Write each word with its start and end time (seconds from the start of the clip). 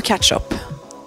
Må 0.00 0.04
catch 0.06 0.32
up. 0.32 0.54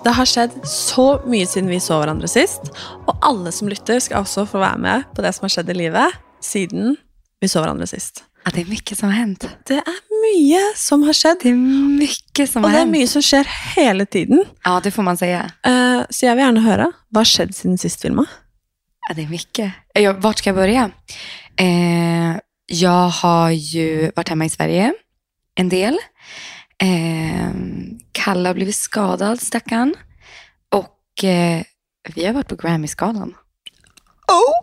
Det 0.06 0.12
har 0.14 0.28
skjedd 0.30 0.52
så 0.70 1.04
mye 1.26 1.48
siden 1.50 1.72
vi 1.72 1.80
så 1.82 1.96
hverandre 1.98 2.28
sist. 2.30 2.68
Og 3.10 3.16
alle 3.26 3.50
som 3.56 3.66
lytter, 3.72 3.98
skal 4.04 4.22
også 4.22 4.44
få 4.52 4.60
være 4.62 4.78
med 4.84 5.08
på 5.18 5.24
det 5.26 5.32
som 5.34 5.48
har 5.48 5.54
skjedd 5.56 5.72
i 5.74 5.76
livet 5.80 6.20
siden 6.46 6.94
vi 7.42 7.50
så 7.50 7.64
hverandre 7.64 7.88
sist. 7.90 8.22
Ja, 8.46 8.52
det 8.54 8.62
är 8.62 8.70
mycket 8.70 9.00
som 9.00 9.10
har 9.10 9.16
hänt. 9.18 9.48
Det 9.66 9.80
er 9.82 9.98
mye 10.28 10.62
som 10.78 11.08
har 11.08 11.18
skjedd. 11.18 11.42
Det 11.42 11.50
är 11.50 11.58
mycket 12.04 12.52
som 12.52 12.62
Og 12.62 12.70
har 12.70 12.76
det 12.76 12.82
er 12.84 12.86
hänt. 12.86 12.94
mye 13.00 13.10
som 13.16 13.26
skjer 13.26 13.50
hele 13.74 14.06
tiden. 14.06 14.46
Ja, 14.64 14.76
det 14.84 14.92
får 14.94 15.04
man 15.10 15.18
säga. 15.18 15.42
Eh, 15.66 16.06
så 16.10 16.26
jeg 16.30 16.36
vil 16.38 16.46
gjerne 16.46 16.66
høre 16.70 16.92
hva 17.10 17.24
har 17.26 17.32
skjedd 17.34 17.56
siden 17.58 17.82
sist 17.82 18.02
filma. 18.06 18.28
Ja, 19.10 19.16
det 19.18 19.24
är 19.26 19.30
mycket. 19.34 19.72
Jag, 19.98 20.22
vart 20.22 20.38
ska 20.38 20.50
jag 20.54 20.56
börja? 20.62 20.92
Eh, 21.58 22.38
jag 22.70 23.10
har 23.10 23.50
ju 23.50 24.12
varit 24.16 24.30
hemma 24.30 24.46
i 24.46 24.50
Sverige 24.50 24.94
en 25.56 25.70
del. 25.70 25.98
Eh, 26.82 27.52
Kalle 28.12 28.50
har 28.50 28.54
blivit 28.54 28.76
skadad, 28.76 29.42
stackarn. 29.42 29.94
Och 30.72 31.24
eh, 31.24 31.64
vi 32.16 32.26
har 32.26 32.34
varit 32.34 32.48
på 32.48 32.56
Grammy-skalan. 32.56 33.34
Oh 34.28 34.62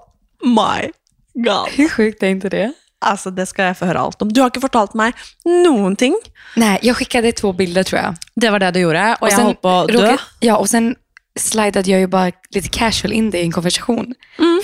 my 0.57 0.91
god. 1.35 1.69
Hur 1.69 1.89
sjukt 1.89 2.23
är 2.23 2.27
inte 2.29 2.49
det? 2.49 2.73
Altså, 3.05 3.31
Det 3.31 3.47
skal 3.49 3.65
jeg 3.71 3.77
få 3.79 3.87
høre 3.87 3.99
alt 4.01 4.23
om. 4.23 4.29
Du 4.33 4.41
har 4.43 4.51
ikke 4.51 4.61
fortalt 4.61 4.95
meg 4.95 5.15
noen 5.47 5.97
ting. 5.97 6.15
Nej, 6.57 6.79
jag 6.83 6.97
skickade 6.97 7.33
två 7.33 7.53
bilder 7.53 7.83
tror 7.83 8.01
jag. 8.01 8.15
Det 8.37 8.51
var 8.51 8.59
det 8.59 8.71
du 8.71 8.81
gjorde, 8.81 9.17
Och 9.21 9.29
jeg 9.29 9.37
sen 9.37 9.45
holdt 9.47 9.63
på 9.63 9.87
dø. 9.87 9.93
råkade- 9.95 10.19
Ja, 10.41 10.57
och 10.57 10.69
sen 10.71 10.97
slidade 11.39 11.91
jag 11.91 12.01
ju 12.01 12.07
bara 12.07 12.33
lite 12.55 12.69
casual 12.69 13.13
in 13.13 13.31
det 13.31 13.39
i 13.39 13.43
en 13.43 13.53
konversation. 13.53 14.15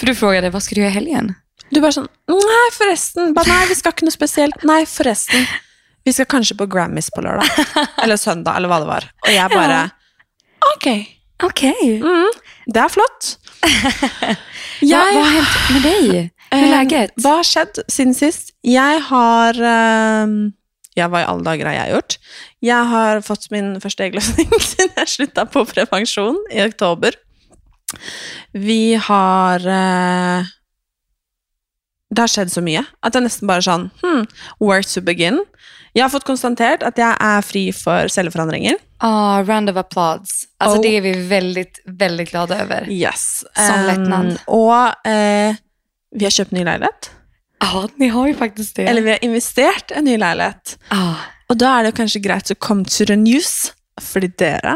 För 0.00 0.06
du 0.06 0.14
frågade, 0.14 0.50
vad 0.50 0.62
ska 0.62 0.74
du 0.74 0.80
göra 0.80 0.90
i 0.90 0.94
helgen? 0.94 1.34
Du 1.70 1.80
bare 1.80 1.92
sånn 1.92 2.08
Nei, 2.28 2.70
forresten. 2.72 3.34
Bare, 3.34 3.48
nei, 3.48 3.66
vi 3.68 3.74
skal 3.74 3.92
ikke 3.92 4.04
noe 4.04 4.10
spesielt. 4.12 4.62
Nei, 4.64 4.84
forresten. 4.86 5.46
Vi 6.06 6.14
skal 6.14 6.28
kanskje 6.30 6.56
på 6.58 6.68
Grammys 6.70 7.10
på 7.10 7.24
lørdag. 7.24 7.50
Eller 8.02 8.16
søndag, 8.20 8.56
eller 8.56 8.70
hva 8.70 8.78
det 8.82 8.88
var. 8.90 9.08
Og 9.26 9.32
jeg 9.34 9.50
bare 9.50 9.80
Ok. 10.76 10.86
Okej. 11.42 11.98
Mm, 12.00 12.30
det 12.72 12.80
er 12.80 12.92
flott. 12.92 13.32
Vad 14.76 14.90
Jeg, 14.90 15.14
vad 15.14 15.24
har 15.24 15.30
hänt 15.32 15.72
med 15.72 15.82
dig? 15.82 16.30
Hur 16.50 16.58
är 16.58 16.64
eh, 16.64 16.70
läget? 16.70 17.12
Hva 17.16 17.38
har 17.38 17.46
skjedd 17.48 17.78
siden 17.88 18.14
sist? 18.14 18.52
Jeg 18.64 19.00
har 19.08 19.56
eh, 19.56 20.34
Ja, 20.96 21.08
hva 21.12 21.22
i 21.22 21.28
alle 21.28 21.44
dager 21.44 21.68
har 21.70 21.76
jeg 21.76 21.94
gjort? 21.94 22.16
Jeg 22.64 22.90
har 22.92 23.22
fått 23.24 23.48
min 23.52 23.74
første 23.80 24.04
eggløsning 24.06 24.52
siden 24.60 24.92
jeg 25.00 25.12
slutta 25.12 25.46
på 25.48 25.64
prevensjon 25.68 26.38
i 26.52 26.60
oktober. 26.64 27.16
Vi 28.52 28.94
har 29.08 29.64
eh, 29.64 30.52
Det 32.12 32.22
har 32.24 32.32
skjedd 32.32 32.52
så 32.52 32.62
mye 32.64 32.84
at 32.84 33.12
det 33.14 33.20
er 33.22 33.26
nesten 33.28 33.48
bare 33.50 33.64
sånn 33.64 33.88
hmm, 34.02 34.26
Where 34.60 34.84
to 34.84 35.02
begin? 35.04 35.40
Jeg 35.96 36.04
har 36.04 36.10
fått 36.12 36.26
konstatert 36.28 36.82
at 36.84 36.98
jeg 37.00 37.16
er 37.24 37.44
fri 37.46 37.62
for 37.72 38.10
celleforandringer. 38.12 38.76
Ja, 39.00 39.42
round 39.48 39.70
of 39.72 39.76
applause. 39.80 40.46
Alltså 40.60 40.78
Oh. 40.78 40.82
det 40.82 40.96
är 40.96 41.00
vi 41.00 41.12
väldigt, 41.28 41.80
väldigt 41.86 42.30
glada 42.30 42.58
över. 42.62 42.90
Yes. 42.90 43.44
Sånn 43.56 43.78
Em, 43.80 43.86
lättnad. 43.86 44.38
og 44.46 45.06
eh, 45.08 45.56
vi 46.16 46.24
har 46.24 46.30
kjøpt 46.36 46.52
ny 46.52 46.64
leilighet. 46.64 47.10
Ja, 47.60 47.86
ni 47.96 48.08
har 48.12 48.26
ju 48.28 48.34
faktiskt 48.34 48.76
det. 48.76 48.86
Eller 48.88 49.02
vi 49.02 49.10
har 49.10 49.24
investert 49.24 49.90
i 49.90 49.94
en 49.94 50.04
ny 50.04 50.16
leilighet. 50.20 50.76
ja. 50.90 51.14
Og 51.48 51.56
da 51.58 51.78
er 51.78 51.84
det 51.86 51.94
kanskje 51.94 52.20
greit 52.24 52.50
å 52.50 52.56
come 52.58 52.84
to 52.84 53.04
the 53.06 53.14
news, 53.16 53.72
fordi 54.02 54.26
dere 54.38 54.72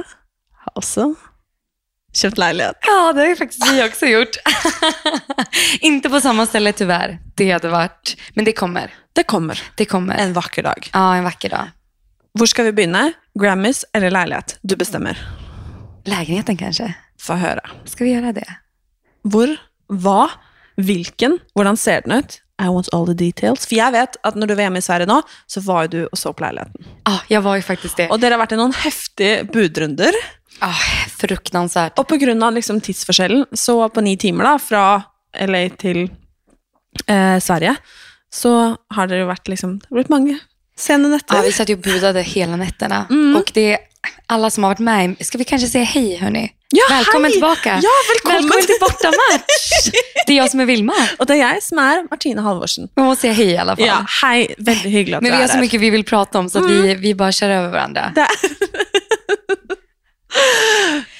har 0.64 0.72
også 0.78 1.16
kjøpt 2.14 2.39
leilighet. 2.39 2.77
ja, 2.86 3.12
det 3.12 3.20
har 3.20 3.28
ju 3.28 3.36
faktiskt 3.36 3.66
vi 3.72 3.83
också 3.89 4.06
gjort. 4.06 4.36
Inte 5.80 6.10
på 6.10 6.21
samma 6.21 6.47
ställe 6.47 6.72
tyvärr. 6.72 7.19
Det 7.37 7.50
hade 7.50 7.69
varit, 7.69 8.16
men 8.34 8.44
det 8.44 8.53
kommer. 8.53 8.94
Det 9.12 9.22
kommer 9.22 9.62
Det 9.75 9.84
kommer. 9.84 10.15
en 10.15 10.32
vakker 10.32 10.62
dag. 10.62 10.91
Ja, 10.93 11.15
en 11.16 11.25
vacker 11.25 11.48
dag. 11.48 11.71
Hvor 12.38 12.47
skal 12.47 12.65
vi 12.65 12.72
begynne? 12.72 13.12
Grammys 13.41 13.84
eller 13.93 14.10
leilighet? 14.10 14.59
Du 14.62 14.76
bestemmer. 14.76 15.19
Lägenheten 16.04 16.56
kanske? 16.56 16.94
Få 17.21 17.34
høre. 17.34 17.60
Ska 17.84 18.04
vi 18.04 18.12
göra 18.12 18.32
det? 18.32 18.47
Hvor, 19.25 19.56
hva, 19.88 20.31
hvilken, 20.77 21.38
hvordan 21.54 21.77
ser 21.77 22.00
den 22.06 22.12
ut? 22.19 22.41
I 22.62 22.69
want 22.69 22.88
all 22.92 23.06
the 23.06 23.15
details. 23.15 23.66
For 23.66 23.75
jeg 23.77 23.92
vet 23.92 24.16
at 24.25 24.37
når 24.37 24.47
du 24.47 24.54
var 24.54 24.62
hjemme 24.66 24.78
i 24.78 24.84
Sverige 24.84 25.06
nå, 25.09 25.22
så 25.48 25.60
var 25.65 25.87
du 25.88 26.03
og 26.06 26.19
så 26.19 26.32
på 26.32 26.44
leiligheten. 26.44 26.84
Ja, 27.09 27.19
jag 27.28 27.42
var 27.42 27.56
ju 27.56 27.62
faktiskt 27.62 27.97
det. 27.97 28.10
Og 28.10 28.21
dere 28.21 28.37
har 28.37 28.42
vært 28.42 28.53
i 28.53 28.59
noen 28.60 28.75
heftige 28.77 29.44
budrunder. 29.53 30.12
Ja, 30.60 30.75
fruktansvärt. 31.16 31.98
Og 31.98 32.06
på 32.09 32.16
grunn 32.21 32.43
av 32.43 32.53
liksom 32.53 32.81
tidsforskjellen, 32.81 33.47
så 33.53 33.88
på 33.88 34.00
ni 34.04 34.16
timer 34.16 34.44
da, 34.44 34.59
fra 34.59 35.03
LA 35.47 35.69
til 35.81 36.03
eh, 37.06 37.38
Sverige, 37.41 37.76
så 38.32 38.76
har 38.94 39.10
det 39.10 39.25
vært 39.26 39.48
liksom, 39.48 39.78
det 39.81 39.88
har 39.91 40.00
blitt 40.03 40.12
mange 40.12 40.38
sene 40.81 41.09
Ja, 41.09 41.16
netter. 41.16 41.43
vi 41.43 41.53
satt 41.53 41.69
ju 41.69 41.75
och 41.75 41.81
budade 41.81 42.22
hela 42.22 42.56
nätterna. 42.56 43.06
Mm. 43.10 43.37
Och 43.37 43.50
det 43.54 43.78
alla 44.26 44.50
som 44.50 44.65
har 44.65 44.71
varit 44.71 44.78
med, 44.78 45.16
ska 45.26 45.38
vi 45.38 45.44
kanske 45.44 45.69
säga 45.69 45.84
hej 45.84 46.16
hörni? 46.16 46.53
Ja, 46.71 46.84
Välkommen 46.91 47.25
hei! 47.25 47.32
tillbaka. 47.32 47.81
Ja, 47.82 47.91
velkommen! 48.15 48.42
Välkommen 48.42 48.66
till 48.66 48.77
bortamatch. 48.81 49.91
Det 50.27 50.32
är 50.32 50.37
jag 50.37 50.50
som 50.50 50.60
är 50.60 50.65
Vilma. 50.66 50.94
Og 51.19 51.27
det 51.27 51.34
er 51.34 51.38
jeg 51.41 51.62
som 51.62 51.78
er 51.78 52.04
Martine 52.10 52.41
Halvorsen. 52.41 52.88
Man 52.97 53.06
måste 53.06 53.21
säga 53.21 53.32
hej 53.32 53.50
i 53.50 53.56
alla 53.59 53.77
fall. 53.77 53.87
Ja, 53.87 54.04
hei, 54.22 54.54
veldig 54.59 54.91
hyggelig 54.91 55.16
at 55.16 55.22
Men 55.22 55.32
vi 55.32 55.41
har 55.42 55.48
så 55.48 55.59
mycket 55.59 55.81
vi 55.81 55.91
vill 55.91 56.04
prata 56.04 56.38
om 56.38 56.50
så 56.50 56.59
att 56.59 56.71
vi, 56.71 56.94
vi 56.94 57.15
bara 57.15 57.32
kör 57.32 57.50
över 57.50 57.69
varandra. 57.69 58.12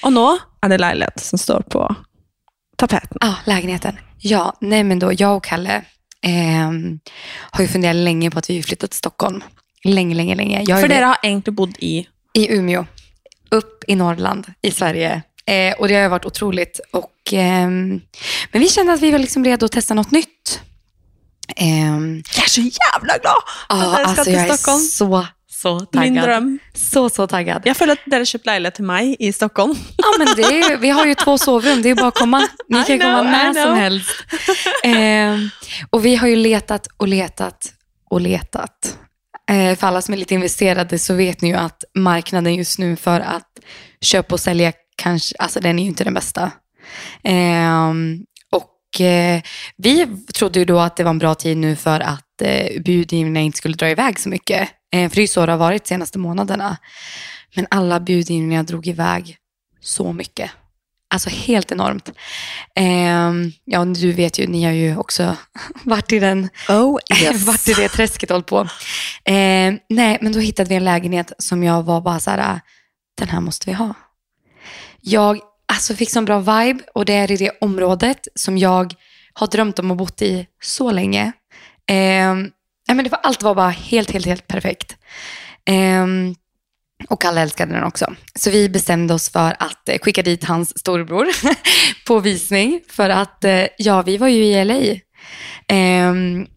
Og 0.03 0.13
nå 0.13 0.27
er 0.63 0.69
det 0.69 0.79
leilighet 0.81 1.19
som 1.23 1.39
står 1.39 1.61
på 1.69 1.95
tapeten. 2.77 3.17
Ja, 3.21 3.35
lägenheten. 3.45 3.97
Ja, 4.17 4.53
nej 4.61 4.83
men 4.83 4.99
då, 4.99 5.13
jag 5.13 5.37
och 5.37 5.43
Kalle 5.43 5.81
ehm, 6.21 6.99
har 7.51 7.61
ju 7.61 7.67
funderat 7.67 7.95
länge 7.95 8.31
på 8.31 8.39
att 8.39 8.49
vi 8.49 8.53
vill 8.53 8.65
flytta 8.65 8.87
till 8.87 8.97
Stockholm. 8.97 9.43
Länge, 9.83 10.15
länge, 10.15 10.35
länge. 10.35 10.63
Jag 10.67 10.81
ju 10.81 10.87
dere 10.87 11.05
har 11.05 11.17
egentlig 11.23 11.53
bodd 11.53 11.75
i 11.79 12.07
i 12.33 12.53
Umeå, 12.55 12.85
upp 13.51 13.83
i 13.87 13.95
Norrland 13.95 14.53
i 14.61 14.71
Sverige. 14.71 15.21
Eh, 15.45 15.73
och 15.73 15.87
det 15.87 15.95
har 15.95 16.01
ju 16.01 16.07
varit 16.07 16.25
otroligt. 16.25 16.79
Och, 16.93 17.33
ehm, 17.33 18.01
men 18.51 18.61
vi 18.61 18.69
kände 18.69 18.93
att 18.93 19.01
vi 19.01 19.11
var 19.11 19.19
liksom 19.19 19.45
redo 19.45 19.65
att 19.65 19.71
testa 19.71 19.93
något 19.93 20.11
nytt. 20.11 20.59
Ehm, 21.57 22.23
Jeg 22.35 22.43
er 22.43 22.49
så 22.49 22.61
jævla 22.61 23.17
glad 23.17 23.41
ja, 23.69 23.75
at 23.75 23.79
dere 23.79 24.03
skal 24.03 24.05
alltså 24.07 24.23
til 24.23 24.33
jag 24.33 24.47
är 24.49 24.55
Stockholm. 24.55 24.79
så, 24.79 25.27
så 25.61 25.79
taggad. 25.79 26.13
Min 26.13 26.23
drøm. 26.23 26.59
Så, 26.73 27.09
så 27.09 27.27
taggad. 27.27 27.65
Jeg 27.65 27.77
føler 27.77 27.99
at 27.99 28.05
dere 28.09 28.25
kjøpte 28.25 28.49
leilighet 28.49 28.79
til 28.79 28.87
meg 28.89 29.15
i 29.19 29.31
Stockholm. 29.35 29.75
Ja, 29.97 30.13
men 30.17 30.33
det 30.35 30.45
är 30.45 30.69
ju, 30.69 30.77
vi 30.77 30.89
har 30.89 31.05
ju 31.05 31.15
två 31.15 31.37
sovrum, 31.37 31.81
det 31.81 31.87
är 31.87 31.89
ju 31.89 31.95
bara 31.95 32.07
att 32.07 32.15
komma. 32.15 32.47
Ni 32.69 32.83
kan 32.83 32.99
komma 32.99 33.21
know, 33.21 33.25
I 33.25 33.53
när 33.53 33.53
som 33.63 33.75
helst. 33.75 34.09
Eh, 34.83 35.37
och 35.89 36.05
vi 36.05 36.15
har 36.15 36.27
ju 36.27 36.35
letat 36.35 36.87
och 36.97 37.07
letat 37.07 37.73
och 38.09 38.21
letat. 38.21 38.97
Eh, 39.51 39.75
för 39.75 39.87
alla 39.87 40.01
som 40.01 40.13
är 40.13 40.17
lite 40.17 40.33
investerade 40.33 40.99
så 40.99 41.13
vet 41.13 41.41
ni 41.41 41.49
ju 41.49 41.55
att 41.55 41.83
marknaden 41.95 42.55
just 42.55 42.79
nu 42.79 42.95
för 42.95 43.19
att 43.19 43.59
köpa 44.01 44.35
och 44.35 44.39
sälja, 44.39 44.73
kanske, 44.95 45.35
alltså 45.39 45.59
den 45.59 45.79
är 45.79 45.83
ju 45.83 45.89
inte 45.89 46.03
den 46.03 46.13
bästa. 46.13 46.51
Eh, 47.23 47.89
och 48.51 49.01
eh, 49.01 49.41
vi 49.77 50.07
trodde 50.33 50.59
ju 50.59 50.65
då 50.65 50.79
att 50.79 50.95
det 50.95 51.03
var 51.03 51.09
en 51.09 51.19
bra 51.19 51.35
tid 51.35 51.57
nu 51.57 51.75
för 51.75 51.99
att 51.99 52.41
eh, 52.41 52.81
budgivningarna 52.81 53.39
inte 53.39 53.57
skulle 53.57 53.75
dra 53.75 53.89
iväg 53.89 54.19
så 54.19 54.29
mycket. 54.29 54.69
Eh, 54.91 55.09
för 55.09 55.15
det 55.15 55.19
är 55.19 55.23
ju 55.23 55.27
så 55.27 55.45
det 55.45 55.51
har 55.51 55.59
varit 55.59 55.83
de 55.83 55.87
senaste 55.87 56.19
månaderna. 56.19 56.77
Men 57.55 57.67
alla 57.69 57.99
budgivningar 57.99 58.63
drog 58.63 58.87
iväg 58.87 59.37
så 59.81 60.13
mycket. 60.13 60.51
Alltså 61.13 61.29
helt 61.29 61.71
enormt. 61.71 62.11
Ehm, 62.75 63.51
ja, 63.65 63.85
du 63.85 64.11
vet 64.11 64.39
ju, 64.39 64.47
ni 64.47 64.63
har 64.63 64.71
ju 64.71 64.97
också 64.97 65.37
varit 65.83 66.11
i, 66.11 66.19
den, 66.19 66.49
Oh, 66.69 66.99
varit 67.45 67.67
i 67.67 67.73
det 67.73 67.89
träsket 67.89 68.29
hållit 68.29 68.45
på. 68.45 68.67
Ehm, 69.25 69.79
nej, 69.89 70.17
men 70.21 70.31
då 70.31 70.39
hittade 70.39 70.69
vi 70.69 70.75
en 70.75 70.83
lägenhet 70.83 71.31
som 71.37 71.63
jag 71.63 71.83
var 71.83 72.01
bara 72.01 72.19
så 72.19 72.31
här, 72.31 72.59
den 73.17 73.29
här 73.29 73.39
måste 73.39 73.69
vi 73.69 73.73
ha. 73.73 73.93
Jag 75.01 75.39
alltså, 75.65 75.95
fick 75.95 76.09
sån 76.09 76.25
bra 76.25 76.39
vibe 76.39 76.83
och 76.93 77.05
det 77.05 77.13
är 77.13 77.31
i 77.31 77.37
det 77.37 77.51
området 77.61 78.27
som 78.35 78.57
jag 78.57 78.93
har 79.33 79.47
drömt 79.47 79.79
om 79.79 79.91
att 79.91 79.97
bo 79.97 80.07
i 80.21 80.47
så 80.61 80.91
länge. 80.91 81.31
Ehm, 81.87 82.51
nej, 82.91 82.95
men 82.95 83.03
det 83.03 83.11
var, 83.11 83.19
allt 83.23 83.43
var 83.43 83.55
bara 83.55 83.69
helt, 83.69 84.11
helt, 84.11 84.25
helt 84.25 84.47
perfekt. 84.47 84.97
Ehm, 85.65 86.35
och 87.09 87.25
alla 87.25 87.41
älskade 87.41 87.73
den 87.73 87.83
också. 87.83 88.13
Så 88.35 88.49
vi 88.49 88.69
bestämde 88.69 89.13
oss 89.13 89.29
för 89.29 89.55
att 89.59 89.89
eh, 89.89 89.99
skicka 89.99 90.21
dit 90.21 90.43
hans 90.43 90.79
storebror 90.79 91.27
på 92.07 92.19
visning. 92.19 92.81
För 92.89 93.09
att, 93.09 93.43
eh, 93.43 93.67
ja, 93.77 94.01
vi 94.01 94.17
var 94.17 94.27
ju 94.27 94.45
i 94.45 94.65
LA. 94.65 94.99
Ehm, 95.67 96.47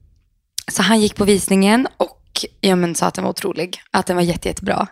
så 0.69 0.83
han 0.83 1.01
gick 1.01 1.17
på 1.17 1.25
visningen 1.25 1.89
och 1.97 2.45
ja, 2.61 2.77
men, 2.77 2.95
sa 2.95 3.07
att 3.07 3.15
den 3.15 3.25
var 3.25 3.31
otrolig. 3.31 3.81
Att 3.91 4.07
den 4.07 4.17
var 4.17 4.23
jätte, 4.23 4.49
jättebra. 4.49 4.87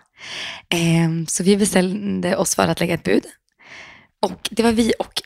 Ehm, 0.69 1.27
så 1.27 1.43
vi 1.43 1.57
bestämde 1.57 2.35
oss 2.35 2.55
för 2.55 2.67
att 2.67 2.79
lägga 2.79 2.93
ett 2.93 3.03
bud. 3.03 3.23
Och 4.21 4.49
det 4.51 4.63
var 4.63 4.71
vi 4.71 4.93
och 4.99 5.21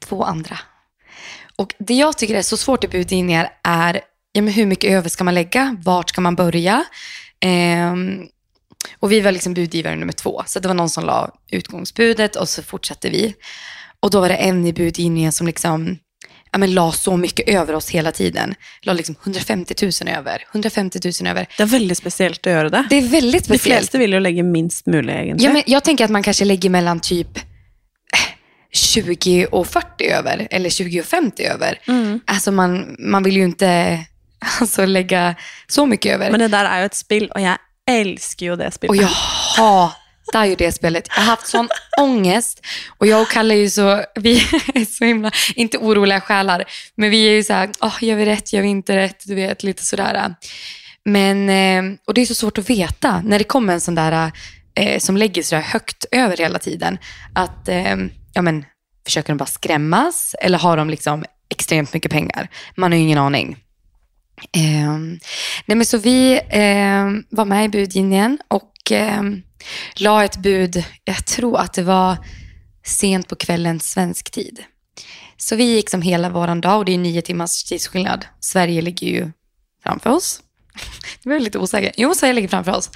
två 0.00 0.24
andra. 0.24 0.58
Och 1.56 1.74
det 1.78 1.94
jag 1.94 2.18
tycker 2.18 2.34
är 2.34 2.42
så 2.42 2.56
svårt 2.56 2.84
i 2.84 2.88
budgivningar 2.88 3.52
är 3.62 4.00
ja, 4.32 4.42
men 4.42 4.52
hur 4.54 4.66
mycket 4.66 4.90
över 4.90 5.08
ska 5.08 5.24
man 5.24 5.34
lägga? 5.34 5.76
Vart 5.82 6.08
ska 6.08 6.20
man 6.20 6.34
börja? 6.36 6.84
Ehm, 7.40 8.26
och 8.98 9.12
vi 9.12 9.20
var 9.20 9.32
liksom 9.32 9.54
budgivare 9.54 9.96
nummer 9.96 10.12
två. 10.12 10.42
Så 10.46 10.60
det 10.60 10.68
var 10.68 10.74
någon 10.74 10.90
som 10.90 11.04
la 11.04 11.30
utgångsbudet 11.50 12.36
och 12.36 12.48
så 12.48 12.62
fortsatte 12.62 13.10
vi. 13.10 13.34
Och 14.00 14.10
då 14.10 14.20
var 14.20 14.28
det 14.28 14.34
en 14.36 14.66
i 14.66 14.72
budgivningen 14.72 15.32
som 15.32 15.46
liksom 15.46 15.98
ja, 16.52 16.58
men 16.58 16.74
la 16.74 16.92
så 16.92 17.16
mycket 17.16 17.48
över 17.48 17.74
oss 17.74 17.90
hela 17.90 18.12
tiden. 18.12 18.54
La 18.82 18.92
liksom 18.92 19.14
150 19.22 19.74
000 19.82 19.92
över, 20.16 20.44
150 20.50 21.00
000 21.22 21.30
över. 21.30 21.46
Det 21.56 21.62
är 21.62 21.66
väldigt 21.66 21.98
speciellt 21.98 22.46
att 22.46 22.52
göra 22.52 22.68
det. 22.68 22.86
Det 22.90 22.96
är 22.96 23.08
väldigt 23.08 23.42
De 23.42 23.44
speciellt. 23.44 23.78
flesta 23.80 23.98
vill 23.98 24.12
ju 24.12 24.20
lägga 24.20 24.42
minst 24.42 24.86
möjligt 24.86 25.14
egentligen. 25.14 25.38
Ja, 25.40 25.52
men 25.52 25.62
jag 25.72 25.84
tänker 25.84 26.04
att 26.04 26.10
man 26.10 26.22
kanske 26.22 26.44
lägger 26.44 26.70
mellan 26.70 27.00
typ 27.00 27.36
eh, 27.36 27.42
20 28.72 29.46
och 29.46 29.66
40 29.66 30.04
över, 30.04 30.48
eller 30.50 30.70
20 30.70 31.00
och 31.00 31.06
50 31.06 31.44
över. 31.44 31.78
Mm. 31.88 32.20
Alltså 32.24 32.52
man, 32.52 32.96
man 32.98 33.22
vill 33.22 33.36
ju 33.36 33.44
inte 33.44 33.98
alltså, 34.60 34.86
lägga 34.86 35.34
så 35.66 35.86
mycket 35.86 36.14
över. 36.14 36.30
Men 36.30 36.40
det 36.40 36.48
där 36.48 36.64
är 36.64 36.78
ju 36.78 36.86
ett 36.86 36.94
spel 36.94 37.30
och 37.34 37.40
jag 37.40 37.58
älskar 37.90 38.46
ju 38.46 38.56
det 38.56 38.70
spelet. 38.70 38.90
Och 38.90 38.96
jag 38.96 39.08
hatar 39.56 40.44
ju 40.44 40.54
det 40.54 40.72
spelet. 40.72 41.08
Jag 41.08 41.16
har 41.16 41.24
haft 41.24 41.46
sån 41.46 41.68
ångest. 42.00 42.66
Och 42.98 43.06
jag 43.06 43.22
och 43.22 43.28
Kalle 43.28 43.54
är 43.54 43.58
ju 43.58 43.70
så, 43.70 44.04
vi 44.14 44.36
är 44.74 44.84
så 44.84 45.04
himla, 45.04 45.30
inte 45.54 45.78
oroliga 45.78 46.20
själar, 46.20 46.64
men 46.94 47.10
vi 47.10 47.28
är 47.28 47.32
ju 47.32 47.44
så 47.44 47.52
här, 47.52 47.70
oh, 47.80 48.04
gör 48.04 48.16
vi 48.16 48.26
rätt, 48.26 48.52
gör 48.52 48.62
vi 48.62 48.68
inte 48.68 48.96
rätt, 48.96 49.22
du 49.26 49.34
vet, 49.34 49.62
lite 49.62 49.86
sådär. 49.86 50.34
Men, 51.04 51.48
eh, 51.48 51.98
och 52.06 52.14
det 52.14 52.20
är 52.20 52.26
så 52.26 52.34
svårt 52.34 52.58
att 52.58 52.70
veta 52.70 53.22
när 53.24 53.38
det 53.38 53.44
kommer 53.44 53.72
en 53.72 53.80
sån 53.80 53.94
där 53.94 54.32
eh, 54.74 54.98
som 54.98 55.16
lägger 55.16 55.42
sådär 55.42 55.62
högt 55.62 56.04
över 56.10 56.36
hela 56.36 56.58
tiden. 56.58 56.98
Att, 57.34 57.68
eh, 57.68 57.96
ja 58.34 58.42
men, 58.42 58.64
försöker 59.04 59.28
de 59.28 59.36
bara 59.36 59.46
skrämmas 59.46 60.34
eller 60.40 60.58
har 60.58 60.76
de 60.76 60.90
liksom 60.90 61.24
extremt 61.50 61.94
mycket 61.94 62.12
pengar? 62.12 62.48
Man 62.76 62.92
har 62.92 62.96
ju 62.96 63.04
ingen 63.04 63.18
aning. 63.18 63.56
Eh, 64.52 64.98
nej 65.66 65.76
men 65.76 65.86
så 65.86 65.98
vi 65.98 66.32
eh, 66.48 67.06
var 67.30 67.44
med 67.44 67.64
i 67.64 67.68
budgivningen 67.68 68.38
och 68.48 68.92
eh, 68.92 69.22
la 69.96 70.24
ett 70.24 70.36
bud, 70.36 70.84
jag 71.04 71.26
tror 71.26 71.58
att 71.58 71.72
det 71.72 71.82
var 71.82 72.16
sent 72.84 73.28
på 73.28 73.36
kvällen 73.36 73.80
svensk 73.80 74.30
tid. 74.30 74.64
Så 75.36 75.56
vi 75.56 75.64
gick 75.64 75.90
som 75.90 76.02
hela 76.02 76.30
våran 76.30 76.60
dag 76.60 76.78
och 76.78 76.84
det 76.84 76.94
är 76.94 76.98
nio 76.98 77.22
timmars 77.22 77.64
tidsskillnad. 77.64 78.26
Sverige 78.40 78.82
ligger 78.82 79.06
ju 79.06 79.30
framför 79.82 80.10
oss. 80.10 80.40
Det 81.22 81.28
var 81.30 81.38
lite 81.38 81.58
osäker. 81.58 81.92
Jo, 81.96 82.14
Sverige 82.14 82.34
ligger 82.34 82.48
framför 82.48 82.72
oss. 82.72 82.90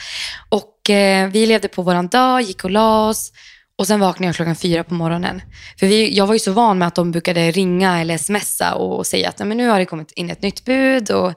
Och 0.49 0.91
eh, 0.91 1.29
vi 1.29 1.47
levde 1.47 1.69
på 1.69 1.83
våran 1.83 2.09
dag, 2.09 2.43
gick 2.43 2.65
och 2.65 2.71
la 2.71 3.09
oss. 3.09 3.33
Och 3.79 3.87
sen 3.87 4.01
vaknade 4.01 4.29
jag 4.29 4.37
klockan 4.37 4.57
fyra 4.57 4.85
på 4.85 4.95
morgonen. 4.95 5.43
För 5.79 5.87
vi, 5.87 6.17
jag 6.17 6.27
var 6.27 6.35
ju 6.35 6.39
så 6.39 6.53
van 6.53 6.79
med 6.79 6.89
att 6.89 6.95
de 6.95 7.11
brukade 7.11 7.51
ringa 7.51 8.01
eller 8.01 8.19
smsa 8.19 8.75
och 8.75 9.07
säga 9.07 9.29
att 9.29 9.39
"Nej, 9.39 9.49
men 9.49 9.57
nu 9.57 9.69
har 9.69 9.79
det 9.79 9.85
kommit 9.87 10.13
in 10.13 10.31
ett 10.31 10.43
nytt 10.43 10.65
bud 10.65 11.11
och 11.11 11.33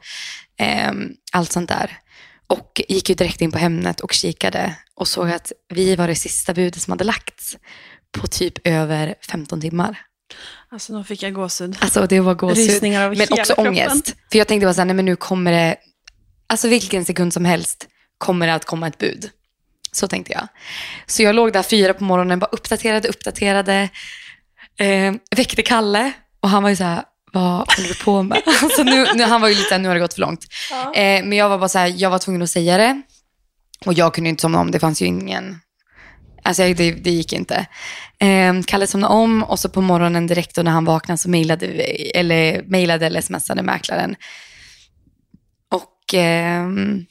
ehm, 0.57 1.09
allt 1.31 1.51
sånt 1.51 1.69
där. 1.69 1.97
Och 2.47 2.81
gick 2.87 3.09
ju 3.09 3.15
direkt 3.15 3.41
in 3.41 3.51
på 3.51 3.57
Hemnet 3.57 3.99
och 3.99 4.13
kikade 4.13 4.75
och 4.95 5.07
såg 5.07 5.31
att 5.31 5.51
vi 5.73 5.95
var 5.95 6.07
det 6.07 6.15
sista 6.15 6.53
budet 6.53 6.81
som 6.81 6.91
hade 6.91 7.03
lagts 7.03 7.57
på 8.11 8.27
typ 8.27 8.67
över 8.67 9.15
15 9.29 9.61
timmar. 9.61 9.99
Alltså 10.69 10.97
nu 10.97 11.03
fick 11.03 11.23
jag 11.23 11.33
gåshud. 11.33 11.77
Alltså 11.79 12.07
det 12.07 12.19
var 12.19 12.33
gåshud. 12.35 12.57
Rysningar 12.69 13.09
Men 13.09 13.27
också 13.31 13.53
kroppen. 13.53 13.67
ångest. 13.67 14.15
För 14.31 14.37
jag 14.37 14.47
tänkte 14.47 14.65
bara 14.65 14.73
så 14.73 14.81
här, 14.81 14.85
nej 14.85 14.95
men 14.95 15.05
nu 15.05 15.15
kommer 15.15 15.51
det, 15.51 15.75
alltså 16.47 16.67
vilken 16.67 17.05
sekund 17.05 17.33
som 17.33 17.45
helst 17.45 17.87
kommer 18.17 18.47
det 18.47 18.53
att 18.53 18.65
komma 18.65 18.87
ett 18.87 18.97
bud. 18.97 19.29
Så 19.91 20.07
tänkte 20.07 20.33
jag. 20.33 20.47
Så 21.05 21.23
jag 21.23 21.35
låg 21.35 21.53
där 21.53 21.63
fyra 21.63 21.93
på 21.93 22.03
morgonen, 22.03 22.39
bara 22.39 22.45
uppdaterade, 22.51 23.07
uppdaterade. 23.07 23.89
Eh, 24.79 25.13
väckte 25.35 25.61
Kalle 25.61 26.11
och 26.39 26.49
han 26.49 26.63
var 26.63 26.69
ju 26.69 26.75
så 26.75 26.83
här, 26.83 27.03
vad 27.33 27.51
håller 27.51 27.87
du 27.87 27.95
på 27.95 28.23
med? 28.23 28.41
alltså 28.63 28.83
nu, 28.83 29.05
nu, 29.15 29.23
han 29.23 29.41
var 29.41 29.47
ju 29.49 29.55
lite, 29.55 29.77
nu 29.77 29.87
har 29.87 29.95
det 29.95 30.01
gått 30.01 30.13
för 30.13 30.21
långt. 30.21 30.45
Eh, 30.95 31.23
men 31.25 31.33
jag 31.33 31.49
var 31.49 31.57
bara 31.57 31.69
så 31.69 31.77
här, 31.79 31.93
jag 31.97 32.09
var 32.09 32.19
tvungen 32.19 32.41
att 32.41 32.49
säga 32.49 32.77
det. 32.77 33.01
Och 33.85 33.93
jag 33.93 34.13
kunde 34.13 34.29
inte 34.29 34.41
somna 34.41 34.59
om, 34.59 34.71
det 34.71 34.79
fanns 34.79 35.01
ju 35.01 35.05
ingen, 35.05 35.59
alltså 36.43 36.63
jag- 36.63 36.77
det, 36.77 36.91
det 36.91 37.11
gick 37.11 37.33
inte. 37.33 37.65
Eh, 38.19 38.53
Kalle 38.67 38.87
somnade 38.87 39.13
om 39.13 39.43
och 39.43 39.59
så 39.59 39.69
på 39.69 39.81
morgonen 39.81 40.27
direkt 40.27 40.55
då 40.55 40.61
när 40.61 40.71
han 40.71 40.85
vaknade 40.85 41.17
så 41.17 41.29
mejlade, 41.29 41.67
vi- 41.67 42.11
eller, 42.15 42.63
mejlade 42.63 43.05
eller 43.05 43.21
smsade 43.21 43.63
mäklaren. 43.63 44.15
Och 45.71 46.13
ehm, 46.13 47.05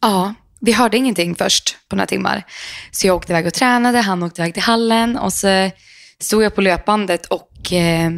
ja, 0.00 0.34
vi 0.64 0.72
hörde 0.72 0.96
ingenting 0.96 1.34
först 1.34 1.76
på 1.88 1.96
några 1.96 2.06
timmar. 2.06 2.46
Så 2.90 3.06
jag 3.06 3.16
åkte 3.16 3.32
iväg 3.32 3.46
och 3.46 3.54
tränade, 3.54 3.98
han 3.98 4.22
åkte 4.22 4.42
iväg 4.42 4.54
till 4.54 4.62
hallen 4.62 5.18
och 5.18 5.32
så 5.32 5.70
stod 6.18 6.42
jag 6.42 6.54
på 6.54 6.60
löpbandet 6.60 7.26
och 7.26 7.72
eh, 7.72 8.10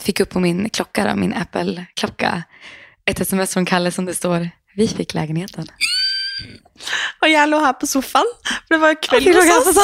fick 0.00 0.20
upp 0.20 0.30
på 0.30 0.40
min 0.40 0.70
klocka, 0.70 1.08
då, 1.08 1.16
min 1.16 1.34
Apple-klocka, 1.34 2.42
ett 3.04 3.20
sms 3.20 3.52
från 3.54 3.64
Kalle 3.64 3.90
som 3.90 4.04
det 4.04 4.14
står, 4.14 4.50
vi 4.74 4.88
fick 4.88 5.14
lägenheten. 5.14 5.66
Och 7.22 7.28
jag 7.28 7.48
låg 7.48 7.60
här 7.62 7.72
på 7.72 7.86
soffan, 7.86 8.24
för 8.68 8.74
det 8.74 8.78
var 8.78 9.02
kväll 9.02 9.26
hos 9.26 9.36
oss. 9.68 9.76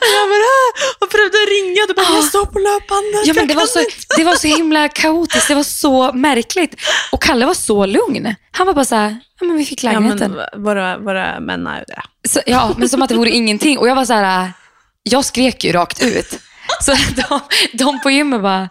Jag 0.00 0.28
bara, 0.28 0.48
"Ah", 0.54 0.70
och 1.00 1.10
prövade 1.10 1.36
ringa, 1.36 1.86
du 1.88 1.94
bara, 1.94 2.14
jag 2.16 2.24
står 2.24 2.46
på 2.46 2.58
löpbandet. 2.58 3.26
Ja, 3.26 3.34
men 3.34 3.46
det, 3.46 3.54
var 3.54 3.66
så, 3.66 3.78
inte." 3.78 3.94
det 4.16 4.24
var 4.24 4.34
så 4.34 4.46
himla 4.48 4.88
kaotiskt, 4.88 5.48
det 5.48 5.54
var 5.54 5.62
så 5.62 6.12
märkligt. 6.12 6.74
Och 7.12 7.22
Kalle 7.22 7.46
var 7.46 7.54
så 7.54 7.86
lugn. 7.86 8.34
Han 8.50 8.66
var 8.66 8.74
bara 8.74 8.84
så 8.84 8.94
här, 8.94 9.16
ja 9.40 9.46
men 9.46 9.56
vi 9.56 9.64
fick 9.64 9.84
Ja, 9.84 9.90
lägenheten. 9.92 10.32
men 10.52 10.64
våra, 10.64 10.98
våra 10.98 11.40
män 11.40 11.66
är 11.66 11.78
ju 11.78 11.84
det. 11.84 12.28
Så, 12.28 12.40
ja, 12.46 12.70
men 12.76 12.88
som 12.88 13.02
att 13.02 13.08
det 13.08 13.14
vore 13.14 13.30
ingenting. 13.30 13.78
Och 13.78 13.88
jag 13.88 13.94
var 13.94 14.04
så 14.04 14.12
här, 14.12 14.52
jag 15.02 15.24
skrek 15.24 15.64
ju 15.64 15.72
rakt 15.72 16.02
ut. 16.02 16.38
Så 16.80 16.92
de, 17.28 17.40
de 17.72 18.00
på 18.00 18.10
gymmet 18.10 18.42
bara, 18.42 18.62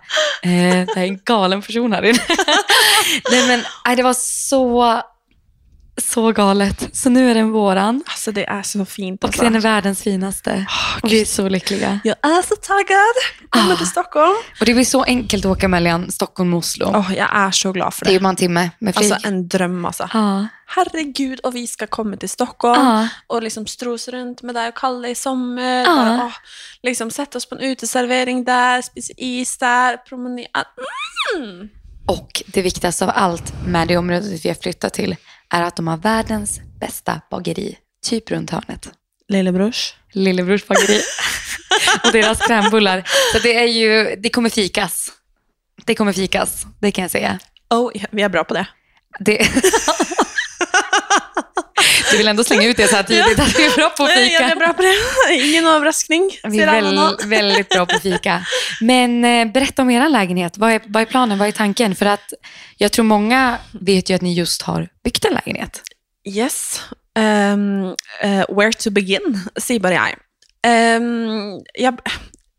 eh, 0.44 0.86
det 0.86 0.94
är 0.96 1.04
en 1.04 1.20
galen 1.26 1.62
person 1.62 1.94
här 1.94 2.04
inne. 2.06 2.20
Nej, 3.32 3.48
men, 3.48 3.64
nej, 3.86 3.96
det 3.96 4.04
var 4.04 4.14
så, 4.18 5.02
så 6.02 6.32
galet. 6.32 6.90
Så 6.96 7.10
nu 7.10 7.32
är 7.32 7.36
den 7.36 7.52
våran. 7.52 8.04
Alltså 8.06 8.32
det 8.32 8.46
är 8.46 8.62
så 8.64 8.86
fint. 8.86 9.24
Och 9.24 9.28
Alltså. 9.28 9.44
den 9.44 9.56
är 9.56 9.60
världens 9.60 10.02
finaste. 10.04 10.66
Och 11.04 11.12
vi 11.12 11.22
är 11.22 11.26
så 11.26 11.50
lyckliga. 11.50 12.00
Jag 12.04 12.16
är 12.22 12.42
så 12.48 12.56
taggad. 12.56 13.50
Kommer 13.50 13.74
Ah. 13.74 13.78
till 13.78 13.88
Stockholm. 13.88 14.36
Och 14.60 14.66
det 14.66 14.74
blir 14.74 14.86
så 14.86 15.04
enkelt 15.04 15.46
att 15.46 15.52
åka 15.52 15.68
mellan 15.68 16.12
Stockholm 16.12 16.54
och 16.54 16.58
Oslo. 16.60 16.92
Åh, 16.96 17.12
jag 17.18 17.30
är 17.36 17.52
så 17.52 17.72
glad 17.72 17.94
för 17.94 18.06
Det 18.06 18.10
är 18.10 18.12
det. 18.12 18.14
ju 18.14 18.20
bara 18.20 18.30
en 18.30 18.36
timme 18.36 18.70
med 18.80 18.96
flyg. 18.96 19.12
Alltså 19.12 19.28
en 19.28 19.48
dröm 19.48 19.86
alltså. 19.86 20.10
ja. 20.14 20.48
Herregud, 20.76 21.40
och 21.40 21.56
vi 21.56 21.68
ska 21.68 21.88
komma 21.88 22.18
till 22.18 22.30
Stockholm 22.30 22.86
Ja. 22.86 23.08
och 23.28 23.44
liksom 23.44 23.68
strosa 23.68 24.12
runt 24.12 24.42
med 24.42 24.56
dig 24.56 24.68
och 24.68 24.76
Kalle 24.78 25.08
i 25.10 25.16
sommar. 25.16 25.62
Ja. 25.64 25.86
Bara, 25.96 26.26
åh, 26.26 26.32
liksom 26.84 27.12
sätta 27.12 27.38
oss 27.38 27.46
på 27.50 27.56
en 27.56 27.62
uteservering 27.62 28.44
där, 28.44 28.82
spisa 28.82 29.14
is 29.18 29.58
där, 29.58 29.98
promenera. 29.98 30.48
Mm. 31.38 31.70
Och 32.06 32.44
det 32.48 32.62
viktigaste 32.62 33.06
av 33.06 33.12
allt 33.16 33.54
med 33.68 33.88
det 33.88 33.98
området 33.98 34.46
vi 34.46 34.50
har 34.50 34.56
flyttat 34.56 34.94
till 34.94 35.16
är 35.52 35.62
att 35.62 35.76
de 35.76 35.88
har 35.88 35.98
världens 35.98 36.62
bästa 36.80 37.22
bageri, 37.32 37.78
typ 38.06 38.32
runt 38.32 38.50
hörnet. 38.50 38.90
Lillebrors. 39.28 39.96
Lillebrors 40.12 40.68
bageri. 40.68 41.02
och 42.04 42.12
deras 42.12 42.48
krämbullar. 42.48 43.04
Så 43.34 43.40
det 43.40 43.58
är 43.58 43.68
ju, 43.68 44.16
det 44.16 44.30
kommer 44.30 44.50
fikas. 44.50 45.12
Det 45.86 45.96
kommer 45.96 46.14
fikas, 46.14 46.66
det 46.80 46.92
kan 46.92 47.02
jag 47.02 47.12
säga. 47.12 47.40
Oh, 47.70 47.92
ja, 47.94 48.06
vi 48.12 48.22
är 48.22 48.30
bra 48.30 48.44
på 48.44 48.54
det. 48.54 48.68
Det... 49.20 49.38
Du 52.12 52.18
vill 52.18 52.28
ändå 52.28 52.44
slänga 52.44 52.68
ut 52.68 52.78
det 52.78 52.88
så 52.88 52.96
här 52.96 53.04
tidigt 53.04 53.40
att 53.40 53.60
vi 53.60 53.66
är 53.66 53.76
bra 53.76 53.90
på 53.90 54.04
att 54.04 54.10
Nej, 54.16 54.34
jag 54.34 54.42
är 54.42 54.48
fika. 54.48 54.60
bra 54.60 54.74
på 54.74 54.82
det. 54.82 54.96
Ingen 55.48 55.68
överraskning. 55.68 56.32
Vi 56.44 56.60
är 56.60 56.82
väl, 56.82 57.18
väldigt 57.26 57.70
bra 57.70 57.86
på 57.86 57.96
att 57.96 58.02
fika. 58.02 58.46
Men 58.82 59.26
eh, 59.26 59.46
berätta 59.52 59.82
om 59.82 59.90
er 59.90 60.10
lägenhet. 60.10 60.58
Vad 60.58 60.72
är, 60.72 60.82
vad 60.86 61.02
är 61.02 61.06
planen? 61.06 61.38
Vad 61.38 61.48
är 61.48 61.52
tanken? 61.52 61.96
För 61.96 62.06
att 62.06 62.34
jag 62.78 62.92
tror 62.92 63.06
många 63.06 63.58
vet 63.72 64.10
ju 64.10 64.16
att 64.16 64.22
ni 64.22 64.34
just 64.34 64.62
har 64.62 64.88
byggt 65.04 65.26
en 65.26 65.34
lägenhet. 65.34 65.82
Yes. 66.28 66.82
Um, 67.20 67.96
eh, 68.22 68.46
where 68.50 68.74
to 68.74 68.90
begin, 68.92 69.40
sier 69.58 69.80
bare 69.80 69.98
jeg. 69.98 70.18
Um, 71.02 71.60
jeg. 71.76 71.98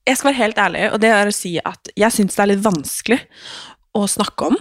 Jeg 0.06 0.18
skal 0.18 0.32
være 0.32 0.40
helt 0.40 0.58
ærlig, 0.58 0.86
og 0.90 0.98
det 0.98 1.10
er 1.14 1.28
å 1.30 1.34
si 1.34 1.52
at 1.62 1.90
jeg 1.94 2.10
syns 2.10 2.34
det 2.34 2.42
er 2.42 2.48
litt 2.50 2.64
vanskelig 2.64 3.20
å 3.94 4.06
snakke 4.10 4.48
om. 4.50 4.56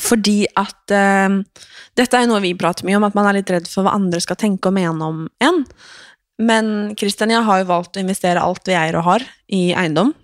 Fordi 0.00 0.46
at 0.56 0.94
um, 0.94 1.42
Dette 1.98 2.16
er 2.16 2.24
jo 2.24 2.30
noe 2.30 2.40
vi 2.40 2.54
prater 2.56 2.86
mye 2.88 2.96
om, 2.96 3.04
at 3.04 3.16
man 3.18 3.26
er 3.28 3.40
litt 3.40 3.50
redd 3.52 3.66
for 3.68 3.84
hva 3.84 3.96
andre 3.98 4.22
skal 4.22 4.38
tenke 4.40 4.70
og 4.70 4.76
mene 4.78 5.04
om 5.04 5.26
en. 5.44 5.62
Men 6.40 6.66
Christian 6.98 7.30
og 7.32 7.36
jeg 7.36 7.48
har 7.48 7.60
jo 7.60 7.68
valgt 7.68 7.98
å 7.98 8.02
investere 8.02 8.40
alt 8.40 8.68
vi 8.68 8.78
eier 8.78 8.96
og 8.98 9.06
har, 9.10 9.26
i 9.52 9.70
eiendom. 9.76 10.14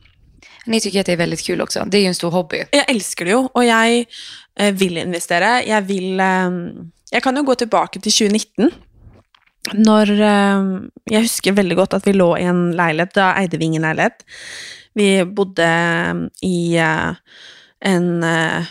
Ni 0.69 0.81
tycker 0.81 1.01
att 1.01 1.07
det 1.07 1.13
är 1.13 1.17
väldigt 1.17 1.47
kul 1.47 1.61
också. 1.61 1.85
Det 1.87 1.99
är 1.99 2.01
ju 2.01 2.07
en 2.07 2.15
stor 2.15 2.31
hobby. 2.31 2.65
Jeg 2.73 2.85
elsker 2.89 3.25
det 3.25 3.33
jo, 3.33 3.47
og 3.49 3.65
jeg 3.65 4.03
eh, 4.61 4.73
vil 4.77 4.99
investere. 5.01 5.63
Jeg 5.65 5.87
vil 5.89 6.21
eh, 6.21 6.59
Jeg 7.13 7.25
kan 7.25 7.37
jo 7.37 7.45
gå 7.49 7.55
tilbake 7.57 8.01
til 8.05 8.13
2019. 8.13 8.69
Når 9.81 10.13
eh, 10.13 10.67
Jeg 11.09 11.25
husker 11.25 11.57
veldig 11.57 11.77
godt 11.77 11.97
at 11.97 12.07
vi 12.07 12.13
lå 12.13 12.35
i 12.37 12.45
en 12.45 12.75
leilighet. 12.77 13.15
Da 13.17 13.31
eide 13.41 13.57
vi 13.57 13.65
ingen 13.65 13.87
leilighet. 13.89 14.27
Vi 14.95 15.25
bodde 15.25 15.71
i 16.45 16.77
eh, 16.77 17.15
en 17.89 18.25
eh, 18.25 18.69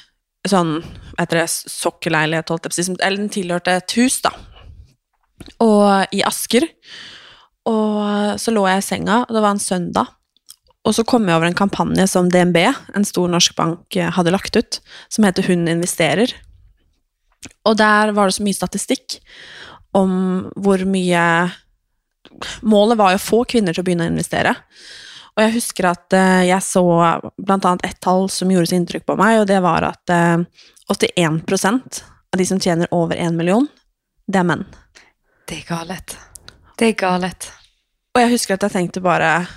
sånn 0.52 0.74
etter 1.18 1.42
det, 1.42 1.48
sokkelleilighet, 1.50 2.50
holdt 2.52 2.68
jeg 2.68 2.72
på 2.72 2.76
å 2.76 2.80
si. 2.80 2.84
som- 2.84 2.98
Eller 3.02 3.18
den 3.18 3.30
tilhørte 3.30 3.78
et 3.78 3.92
hus, 3.92 4.22
da. 4.22 4.32
Og 5.60 6.08
i 6.14 6.22
Asker. 6.24 6.68
Og 7.66 8.40
så 8.40 8.54
lå 8.54 8.68
jeg 8.68 8.78
i 8.78 8.86
senga, 8.86 9.26
og 9.28 9.34
det 9.36 9.42
var 9.42 9.52
en 9.52 9.60
søndag. 9.60 10.08
Og 10.86 10.94
så 10.96 11.06
kom 11.06 11.26
jeg 11.28 11.36
over 11.36 11.48
en 11.48 11.58
kampanje 11.58 12.08
som 12.08 12.30
DNB, 12.30 12.74
en 12.96 13.04
stor 13.04 13.28
norsk 13.28 13.56
bank, 13.56 13.96
eh, 13.98 14.10
hadde 14.10 14.32
lagt 14.32 14.56
ut, 14.56 14.80
som 15.10 15.26
heter 15.26 15.44
Hun 15.44 15.68
investerer. 15.68 16.34
Og 17.66 17.76
der 17.78 18.12
var 18.12 18.28
det 18.28 18.36
så 18.36 18.44
mye 18.44 18.56
statistikk 18.56 19.20
om 19.94 20.52
hvor 20.56 20.84
mye 20.86 21.52
Målet 22.62 22.98
var 23.00 23.14
jo 23.14 23.18
å 23.18 23.24
få 23.24 23.38
kvinner 23.50 23.74
til 23.74 23.82
å 23.82 23.86
begynne 23.88 24.06
å 24.06 24.12
investere. 24.12 24.52
Og 25.38 25.44
jeg 25.46 25.54
husker 25.60 25.86
at 25.92 26.14
eh, 26.18 26.48
jeg 26.50 26.66
så 26.66 26.84
blant 27.38 27.66
annet 27.70 27.86
ett 27.86 28.00
tall 28.02 28.26
som 28.34 28.50
gjorde 28.50 28.72
så 28.72 28.80
inntrykk 28.80 29.06
på 29.06 29.18
meg, 29.20 29.44
og 29.44 29.46
det 29.52 29.60
var 29.62 29.86
at 29.86 30.14
eh, 30.14 30.42
81% 30.90 32.02
av 32.34 32.42
de 32.42 32.48
som 32.50 32.60
tjener 32.60 32.90
over 32.96 33.20
en 33.22 33.38
million, 33.38 33.68
det 34.26 34.42
er 34.42 34.48
menn. 34.50 34.66
Det 35.48 35.62
är 35.62 35.64
galet. 35.64 36.18
Det 36.78 36.86
är 36.86 36.92
galet. 36.92 37.52
Og 38.16 38.22
jeg 38.22 38.34
husker 38.34 38.58
at 38.58 38.66
jeg 38.66 38.74
tenkte 38.74 39.02
bare 39.06 39.48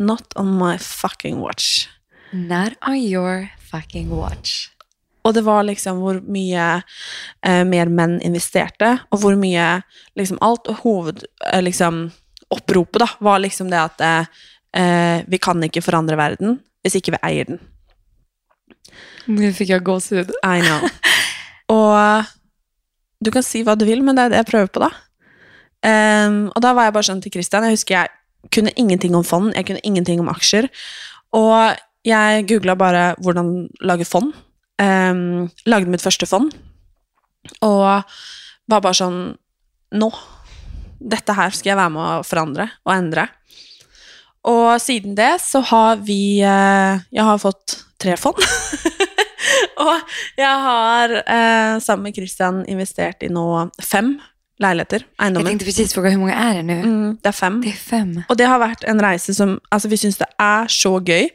Not 0.00 0.34
on 0.36 0.50
my 0.58 0.74
fucking 0.78 1.38
watch. 1.40 1.86
Not 2.32 2.74
on 2.82 2.96
your 2.96 3.48
fucking 3.70 4.10
watch. 4.10 4.68
Og 5.22 5.34
det 5.34 5.44
var 5.46 5.62
liksom 5.62 6.00
hvor 6.02 6.18
mye 6.26 6.82
eh, 7.46 7.62
mer 7.68 7.92
menn 7.92 8.18
investerte, 8.26 8.96
og 9.12 9.22
hvor 9.22 9.36
mye 9.38 9.82
liksom 10.18 10.40
alt 10.42 10.66
og 10.72 10.82
hoved... 10.82 11.24
Eh, 11.52 11.62
liksom 11.62 12.10
da, 12.52 13.06
var 13.18 13.38
liksom 13.40 13.70
det 13.70 13.78
at 13.80 14.02
eh, 14.04 14.40
eh, 14.76 15.22
vi 15.28 15.38
kan 15.42 15.62
ikke 15.62 15.84
forandre 15.84 16.18
verden 16.20 16.60
hvis 16.82 16.98
ikke 16.98 17.14
vi 17.14 17.22
eier 17.28 17.50
den. 17.52 17.60
Nu 19.26 19.52
fick 19.52 19.68
jag 19.68 19.84
gåshud. 19.84 20.32
I 20.42 20.60
know. 20.60 20.88
og 21.76 22.24
du 23.22 23.30
kan 23.30 23.44
si 23.46 23.62
hva 23.62 23.76
du 23.78 23.86
vil, 23.86 24.02
men 24.02 24.18
det 24.18 24.24
er 24.24 24.32
det 24.32 24.40
jeg 24.42 24.50
prøver 24.50 24.72
på, 24.72 24.82
da. 24.82 24.90
Ehm, 25.86 26.44
og 26.50 26.58
da 26.62 26.72
var 26.74 26.88
jeg 26.88 26.96
bare 26.96 27.08
sånn 27.08 27.22
til 27.22 27.34
Christian, 27.34 27.66
jeg 27.66 27.76
husker 27.76 27.96
jeg 27.96 28.50
kunne 28.54 28.74
ingenting 28.78 29.14
om 29.18 29.26
fond, 29.26 29.52
jeg 29.54 29.68
kunne 29.68 29.82
ingenting 29.86 30.22
om 30.22 30.30
aksjer, 30.32 30.68
og 31.38 31.78
jeg 32.06 32.46
googla 32.50 32.74
bare 32.78 33.04
hvordan 33.22 33.52
lage 33.86 34.06
fond. 34.08 34.34
Ehm, 34.82 35.50
lagde 35.70 35.90
mitt 35.92 36.02
første 36.02 36.26
fond, 36.26 36.54
og 37.62 38.02
var 38.70 38.82
bare 38.82 38.98
sånn 38.98 39.22
Nå! 39.92 40.08
Dette 41.02 41.34
her 41.36 41.50
skal 41.52 41.72
jeg 41.72 41.76
være 41.76 41.92
med 41.92 42.00
å 42.00 42.24
forandre 42.24 42.64
og 42.86 42.92
endre. 42.94 43.26
Og 44.44 44.80
siden 44.82 45.14
det 45.14 45.36
så 45.40 45.60
har 45.60 45.96
vi 46.02 46.40
eh, 46.42 46.98
Jeg 47.12 47.24
har 47.24 47.38
fått 47.38 47.76
tre 48.02 48.16
fond. 48.18 48.38
og 49.82 49.94
jeg 50.38 50.58
har 50.66 51.14
eh, 51.22 51.78
sammen 51.82 52.08
med 52.08 52.16
Christian 52.16 52.64
investert 52.70 53.22
i 53.22 53.28
nå 53.30 53.44
fem 53.82 54.16
leiligheter. 54.62 55.04
Jag 55.18 55.24
Eiendommer. 55.26 55.50
tänkte 55.50 55.64
precis 55.64 55.94
fråga 55.94 56.10
hur 56.10 56.18
många 56.18 56.34
är 56.34 56.54
det 56.54 56.62
nu? 56.62 56.72
Mm, 56.80 57.16
det 57.22 57.28
er 57.28 57.32
fem. 57.32 57.60
Det 57.62 57.68
är 57.68 57.72
fem. 57.72 58.22
Og 58.28 58.36
det 58.38 58.46
har 58.46 58.58
vært 58.62 58.84
en 58.84 59.00
reise 59.02 59.34
som 59.34 59.60
Altså, 59.70 59.88
vi 59.88 59.96
syns 59.96 60.18
det 60.18 60.28
er 60.38 60.66
så 60.68 60.98
gøy. 61.00 61.28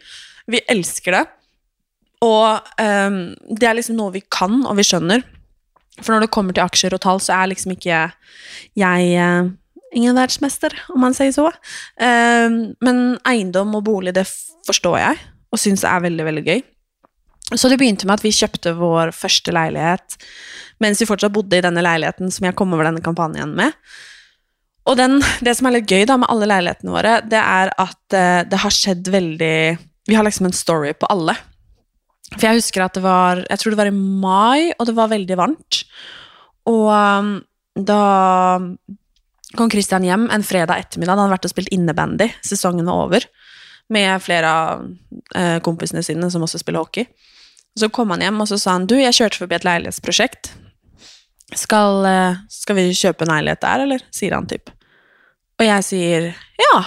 Vi 0.47 0.61
elsker 0.69 1.11
det. 1.11 1.25
Og 2.23 2.59
ehm, 2.81 3.35
det 3.59 3.67
er 3.67 3.75
liksom 3.77 3.95
noe 3.99 4.11
vi 4.15 4.23
kan, 4.31 4.65
og 4.65 4.77
vi 4.79 4.83
skjønner. 4.87 5.21
For 6.01 6.13
når 6.13 6.25
det 6.25 6.31
kommer 6.31 6.53
til 6.53 6.63
aksjer 6.63 6.93
og 6.95 7.01
tall, 7.03 7.19
så 7.21 7.33
er 7.35 7.51
liksom 7.51 7.71
ikke 7.75 7.99
jeg 8.77 9.17
ingen 9.97 10.15
världsmästare, 10.15 10.73
om 10.87 11.01
man 11.01 11.13
säger 11.13 11.31
så. 11.31 11.51
Ehm, 11.99 12.73
men 12.79 13.19
egendom 13.25 13.75
och 13.75 13.83
bolig, 13.83 14.13
det 14.13 14.25
förstår 14.67 14.99
jag 14.99 15.15
och 15.49 15.59
syns 15.59 15.83
är 15.83 15.99
väldigt, 15.99 16.25
väldigt 16.25 16.45
gøy. 16.45 16.61
Så 17.55 17.69
det 17.69 17.77
begynte 17.77 18.07
med 18.07 18.13
att 18.13 18.25
vi 18.25 18.31
köpte 18.31 18.73
vår 18.73 19.11
första 19.11 19.51
lägenhet 19.51 20.17
medan 20.79 20.95
vi 20.99 21.05
fortsatt 21.05 21.31
bodde 21.31 21.57
i 21.57 21.61
den 21.61 21.75
här 21.75 21.83
lägenheten 21.83 22.31
som 22.31 22.45
jag 22.45 22.55
kom 22.55 22.73
över 22.73 22.83
denne 22.83 23.01
kampanjen 23.01 23.51
med. 23.51 23.71
Och 24.83 24.95
den, 24.95 25.23
det 25.39 25.55
som 25.55 25.67
är 25.67 25.71
lite 25.71 25.93
gøy 25.93 26.05
da 26.05 26.17
med 26.17 26.29
alla 26.29 26.45
lägenheterna 26.45 26.91
våra, 26.91 27.21
det 27.21 27.37
är 27.37 27.73
att 27.77 28.13
eh, 28.13 28.41
det 28.49 28.57
har 28.57 28.69
skett 28.69 29.07
väldigt... 29.07 29.79
Vi 30.07 30.15
har 30.15 30.23
liksom 30.23 30.45
en 30.45 30.53
story 30.53 30.93
på 30.93 31.05
alla. 31.05 31.37
För 32.37 32.47
jag 32.47 32.53
husker 32.53 32.81
att 32.81 32.93
det 32.93 32.99
var 32.99 33.47
jag 33.49 33.59
tror 33.59 33.71
det 33.71 33.77
var 33.77 33.85
i 33.85 33.91
maj, 33.91 34.73
och 34.79 34.85
det 34.85 34.91
var 34.91 35.07
väldigt 35.07 35.37
varmt. 35.37 35.83
Och 36.63 36.95
ehm, 36.95 37.41
då 37.75 38.01
kom 39.55 39.69
Christian 39.71 40.03
hjem 40.03 40.29
en 40.33 40.43
fredag 40.43 40.83
ettermiddag. 40.83 41.15
Han 41.15 41.25
hadde 41.25 41.35
vært 41.37 41.47
og 41.47 41.53
spilt 41.53 41.73
innebandy. 41.75 42.29
Sesongen 42.45 42.89
var 42.89 43.07
over. 43.07 43.27
Med 43.93 44.19
flere 44.19 44.51
av 44.51 44.85
eh, 45.35 45.57
kompisene 45.63 46.03
sine 46.03 46.27
som 46.31 46.43
også 46.43 46.59
spiller 46.59 46.83
hockey. 46.83 47.07
Så 47.79 47.89
kom 47.93 48.11
han 48.11 48.25
hjem 48.25 48.41
og 48.43 48.49
så 48.49 48.57
sa 48.59 48.75
han, 48.75 48.87
du, 48.89 48.97
jeg 48.99 49.15
kjørte 49.15 49.43
forbi 49.43 49.55
et 49.55 49.67
leilighetsprosjekt. 49.67 50.51
Skal, 51.55 52.03
eh, 52.09 52.41
skal 52.51 52.79
vi 52.79 52.89
kjøpe 52.91 53.23
en 53.23 53.31
leilighet 53.31 53.63
der, 53.63 53.85
eller? 53.85 54.03
Sier 54.11 54.35
han 54.35 54.49
typ. 54.49 54.73
Og 55.57 55.65
jeg 55.65 55.85
sier, 55.87 56.27
ja, 56.59 56.81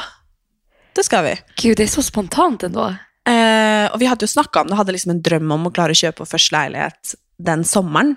det 0.97 1.07
skal 1.07 1.25
vi. 1.25 1.39
Gud, 1.63 1.77
det 1.77 1.83
är 1.83 1.89
så 1.89 2.03
spontant 2.03 2.63
ändå. 2.63 2.95
Eh, 3.29 3.87
og 3.93 3.99
vi 4.01 4.07
hadde 4.07 4.25
jo 4.25 4.35
snakka 4.35 4.61
om 4.61 4.69
det, 4.69 4.77
hadde 4.77 4.93
liksom 4.93 5.15
en 5.15 5.23
drøm 5.23 5.53
om 5.55 5.69
klare 5.73 5.95
å 5.95 6.01
kjøpe 6.01 6.25
vår 6.25 6.31
første 6.35 6.57
leilighet 6.57 7.15
den 7.41 7.65
sommeren. 7.65 8.17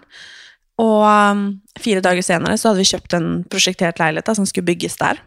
Og 0.82 1.04
um, 1.06 1.44
fire 1.80 2.02
dager 2.02 2.26
senere 2.26 2.58
så 2.58 2.72
hadde 2.72 2.82
vi 2.82 2.90
kjøpt 2.90 3.16
en 3.18 3.30
prosjektert 3.52 4.02
leilighet 4.02 4.30
da, 4.30 4.36
som 4.38 4.48
skulle 4.50 4.68
bygges 4.72 4.98
der. 5.02 5.22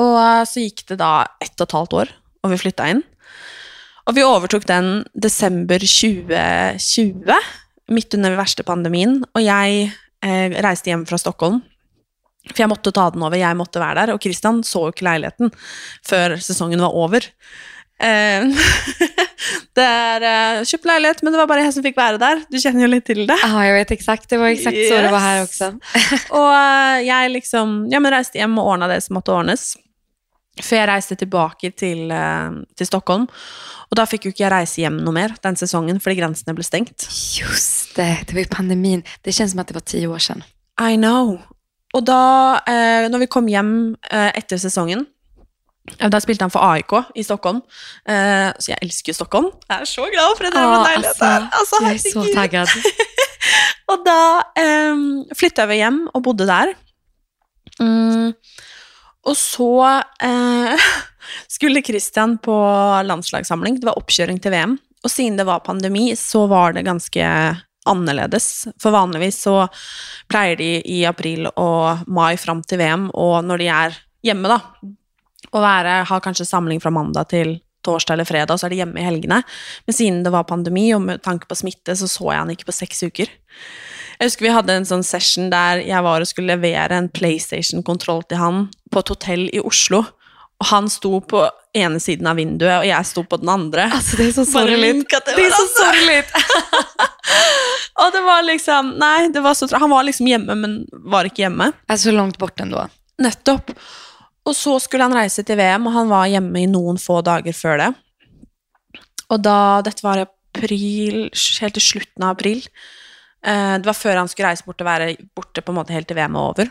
Og 0.00 0.14
uh, 0.16 0.42
så 0.48 0.64
gikk 0.64 0.86
det 0.88 1.00
da 1.02 1.12
ett 1.44 1.56
og 1.58 1.66
et 1.66 1.76
halvt 1.76 1.96
år, 2.02 2.12
og 2.44 2.54
vi 2.54 2.60
flytta 2.62 2.88
inn. 2.94 3.04
Og 4.08 4.16
vi 4.16 4.24
overtok 4.24 4.64
den 4.68 5.02
desember 5.12 5.82
2020, 5.84 7.28
midt 7.92 8.14
under 8.16 8.32
den 8.32 8.40
verste 8.40 8.64
pandemien. 8.64 9.18
Og 9.36 9.44
jeg 9.44 9.90
eh, 10.24 10.54
reiste 10.64 10.88
hjem 10.88 11.04
fra 11.08 11.18
Stockholm. 11.20 11.60
For 12.48 12.62
jeg 12.62 12.70
måtte 12.72 12.92
ta 12.96 13.10
den 13.12 13.24
over, 13.26 13.36
jeg 13.36 13.58
måtte 13.58 13.82
være 13.82 14.00
der. 14.00 14.14
Og 14.14 14.22
Christian 14.24 14.62
så 14.64 14.86
jo 14.86 14.94
ikke 14.94 15.04
leiligheten 15.04 15.52
før 16.08 16.38
sesongen 16.40 16.80
var 16.80 16.96
over. 16.96 17.28
Eh, 18.06 18.44
det 19.74 19.82
er 19.84 20.22
eh, 20.26 20.60
kjøpt 20.70 20.84
leilighet, 20.86 21.22
men 21.22 21.34
det 21.34 21.38
var 21.40 21.48
bare 21.50 21.64
jeg 21.64 21.72
som 21.74 21.82
fikk 21.82 21.96
være 21.98 22.20
der. 22.22 22.44
Du 22.50 22.54
kjenner 22.60 22.84
jo 22.84 22.90
litt 22.92 23.04
til 23.08 23.24
det. 23.26 23.34
Ja, 23.42 23.64
jag 23.66 23.74
vet 23.74 23.90
exakt. 23.90 24.28
Det 24.30 24.38
var 24.38 24.52
exakt 24.54 24.76
så 24.76 25.00
det 25.02 25.10
var 25.10 25.18
här 25.18 25.40
Yes. 25.40 25.48
också. 25.50 25.72
Og 26.30 26.52
eh, 26.54 27.00
jeg 27.08 27.30
liksom 27.34 27.88
ja, 27.90 27.98
men 28.00 28.12
reiste 28.14 28.38
hjem 28.38 28.54
og 28.58 28.70
ordna 28.74 28.86
det 28.90 29.00
som 29.02 29.18
måtte 29.18 29.34
ordnes. 29.34 29.76
Før 30.62 30.76
jeg 30.80 30.88
reiste 30.92 31.18
tilbake 31.18 31.70
til, 31.74 32.10
eh, 32.10 32.50
til 32.78 32.86
Stockholm. 32.86 33.26
Og 33.90 33.96
da 33.98 34.06
fikk 34.06 34.26
jo 34.26 34.34
ikke 34.34 34.44
jeg 34.46 34.52
reise 34.54 34.80
hjem 34.82 34.98
noe 35.02 35.14
mer 35.18 35.34
den 35.42 35.56
sesongen, 35.58 35.98
fordi 36.02 36.20
grensene 36.20 36.54
ble 36.54 36.66
stengt. 36.66 37.06
Just 37.38 37.96
det, 37.96 38.10
det 38.28 38.34
var 38.34 38.40
ju 38.46 38.48
pandemin. 38.54 39.02
Det 39.22 39.32
känns 39.32 39.50
som 39.50 39.60
att 39.60 39.68
det 39.68 39.74
var 39.74 39.80
tio 39.80 40.06
år 40.06 40.18
sedan. 40.18 40.42
I 40.80 40.96
know. 40.96 41.38
Og 41.94 42.04
da, 42.06 42.60
eh, 42.66 43.08
når 43.10 43.18
vi 43.18 43.26
kom 43.26 43.48
hjem 43.48 43.96
eh, 44.12 44.30
etter 44.38 44.58
sesongen 44.60 45.00
eh, 45.00 45.06
Da 45.96 46.20
spilte 46.22 46.46
han 46.46 46.52
for 46.52 46.64
AIK 46.64 46.94
i 47.18 47.24
Stockholm. 47.26 47.60
Eh, 48.08 48.48
så 48.58 48.72
jeg 48.72 48.80
elsker 48.84 49.12
jo 49.12 49.18
Stockholm. 49.20 49.50
Jeg 49.68 49.84
er 49.84 49.90
så 49.90 50.06
glad 50.12 50.36
for 50.38 50.48
en 50.48 50.58
Ja, 50.58 50.64
ja, 50.64 50.82
leilighet 50.86 51.20
der. 51.20 51.48
Altså, 51.52 51.82
jag 51.82 51.94
är 51.94 51.98
så 51.98 52.24
taggad. 52.34 52.68
Og 53.92 54.04
da 54.04 54.20
um, 54.92 55.04
flytta 55.36 55.64
vi 55.70 55.78
hjem 55.80 56.02
og 56.12 56.22
bodde 56.26 56.48
der. 56.48 56.74
Mm. 57.80 58.34
Og 59.28 59.36
så 59.36 59.70
eh, 60.24 60.90
skulle 61.54 61.84
Christian 61.84 62.36
på 62.42 62.58
landslagssamling. 63.08 63.80
Det 63.80 63.88
var 63.88 64.00
oppkjøring 64.00 64.42
til 64.42 64.52
VM. 64.52 64.76
Og 65.04 65.12
siden 65.12 65.38
det 65.38 65.46
var 65.48 65.64
pandemi, 65.64 66.10
så 66.18 66.46
var 66.50 66.74
det 66.76 66.86
ganske 66.88 67.24
annerledes. 67.88 68.68
For 68.82 68.92
vanligvis 68.92 69.40
så 69.46 69.62
pleier 70.28 70.58
de 70.60 70.70
i 70.84 71.02
april 71.08 71.48
og 71.54 72.04
mai 72.10 72.36
fram 72.40 72.62
til 72.66 72.82
VM, 72.82 73.08
og 73.14 73.40
når 73.46 73.62
de 73.62 73.68
er 73.72 73.98
hjemme, 74.26 74.50
da, 74.50 74.58
å 75.52 75.62
være, 75.62 76.02
ha 76.08 76.20
kanskje 76.20 76.46
samling 76.48 76.80
fra 76.82 76.92
mandag 76.94 77.30
til 77.32 77.58
torsdag 77.86 78.18
eller 78.18 78.28
fredag, 78.28 78.52
og 78.52 78.60
så 78.60 78.66
er 78.68 78.74
de 78.74 78.80
hjemme 78.82 79.00
i 79.00 79.06
helgene. 79.06 79.42
Men 79.86 79.96
siden 79.96 80.24
det 80.26 80.32
var 80.34 80.48
pandemi, 80.48 80.88
og 80.96 81.04
med 81.06 81.22
tanke 81.24 81.48
på 81.48 81.56
smitte, 81.56 81.96
så 81.96 82.08
så 82.10 82.32
jeg 82.32 82.42
han 82.42 82.52
ikke 82.52 82.68
på 82.68 82.76
seks 82.76 83.04
uker. 83.06 83.30
Jeg 84.18 84.26
husker 84.26 84.48
vi 84.48 84.52
hadde 84.52 84.74
en 84.74 84.88
sånn 84.88 85.06
session 85.06 85.46
der 85.52 85.84
jeg 85.86 86.02
var 86.02 86.20
og 86.24 86.28
skulle 86.28 86.56
levere 86.56 86.98
en 86.98 87.08
PlayStation-kontroll 87.08 88.24
til 88.28 88.40
han 88.42 88.64
på 88.90 89.04
et 89.04 89.12
hotell 89.14 89.44
i 89.54 89.62
Oslo. 89.62 90.02
Og 90.58 90.66
han 90.72 90.88
sto 90.90 91.20
på 91.22 91.44
ene 91.78 92.00
siden 92.02 92.26
av 92.26 92.34
vinduet, 92.40 92.80
og 92.80 92.86
jeg 92.88 93.06
sto 93.06 93.22
på 93.22 93.38
den 93.38 93.52
andre. 93.52 93.84
Alltså 93.94 94.16
det 94.16 94.26
är 94.26 94.32
så 94.32 94.66
vinket 94.66 95.24
til 95.24 95.34
Det 95.36 95.46
är 95.46 95.50
så 95.50 95.66
hverandre. 95.66 96.02
sorgligt. 96.02 96.32
Og 97.98 98.12
det 98.12 98.20
var 98.20 98.42
liksom 98.42 98.90
Nei, 98.98 99.28
det 99.28 99.40
var 99.40 99.54
så 99.54 99.68
Han 99.76 99.90
var 99.90 100.02
liksom 100.02 100.26
hjemme, 100.26 100.54
men 100.54 100.86
var 100.90 101.24
ikke 101.24 101.42
hjemme. 101.42 101.72
Alltså 101.86 102.10
långt 102.10 102.38
bort 102.38 102.60
ändå. 102.60 102.88
Nettopp. 103.18 103.70
Och 104.48 104.56
så 104.56 104.80
skulle 104.80 105.02
han 105.02 105.14
reise 105.14 105.42
till 105.44 105.56
VM, 105.56 105.86
och 105.86 105.92
han 105.92 106.08
var 106.08 106.26
hemma 106.26 106.58
i 106.58 106.66
någon 106.66 106.98
få 106.98 107.20
dagar 107.20 107.52
før 107.52 107.78
det. 107.78 107.92
Och 109.26 109.40
då, 109.40 109.82
Dette 109.84 110.06
var 110.06 110.18
i 110.18 110.24
april, 110.24 111.30
helt 111.60 111.74
til 111.76 111.84
slutten 111.84 112.24
av 112.24 112.30
april. 112.30 112.62
Eh, 113.44 113.74
det 113.76 113.86
var 113.86 113.98
før 113.98 114.16
han 114.16 114.30
skulle 114.32 114.48
reise 114.48 114.64
bort 114.64 114.80
og 114.80 114.88
være 114.88 115.16
borte 115.36 115.60
på 115.60 115.74
en 115.74 115.76
måte 115.76 115.92
helt 115.92 116.08
til 116.08 116.16
VM 116.16 116.32
var 116.32 116.48
over. 116.48 116.70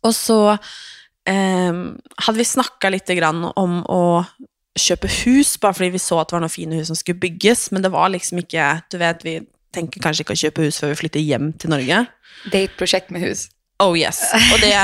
Och 0.00 0.14
så 0.14 0.58
eh, 1.28 1.74
hade 2.16 2.38
vi 2.38 2.44
snakka 2.44 2.88
lite 2.88 3.14
grann 3.14 3.44
om 3.44 3.84
å 3.86 4.24
köpa 4.78 5.06
hus, 5.06 5.60
bara 5.60 5.74
för 5.74 5.84
att 5.84 5.92
vi 5.92 5.98
såg 5.98 6.20
att 6.20 6.28
det 6.28 6.36
var 6.36 6.40
noen 6.40 6.50
fine 6.50 6.72
hus 6.72 6.86
som 6.86 6.96
skulle 6.96 7.18
byggas. 7.18 7.70
men 7.70 7.82
det 7.82 7.88
var 7.88 8.08
liksom 8.08 8.38
inte, 8.38 8.82
Du 8.90 8.98
vet, 8.98 9.24
vi 9.24 9.42
tänker 9.74 10.00
kanske 10.00 10.22
inte 10.22 10.32
å 10.32 10.36
köpa 10.36 10.62
hus 10.62 10.80
før 10.80 10.88
vi 10.88 10.94
flytter 10.94 11.20
hem 11.20 11.52
till 11.52 11.70
Norge. 11.70 12.06
Det 12.52 12.58
är 12.58 12.64
ett 12.64 12.76
projekt 12.76 13.10
med 13.10 13.20
hus. 13.20 13.48
Oh 13.78 13.94
yes. 13.98 14.20
Og 14.52 14.58
det 14.60 14.74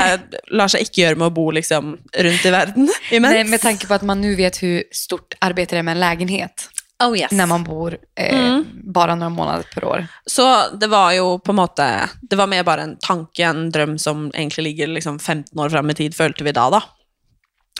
lar 0.55 0.71
seg 0.71 0.85
ikke 0.85 1.01
gjøre 1.01 1.19
med 1.19 1.27
å 1.27 1.33
bo 1.35 1.49
liksom 1.51 1.97
rundt 1.97 2.45
i 2.45 2.51
imens. 2.51 2.93
Nej, 3.35 3.43
med 3.43 3.61
tanke 3.61 3.87
på 3.87 3.93
att 3.93 4.01
man 4.07 4.21
nu 4.21 4.35
vet 4.35 4.63
hur 4.63 4.83
stort 4.91 5.33
arbete 5.41 5.75
det 5.75 5.79
är 5.79 5.83
med 5.83 5.91
en 5.91 5.99
lägenhet. 5.99 6.69
oh 7.03 7.17
yes. 7.17 7.31
När 7.31 7.45
man 7.45 7.63
bor 7.63 7.97
eh, 8.15 8.35
Mm. 8.39 8.65
bara 8.93 9.15
några 9.15 9.29
månader 9.29 9.65
per 9.73 9.83
år. 9.83 10.07
Så 10.25 10.69
det 10.79 10.87
var 10.87 11.11
jo 11.11 11.39
på 11.39 11.53
måte 11.53 12.09
Det 12.21 12.35
var 12.35 12.47
mer 12.47 12.63
bare 12.63 12.81
en 12.81 12.97
tanke, 12.97 13.43
en 13.45 13.71
drøm 13.71 13.97
som 13.99 14.31
egentlig 14.33 14.63
ligger 14.63 14.87
liksom 14.87 15.19
15 15.19 15.59
år 15.59 15.69
fram 15.69 15.89
i 15.89 15.93
tid, 15.93 16.15
følte 16.15 16.43
vi 16.43 16.51
da, 16.51 16.69
da. 16.69 16.81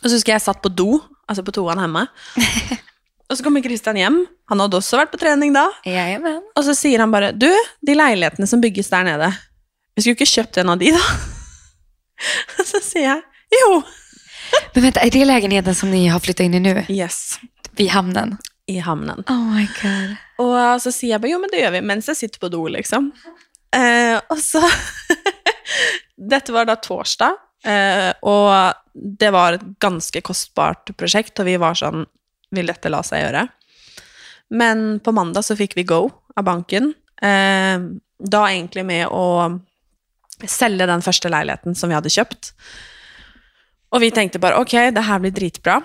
Og 0.04 0.10
så 0.10 0.16
husker 0.18 0.34
jeg 0.34 0.42
satt 0.42 0.62
på 0.62 0.70
do, 0.70 1.00
altså 1.28 1.44
på 1.44 1.52
toan 1.52 1.80
hjemme. 1.80 2.08
Og 3.30 3.38
så 3.38 3.44
kommer 3.44 3.62
Christian 3.62 3.98
hjem. 3.98 4.20
Han 4.52 4.60
hadde 4.60 4.78
også 4.78 5.00
vært 5.00 5.12
på 5.16 5.18
trening 5.18 5.54
da. 5.56 5.64
Jajamän. 5.86 6.44
Og 6.56 6.64
så 6.68 6.76
sier 6.78 7.00
han 7.02 7.12
bare 7.12 7.32
Du, 7.34 7.50
de 7.82 7.96
leilighetene 7.96 8.46
som 8.48 8.62
bygges 8.62 8.92
der 8.92 9.04
nede, 9.08 9.32
vi 9.96 10.04
skulle 10.04 10.18
ikke 10.18 10.28
kjøpt 10.28 10.60
en 10.62 10.74
av 10.74 10.82
de, 10.82 10.92
da? 10.96 11.04
Så 12.64 12.82
sier 12.84 13.08
jeg 13.10 13.60
jo. 13.60 13.82
Men 14.74 14.84
vänta, 14.84 15.00
är 15.00 15.12
det 15.12 15.26
lägenheten 15.26 15.76
som 15.76 15.92
ni 15.92 16.08
har 16.08 16.20
flyttat 16.20 16.44
in 16.44 16.54
i 16.54 16.60
nu? 16.60 16.86
Yes. 16.90 17.40
Vid 17.72 17.90
hamnen? 17.90 18.38
I 18.68 18.80
hamnen. 18.80 19.24
Oh 19.28 19.44
my 19.56 19.68
god. 19.82 20.16
Og 20.42 20.82
så 20.82 20.92
sier 20.92 21.16
jeg 21.16 21.22
bare 21.24 21.32
jo, 21.32 21.40
men 21.42 21.52
det 21.52 21.62
gjør 21.62 21.76
vi, 21.78 21.82
mens 21.86 22.08
jeg 22.12 22.20
sitter 22.20 22.42
på 22.42 22.50
do, 22.52 22.64
liksom. 22.72 23.12
Eh, 23.76 24.18
og 24.30 24.40
så 24.40 24.62
Dette 26.32 26.54
var 26.56 26.68
da 26.68 26.78
torsdag, 26.80 27.36
eh, 27.68 28.12
og 28.24 28.52
det 28.96 29.32
var 29.36 29.58
et 29.58 29.66
ganske 29.84 30.22
kostbart 30.24 30.94
prosjekt, 30.98 31.36
og 31.40 31.50
vi 31.50 31.58
var 31.60 31.76
sånn 31.76 32.06
Vil 32.56 32.72
dette 32.72 32.92
la 32.92 33.02
seg 33.04 33.26
gjøre? 33.26 33.42
Men 34.56 34.86
på 35.04 35.12
mandag 35.12 35.44
så 35.44 35.58
fikk 35.60 35.74
vi 35.76 35.84
go 35.88 36.06
av 36.38 36.46
banken. 36.48 36.94
Eh, 37.22 37.88
da 38.16 38.44
egentlig 38.48 38.86
med 38.88 39.10
å 39.12 39.26
selge 40.52 40.88
den 40.90 41.04
første 41.06 41.32
leiligheten 41.32 41.78
som 41.78 41.92
vi 41.92 41.98
hadde 41.98 42.12
kjøpt. 42.12 42.52
Og 43.96 44.04
vi 44.04 44.12
tenkte 44.12 44.42
bare 44.44 44.60
ok, 44.60 44.76
det 44.96 45.06
her 45.08 45.22
blir 45.24 45.34
dritbra. 45.36 45.80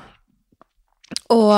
Og 1.30 1.54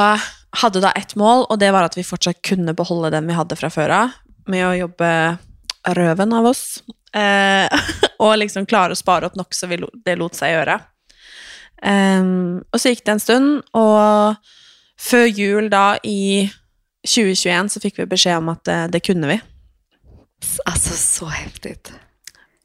hadde 0.63 0.83
da 0.85 0.93
ett 0.97 1.15
mål, 1.17 1.47
og 1.49 1.59
det 1.61 1.71
var 1.73 1.87
at 1.89 1.97
vi 1.97 2.05
fortsatt 2.05 2.43
kunne 2.45 2.75
beholde 2.77 3.13
den 3.15 3.29
vi 3.29 3.37
hadde 3.37 3.57
fra 3.57 3.71
før 3.73 3.95
av, 3.97 4.17
med 4.53 4.67
å 4.67 4.77
jobbe 4.77 5.13
røven 5.97 6.35
av 6.37 6.49
oss. 6.51 6.83
Eh, 7.17 7.85
og 8.25 8.37
liksom 8.41 8.69
klare 8.69 8.97
å 8.97 8.99
spare 8.99 9.29
opp 9.29 9.39
nok 9.39 9.57
så 9.57 9.69
vi 9.71 9.81
lo, 9.81 9.89
det 10.05 10.19
lot 10.21 10.37
seg 10.37 10.53
gjøre. 10.57 10.77
Eh, 11.83 12.27
og 12.69 12.81
så 12.81 12.93
gikk 12.93 13.07
det 13.07 13.17
en 13.17 13.25
stund, 13.25 13.55
og 13.79 14.37
før 15.01 15.27
jul 15.31 15.73
da 15.73 15.87
i 16.05 16.51
2021 17.09 17.73
så 17.73 17.83
fikk 17.83 18.03
vi 18.03 18.11
beskjed 18.13 18.39
om 18.39 18.53
at 18.53 18.63
det, 18.69 18.81
det 18.99 19.05
kunne 19.07 19.31
vi. 19.33 19.41
Alltså 20.65 20.95
så 20.95 21.27
häftigt. 21.27 21.93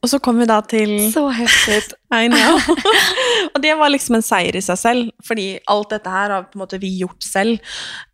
Og 0.03 0.11
så 0.11 0.19
kom 0.23 0.37
vi 0.37 0.45
da 0.45 0.59
til 0.61 0.91
Så 1.11 1.25
häftigt. 1.33 1.93
I 2.13 2.27
know. 2.29 2.59
og 3.53 3.61
det 3.63 3.73
var 3.79 3.89
liksom 3.89 4.19
en 4.19 4.25
seier 4.25 4.55
i 4.55 4.63
seg 4.63 4.77
selv, 4.79 5.13
fordi 5.25 5.47
alt 5.67 5.95
dette 5.95 6.11
her 6.13 6.35
har 6.35 6.45
på 6.47 6.57
en 6.57 6.63
måte 6.63 6.79
vi 6.81 6.91
gjort 6.99 7.23
selv. 7.25 7.57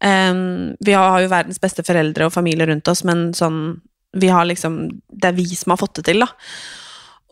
Ehm, 0.04 0.76
vi 0.80 0.96
har 0.96 1.20
jo 1.22 1.32
verdens 1.34 1.60
beste 1.62 1.84
foreldre 1.84 2.30
og 2.30 2.36
familie 2.36 2.70
rundt 2.70 2.88
oss, 2.88 3.04
men 3.08 3.32
sånn 3.38 3.82
vi 4.14 4.30
har 4.30 4.46
liksom, 4.46 5.02
Det 5.10 5.26
er 5.32 5.34
vi 5.34 5.46
som 5.58 5.74
har 5.74 5.78
fått 5.82 5.96
det 5.96 6.04
til, 6.06 6.22
da. 6.22 6.28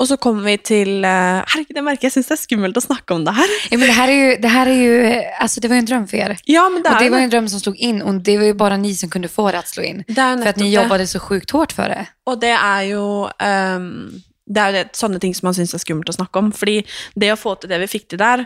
Og 0.01 0.07
så 0.09 0.15
kommer 0.17 0.41
vi 0.49 0.55
til 0.57 1.03
eh, 1.05 1.43
Herregud, 1.45 1.77
jeg 1.77 1.85
merker 1.85 2.07
jeg 2.07 2.15
syns 2.15 2.31
det 2.31 2.33
er 2.33 2.39
skummelt 2.41 2.79
å 2.79 2.81
snakke 2.81 3.13
om 3.13 3.25
det 3.27 3.35
her. 3.37 3.51
Ja, 3.69 3.77
men 3.77 3.87
det 3.87 3.93
här 3.93 4.07
är 4.07 4.13
ju, 4.13 4.37
det 4.41 4.47
här 4.47 4.67
är 4.67 4.73
ju, 4.73 5.23
alltså 5.39 5.61
det 5.61 5.67
var 5.67 5.75
ju 5.75 5.79
en 5.79 5.85
dröm 5.85 6.07
för 6.07 6.17
er. 6.17 6.37
Ja, 6.45 6.69
men 6.69 6.83
det 6.83 6.89
Och 6.89 7.03
det 7.03 7.09
var 7.09 7.17
ju 7.17 7.23
en 7.23 7.29
dröm 7.29 7.47
som 7.47 7.59
slog 7.59 7.77
in 7.77 8.01
och 8.01 8.13
det 8.13 8.37
var 8.37 8.45
ju 8.45 8.53
bara 8.53 8.77
ni 8.77 8.95
som 8.95 9.09
kunde 9.09 9.27
få 9.27 9.51
det 9.51 9.59
att 9.59 9.67
slå 9.67 9.83
in. 9.83 10.03
det 10.07 10.15
För 10.15 10.47
att 10.47 10.55
ni 10.55 10.73
jobbade 10.73 11.07
så 11.07 11.19
sjukt 11.19 11.51
hårt 11.51 11.71
för 11.71 11.89
det. 11.89 12.05
Og 12.25 12.41
det 12.41 12.49
er 12.49 12.81
jo 12.81 13.29
ehm, 13.39 14.21
Det 14.51 14.63
er 14.63 14.75
jo 14.75 14.83
sånne 14.97 15.21
ting 15.23 15.35
som 15.37 15.47
man 15.47 15.55
syns 15.57 15.73
er 15.77 15.83
skummelt 15.83 16.11
å 16.11 16.17
snakke 16.17 16.41
om. 16.41 16.51
Fordi 16.55 16.81
det 17.15 17.31
å 17.33 17.39
få 17.39 17.55
til 17.59 17.71
det 17.71 17.79
vi 17.83 17.91
fikk 17.91 18.09
til 18.11 18.21
der, 18.21 18.45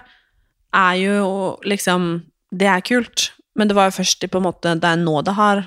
er 0.75 0.95
jo 0.99 1.19
liksom 1.63 2.25
Det 2.55 2.67
er 2.67 2.83
kult. 2.85 3.31
Men 3.55 3.67
det 3.67 3.75
var 3.75 3.89
jo 3.89 3.97
først 3.97 4.27
på 4.31 4.37
en 4.37 4.45
måte 4.45 4.75
det 4.79 4.89
er 4.89 4.99
nå 4.99 5.21
det 5.25 5.33
har 5.35 5.63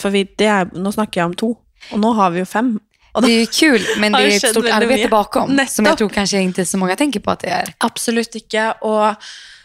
For 0.00 0.14
vi, 0.14 0.22
det 0.38 0.46
er, 0.46 0.68
nå 0.78 0.92
snakker 0.94 1.20
jeg 1.20 1.26
om 1.26 1.34
to, 1.34 1.48
og 1.90 1.98
nå 1.98 2.12
har 2.14 2.30
vi 2.30 2.38
jo 2.38 2.46
fem. 2.46 2.78
Og 3.12 3.22
Det 3.22 3.32
är 3.32 3.40
ju 3.40 3.46
kul, 3.46 3.80
men 3.98 4.12
det 4.16 4.18
är 4.18 4.26
ett 4.26 4.50
stort 4.50 4.64
väldigt 4.64 4.74
arbete 4.74 5.08
bakom. 5.08 5.46
Som 5.46 5.56
Nettopp. 5.56 5.86
jag 5.86 5.98
tror 5.98 6.08
kanske 6.08 6.38
inte 6.38 6.66
så 6.66 6.78
många 6.78 6.96
tänker 6.96 7.20
på 7.20 7.30
att 7.30 7.40
det 7.40 7.48
är. 7.48 7.74
Absolutt 7.78 8.34
ikke. 8.34 8.72
Og 8.82 9.14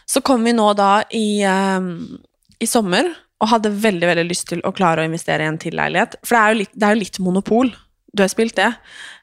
så 0.06 0.20
kom 0.20 0.44
vi 0.44 0.52
nå 0.52 0.72
da 0.74 1.02
i, 1.10 1.42
ehm, 1.42 2.18
i 2.58 2.66
sommer 2.66 3.12
og 3.40 3.48
hadde 3.48 3.70
veldig 3.70 4.08
veldig 4.08 4.24
lyst 4.28 4.48
til 4.48 4.60
å 4.64 4.72
klare 4.72 5.02
å 5.02 5.08
investere 5.08 5.44
i 5.44 5.46
en 5.46 5.58
til 5.58 5.76
leilighet. 5.76 6.16
For 6.24 6.36
det 6.36 6.42
er 6.42 6.52
jo 6.52 6.58
litt, 6.62 6.72
det 6.74 6.88
er 6.88 6.96
jo 6.96 7.02
litt 7.04 7.18
monopol. 7.18 7.72
Du 8.14 8.22
har 8.22 8.30
spilt 8.30 8.56
det? 8.56 8.72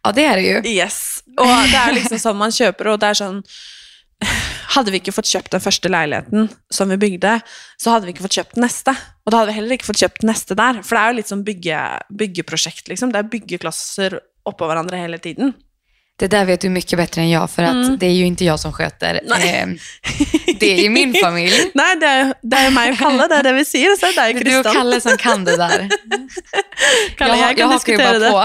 Ja, 0.04 0.12
det 0.12 0.26
är 0.26 0.36
det 0.36 0.42
ju. 0.42 0.74
Yes. 0.76 1.24
Og 1.38 1.48
det 1.48 1.78
er 1.80 1.94
liksom 1.96 2.20
sånn 2.20 2.40
man 2.40 2.52
kjøper, 2.52 2.92
og 2.92 3.00
det 3.02 3.14
er 3.14 3.22
sånn 3.24 3.40
Hadde 4.72 4.92
vi 4.94 5.00
ikke 5.02 5.14
fått 5.16 5.32
kjøpt 5.32 5.56
den 5.56 5.64
første 5.64 5.90
leiligheten 5.90 6.46
som 6.72 6.92
vi 6.94 6.98
bygde, 7.02 7.40
så 7.82 7.96
hadde 7.96 8.06
vi 8.06 8.14
ikke 8.14 8.24
fått 8.28 8.38
kjøpt 8.38 8.54
den 8.56 8.64
neste. 8.64 8.94
Og 9.26 9.34
da 9.34 9.40
hadde 9.40 9.50
vi 9.50 9.56
heller 9.58 9.76
ikke 9.76 9.88
fått 9.90 10.04
kjøpt 10.04 10.22
den 10.22 10.30
neste 10.30 10.56
der. 10.56 10.78
For 10.86 10.96
det 10.96 11.02
er 11.02 11.10
jo 11.10 11.18
litt 11.18 11.32
sånn 11.32 11.42
bygge, 11.48 11.80
byggeprosjekt, 12.22 12.86
liksom. 12.92 13.12
Det 13.12 13.20
er 13.20 13.32
byggeklosser 13.34 14.16
oppå 14.48 14.70
hverandre 14.70 15.02
hele 15.02 15.20
tiden. 15.24 15.56
Det 16.22 16.28
där 16.28 16.46
vet 16.46 16.62
du 16.62 16.70
mycket 16.70 16.98
bättre 17.00 17.22
än 17.22 17.30
jag, 17.30 17.50
för 17.50 17.64
att 17.64 17.72
Mm. 17.72 17.98
det 17.98 18.06
är 18.06 18.12
ju 18.14 18.26
inte 18.26 18.46
jag 18.46 18.60
som 18.60 18.74
sköter. 18.74 19.20
Nej. 19.26 19.60
Eh, 19.62 19.68
det 20.60 20.74
är 20.74 20.84
ju 20.84 20.90
min 20.90 21.14
familj. 21.24 21.72
Nei, 21.74 21.96
det 21.96 22.12
jo 22.22 22.34
det 22.52 22.60
jo 22.66 22.72
meg 22.76 22.92
og 22.94 22.98
Kalle, 23.00 23.26
er 23.40 23.44
det 23.48 23.54
vi 23.58 23.64
sier. 23.66 23.96
Så 23.98 24.06
er 24.12 24.28
jo 24.30 24.40
Det 24.40 24.50
är 24.50 24.62
du 24.64 24.70
och. 24.70 24.76
Kalle 24.76 25.02
som 25.02 25.18
kan 25.18 25.44
det 25.46 25.58
där. 25.58 25.90
Kalle, 27.18 27.18
jeg 27.18 27.18
kan 27.18 27.28
jeg 27.38 27.46
hakar 27.48 27.64
jo 27.64 27.72
diskutere 27.74 28.20
bare 28.20 28.30
på. 28.30 28.38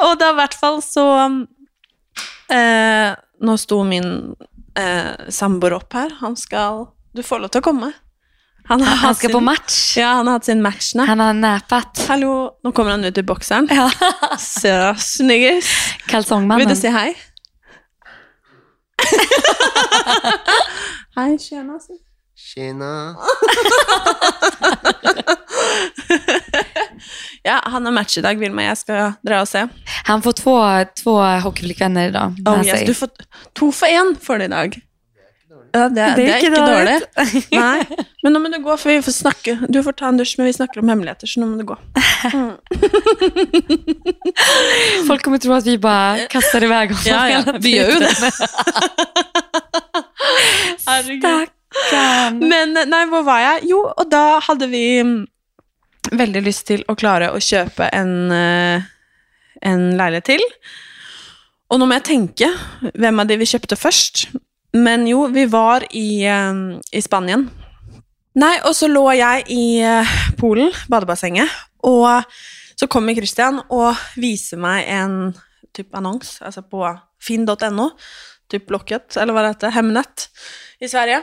og 0.08 0.18
da 0.20 0.30
i 0.32 0.36
hvert 0.40 0.54
fall 0.58 0.82
så 0.84 1.06
eh, 2.52 3.14
Nå 3.46 3.56
sto 3.60 3.82
min 3.84 4.34
eh, 4.78 5.12
samboer 5.28 5.76
opp 5.78 5.92
her. 5.92 6.10
Han 6.20 6.36
skal 6.36 6.86
Du 7.14 7.22
får 7.22 7.38
lov 7.46 7.50
å 7.56 7.62
komme. 7.64 7.92
Han 8.68 8.82
har, 8.82 8.96
Han 8.96 9.14
ska 9.14 9.26
sin, 9.26 9.32
på 9.32 9.40
match. 9.40 9.96
Ja, 9.96 10.06
han 10.06 10.26
har 10.26 10.32
hatt 10.32 10.44
sin 10.44 10.62
match 10.62 10.94
nå. 10.94 11.04
Han 11.04 11.20
har 11.20 11.32
näpat. 11.32 12.04
Hallo, 12.08 12.50
nå 12.64 12.72
kommer 12.72 12.90
han 12.90 13.04
ut 13.04 13.18
i 13.18 13.22
bokseren. 13.22 13.68
Ja. 13.70 13.90
Så 14.38 14.94
snyggis. 14.98 15.66
Kalsongmannen. 16.06 16.68
du 16.68 16.76
si 16.76 16.88
hei? 16.88 17.14
hei, 21.16 21.38
tjena. 21.38 21.78
Tjena. 22.36 23.16
Ja, 27.46 27.60
han 27.64 27.84
har 27.84 27.92
match 27.92 28.18
i 28.18 28.20
dag, 28.20 28.38
Vilma. 28.38 28.64
Jeg 28.64 28.78
skal 28.80 29.12
dra 29.22 29.38
og 29.44 29.48
se. 29.48 29.60
Han 30.08 30.22
får 30.22 30.32
två, 30.40 30.54
två 30.98 31.14
hockeyflickvänner 31.44 32.08
idag. 32.08 32.34
Oh, 32.48 32.66
yes. 32.66 32.82
Du 32.86 32.94
får 32.94 33.08
to 33.54 33.70
for 33.72 33.86
én 33.86 34.16
får 34.22 34.38
du 34.38 34.44
i 34.44 34.48
dag. 34.48 34.80
Ja, 35.76 35.88
det, 35.92 36.04
det, 36.16 36.24
er 36.26 36.38
ikke 36.40 36.56
dårlig. 36.56 36.96
Nei. 37.52 37.80
Men 38.24 38.32
nå 38.34 38.38
må 38.42 38.48
du 38.52 38.58
gå, 38.64 38.76
for 38.80 38.88
vi 38.90 39.02
får 39.04 39.14
snakke. 39.18 39.52
Du 39.72 39.78
får 39.84 39.94
ta 39.98 40.08
en 40.10 40.18
dusj, 40.20 40.34
men 40.40 40.48
vi 40.48 40.54
snakker 40.56 40.80
om 40.82 40.88
hemmeligheter, 40.92 41.26
så 41.30 41.42
nå 41.42 41.46
må 41.50 41.56
du 41.60 41.66
gå. 41.68 41.76
Folk 45.08 45.22
kommer 45.22 45.38
tro 45.38 45.52
att 45.52 45.66
vi 45.66 45.78
bara 45.78 46.18
kastar 46.32 46.64
iväg 46.64 46.90
honom 46.90 47.04
Ja, 47.06 47.28
ja, 47.30 47.42
vi 47.60 47.76
gjør 47.76 47.92
jo 47.92 48.00
det. 48.00 48.12
Stackarn. 50.86 52.38
Men 52.40 52.72
nei, 52.88 53.04
hvor 53.10 53.22
var 53.26 53.40
jeg? 53.42 53.68
Jo, 53.70 53.82
og 53.92 54.10
da 54.10 54.38
hadde 54.46 54.68
vi 54.72 54.84
mm, 55.04 55.26
veldig 56.16 56.42
lyst 56.46 56.66
til 56.70 56.84
å 56.88 56.96
klare 56.98 57.32
å 57.34 57.40
kjøpe 57.42 57.88
en, 57.92 58.12
eh, 58.32 58.82
en 59.66 59.88
leilighet 59.98 60.28
til. 60.34 60.44
Og 61.70 61.80
nå 61.80 61.88
må 61.88 61.98
jeg 61.98 62.06
tenke 62.10 62.50
hvem 62.94 63.22
av 63.22 63.26
de 63.28 63.38
vi 63.40 63.48
kjøpte 63.50 63.78
først. 63.78 64.28
Men 64.72 65.06
jo, 65.06 65.26
vi 65.26 65.46
var 65.46 65.84
i, 65.90 66.24
ehm, 66.24 66.80
i 66.92 67.02
Spanien. 67.02 67.50
Nej, 68.34 68.60
och 68.64 68.76
så 68.76 68.88
låg 68.88 69.14
jag 69.14 69.50
i 69.50 69.82
eh, 69.82 70.06
poolen, 70.36 70.72
badbassängen, 70.88 71.48
och 71.78 72.08
så 72.74 72.86
kommer 72.86 73.14
Christian 73.14 73.62
och 73.68 73.94
visar 74.16 74.56
mig 74.56 74.86
en 74.86 75.34
typ 75.76 75.94
annons, 75.94 76.42
alltså 76.42 76.62
på 76.62 76.98
finn.no, 77.22 77.90
typ 78.50 78.66
Blocket, 78.66 79.16
eller 79.16 79.32
vad 79.32 79.44
det 79.44 79.48
heter, 79.48 79.70
Hemnet, 79.70 80.28
i 80.80 80.88
Sverige. 80.88 81.22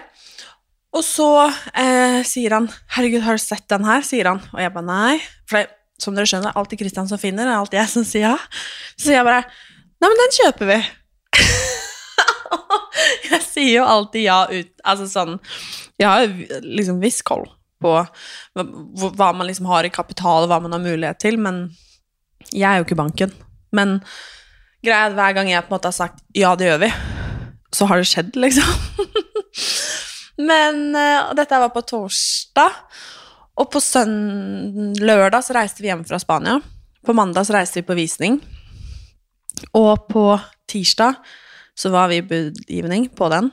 Och 0.91 1.05
så 1.05 1.45
eh, 1.73 2.23
säger 2.25 2.51
han 2.51 2.71
'Herregud, 2.87 3.23
har 3.23 3.31
du 3.33 3.39
sett 3.39 3.69
den 3.69 3.85
här? 3.85 4.01
Säger 4.01 4.25
han. 4.25 4.41
Och 4.53 4.61
jag 4.61 4.73
bara, 4.73 4.81
nej. 4.81 5.23
För 5.49 5.57
det, 5.57 5.67
som 5.97 6.15
det 6.15 6.21
är 6.21 6.57
alltid 6.57 6.79
Christian 6.79 7.07
som 7.07 7.17
finner, 7.17 7.45
det 7.45 7.51
är 7.51 7.55
alltid 7.55 7.79
jag 7.79 7.89
som 7.89 8.05
säger 8.05 8.29
ja. 8.29 8.37
Så 8.95 9.11
jag 9.11 9.25
bara, 9.25 9.41
nej 9.41 9.51
men 9.99 10.09
den 10.09 10.45
köper 10.45 10.65
vi'. 10.65 10.85
Jag 13.31 13.41
säger 13.41 13.69
ju 13.69 13.79
alltid 13.79 14.23
ja 14.23 14.47
ut 14.49 14.79
alltså 14.83 15.07
sån, 15.07 15.39
jag 15.97 16.09
har 16.09 16.27
liksom 16.61 16.99
viss 16.99 17.21
koll 17.21 17.49
på 17.81 18.07
vad 19.13 19.35
man 19.35 19.47
liksom 19.47 19.65
har 19.65 19.83
i 19.83 19.89
kapital, 19.89 20.43
och 20.43 20.49
vad 20.49 20.61
man 20.61 20.71
har 20.71 20.79
möjlighet 20.79 21.19
till. 21.19 21.37
men 21.37 21.71
jag 22.51 22.71
är 22.71 22.75
ju 22.75 22.79
inte 22.79 22.95
banken. 22.95 23.31
Men 23.71 24.01
grejen 24.81 25.01
är 25.01 25.07
at 25.07 25.13
hver 25.13 25.31
gang 25.31 25.61
på 25.61 25.75
något 25.75 25.83
har 25.83 25.91
sagt 25.91 26.23
'ja, 26.33 26.55
det 26.55 26.65
gör 26.65 26.79
vi', 26.79 26.93
så 27.71 27.85
har 27.85 27.97
det 27.97 28.05
skett 28.05 28.35
liksom. 28.35 28.63
Men 30.37 30.95
eh, 30.95 31.29
och 31.29 31.35
detta 31.35 31.59
var 31.59 31.69
på 31.69 31.81
torsdag, 31.81 32.71
Och 33.55 33.71
på 33.71 33.79
lördag 34.99 35.43
så 35.43 35.53
reste 35.53 35.83
vi 35.83 35.89
hem 35.89 36.05
från 36.05 36.19
Spanien. 36.19 36.61
På 37.05 37.13
måndag 37.13 37.45
så 37.45 37.53
reste 37.53 37.79
vi 37.79 37.83
på 37.87 37.93
visning, 37.93 38.39
Och 39.71 40.07
på 40.07 40.39
tisdag 40.67 41.13
så 41.79 41.89
var 41.89 42.07
vi 42.07 42.21
i 42.21 42.21
budgivning 42.21 43.09
på 43.09 43.29
den. 43.29 43.51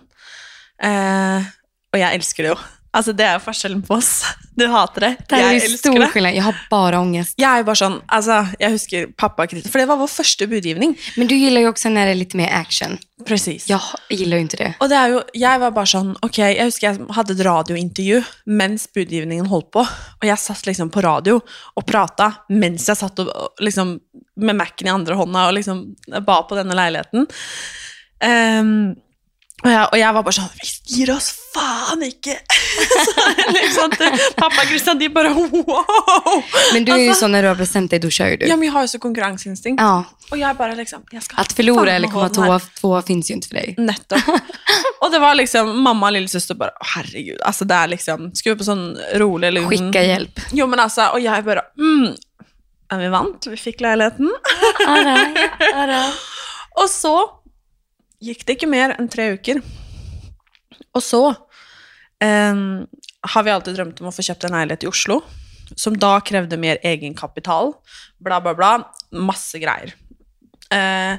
Eh, 0.83 1.49
og 1.93 1.99
jeg 2.01 2.21
elsker 2.21 2.47
det 2.47 2.55
jo. 2.55 2.61
Alltså 2.93 3.13
det 3.13 3.25
är 3.25 3.39
forskjellen 3.39 3.83
på 3.83 3.95
oss. 3.95 4.25
Du 4.55 4.67
hatar 4.67 5.01
det. 5.01 5.17
Det 5.29 5.35
här 5.35 5.51
är 5.51 5.55
elsker 5.55 5.77
stor 5.77 5.99
det. 5.99 6.07
skillnad. 6.07 6.35
Jag 6.35 6.43
har 6.43 6.55
bara 6.71 7.01
ångest. 7.01 7.35
Jeg 7.39 7.61
er 7.61 7.63
bare 7.63 7.79
sånn, 7.79 8.01
altså, 8.11 8.41
jeg 8.59 8.75
husker 8.75 9.05
pappa 9.17 9.47
kritisk, 9.47 9.71
for 9.71 9.79
det 9.79 9.87
var 9.87 10.01
vår 10.01 10.11
første 10.11 10.49
budgivning. 10.51 10.97
Men 11.17 11.29
du 11.31 11.37
gillar 11.37 11.61
ju 11.61 11.69
också 11.69 11.89
när 11.89 12.07
det 12.07 12.13
är 12.13 12.15
lite 12.15 12.37
mer 12.37 12.51
action. 12.53 12.99
Precis. 13.27 13.69
Jag 13.69 13.81
gillar 14.09 14.37
ju 14.37 14.41
inte 14.43 14.57
det. 14.57 14.75
Og 14.81 14.91
det 14.91 14.97
er 14.97 15.15
jo, 15.15 15.23
jeg 15.35 15.61
var 15.61 15.71
bare 15.71 15.87
sånn, 15.87 16.11
ok, 16.23 16.39
jeg 16.39 16.67
husker 16.67 16.89
jeg 16.89 17.07
hadde 17.15 17.37
et 17.37 17.45
radiointervju 17.47 18.25
mens 18.47 18.89
budgivningen 18.95 19.47
holdt 19.47 19.71
på, 19.71 19.85
og 19.87 20.27
jeg 20.27 20.39
satt 20.43 20.67
liksom 20.67 20.91
på 20.91 21.05
radio 21.07 21.39
og 21.77 21.87
prata 21.87 22.33
mens 22.49 22.89
jeg 22.91 22.99
satt 22.99 23.23
og, 23.23 23.31
liksom, 23.63 24.01
med 24.35 24.59
Mac-en 24.59 24.91
i 24.91 24.95
andre 24.97 25.15
hånda 25.15 25.47
og 25.47 25.55
liksom 25.61 25.85
ba 26.27 26.43
på 26.43 26.59
denne 26.59 26.75
leiligheten. 26.75 27.31
Ehm, 28.23 28.95
og, 29.65 29.71
jeg, 29.71 29.89
og 29.93 29.99
jeg 29.99 30.15
var 30.17 30.23
bare 30.25 30.33
sånn, 30.33 30.49
vi 30.57 30.69
gir 30.95 31.11
oss 31.13 31.27
faen 31.55 32.03
ikke! 32.07 32.37
Så 33.05 33.25
liksom, 33.53 33.91
til 33.93 34.15
pappa 34.37 34.65
Christian, 34.69 34.99
de 34.99 35.09
bare, 35.13 35.33
wow! 35.35 36.43
Men 36.73 36.85
du 36.85 36.93
är 36.93 36.97
ju 36.97 37.09
Alltså- 37.09 37.21
så 37.21 37.27
när 37.29 37.43
du 37.43 37.49
har 37.49 37.55
bestämt 37.55 37.91
dig, 37.91 37.99
då 37.99 38.11
kör 38.11 38.27
ju 38.29 38.37
du. 38.37 38.47
Ja, 38.47 38.57
men 38.57 38.67
jag 38.67 38.73
har 38.73 38.83
ju 38.83 38.89
så 38.89 38.99
konkurrensinstinkt. 38.99 39.81
Ja, 39.81 40.05
Och 40.31 40.39
jag 40.39 40.57
bara 40.57 40.75
liksom, 40.75 41.03
jag 41.11 41.23
ska 41.23 41.37
att 41.37 41.53
förlora 41.53 41.79
fan 41.87 41.89
eller 41.89 42.09
komma 42.09 42.29
tvåa, 42.29 42.61
tvåa 42.61 43.03
finns 43.03 43.31
ju 43.31 43.35
inte 43.35 43.49
för 43.49 43.55
dig. 43.55 43.75
Nettopp. 43.79 44.21
Och 45.01 45.11
det 45.11 45.19
var 45.19 45.35
liksom 45.35 45.81
mamma 45.83 46.07
och 46.07 46.13
lillsyster 46.13 46.55
bara, 46.55 46.71
"Åh, 46.81 46.87
herregud, 46.97 47.41
alltså 47.43 47.65
det 47.65 47.75
är 47.75 47.87
liksom, 47.89 48.31
skulle 48.35 48.57
på 48.57 48.65
sån 48.65 48.99
rolig 49.15 49.53
lugn. 49.53 49.69
Skicka 49.69 50.03
hjälp. 50.03 50.41
Jo 50.53 50.67
men 50.67 50.81
alltså, 50.81 51.07
och 51.07 51.21
jag 51.21 51.45
bara, 51.45 51.61
mm, 51.79 52.15
vi 53.01 53.09
vant, 53.09 53.47
vi 53.47 53.57
fick 53.57 53.81
lägenheten. 53.81 54.31
Och 56.75 56.91
så 56.91 57.31
gick 58.21 58.47
det 58.47 58.53
inte 58.53 58.67
mer 58.67 58.91
än 58.91 59.09
tre 59.09 59.31
veckor. 59.31 59.63
Och 60.93 61.03
så 61.03 61.35
ehm, 62.21 62.87
har 63.21 63.43
vi 63.43 63.51
alltid 63.51 63.75
drömt 63.75 64.01
om 64.01 64.07
att 64.07 64.17
få 64.17 64.23
köpa 64.23 64.47
en 64.47 64.53
lägenhet 64.53 64.85
i 64.85 64.87
Oslo, 64.87 65.23
som 65.75 65.99
då 65.99 66.21
krävde 66.21 66.57
mer 66.57 66.79
egenkapital, 66.83 67.73
bla 68.19 68.41
bla 68.41 68.55
bla, 68.55 68.95
massa 69.11 69.59
grejer. 69.59 69.95
Eh, 70.71 71.19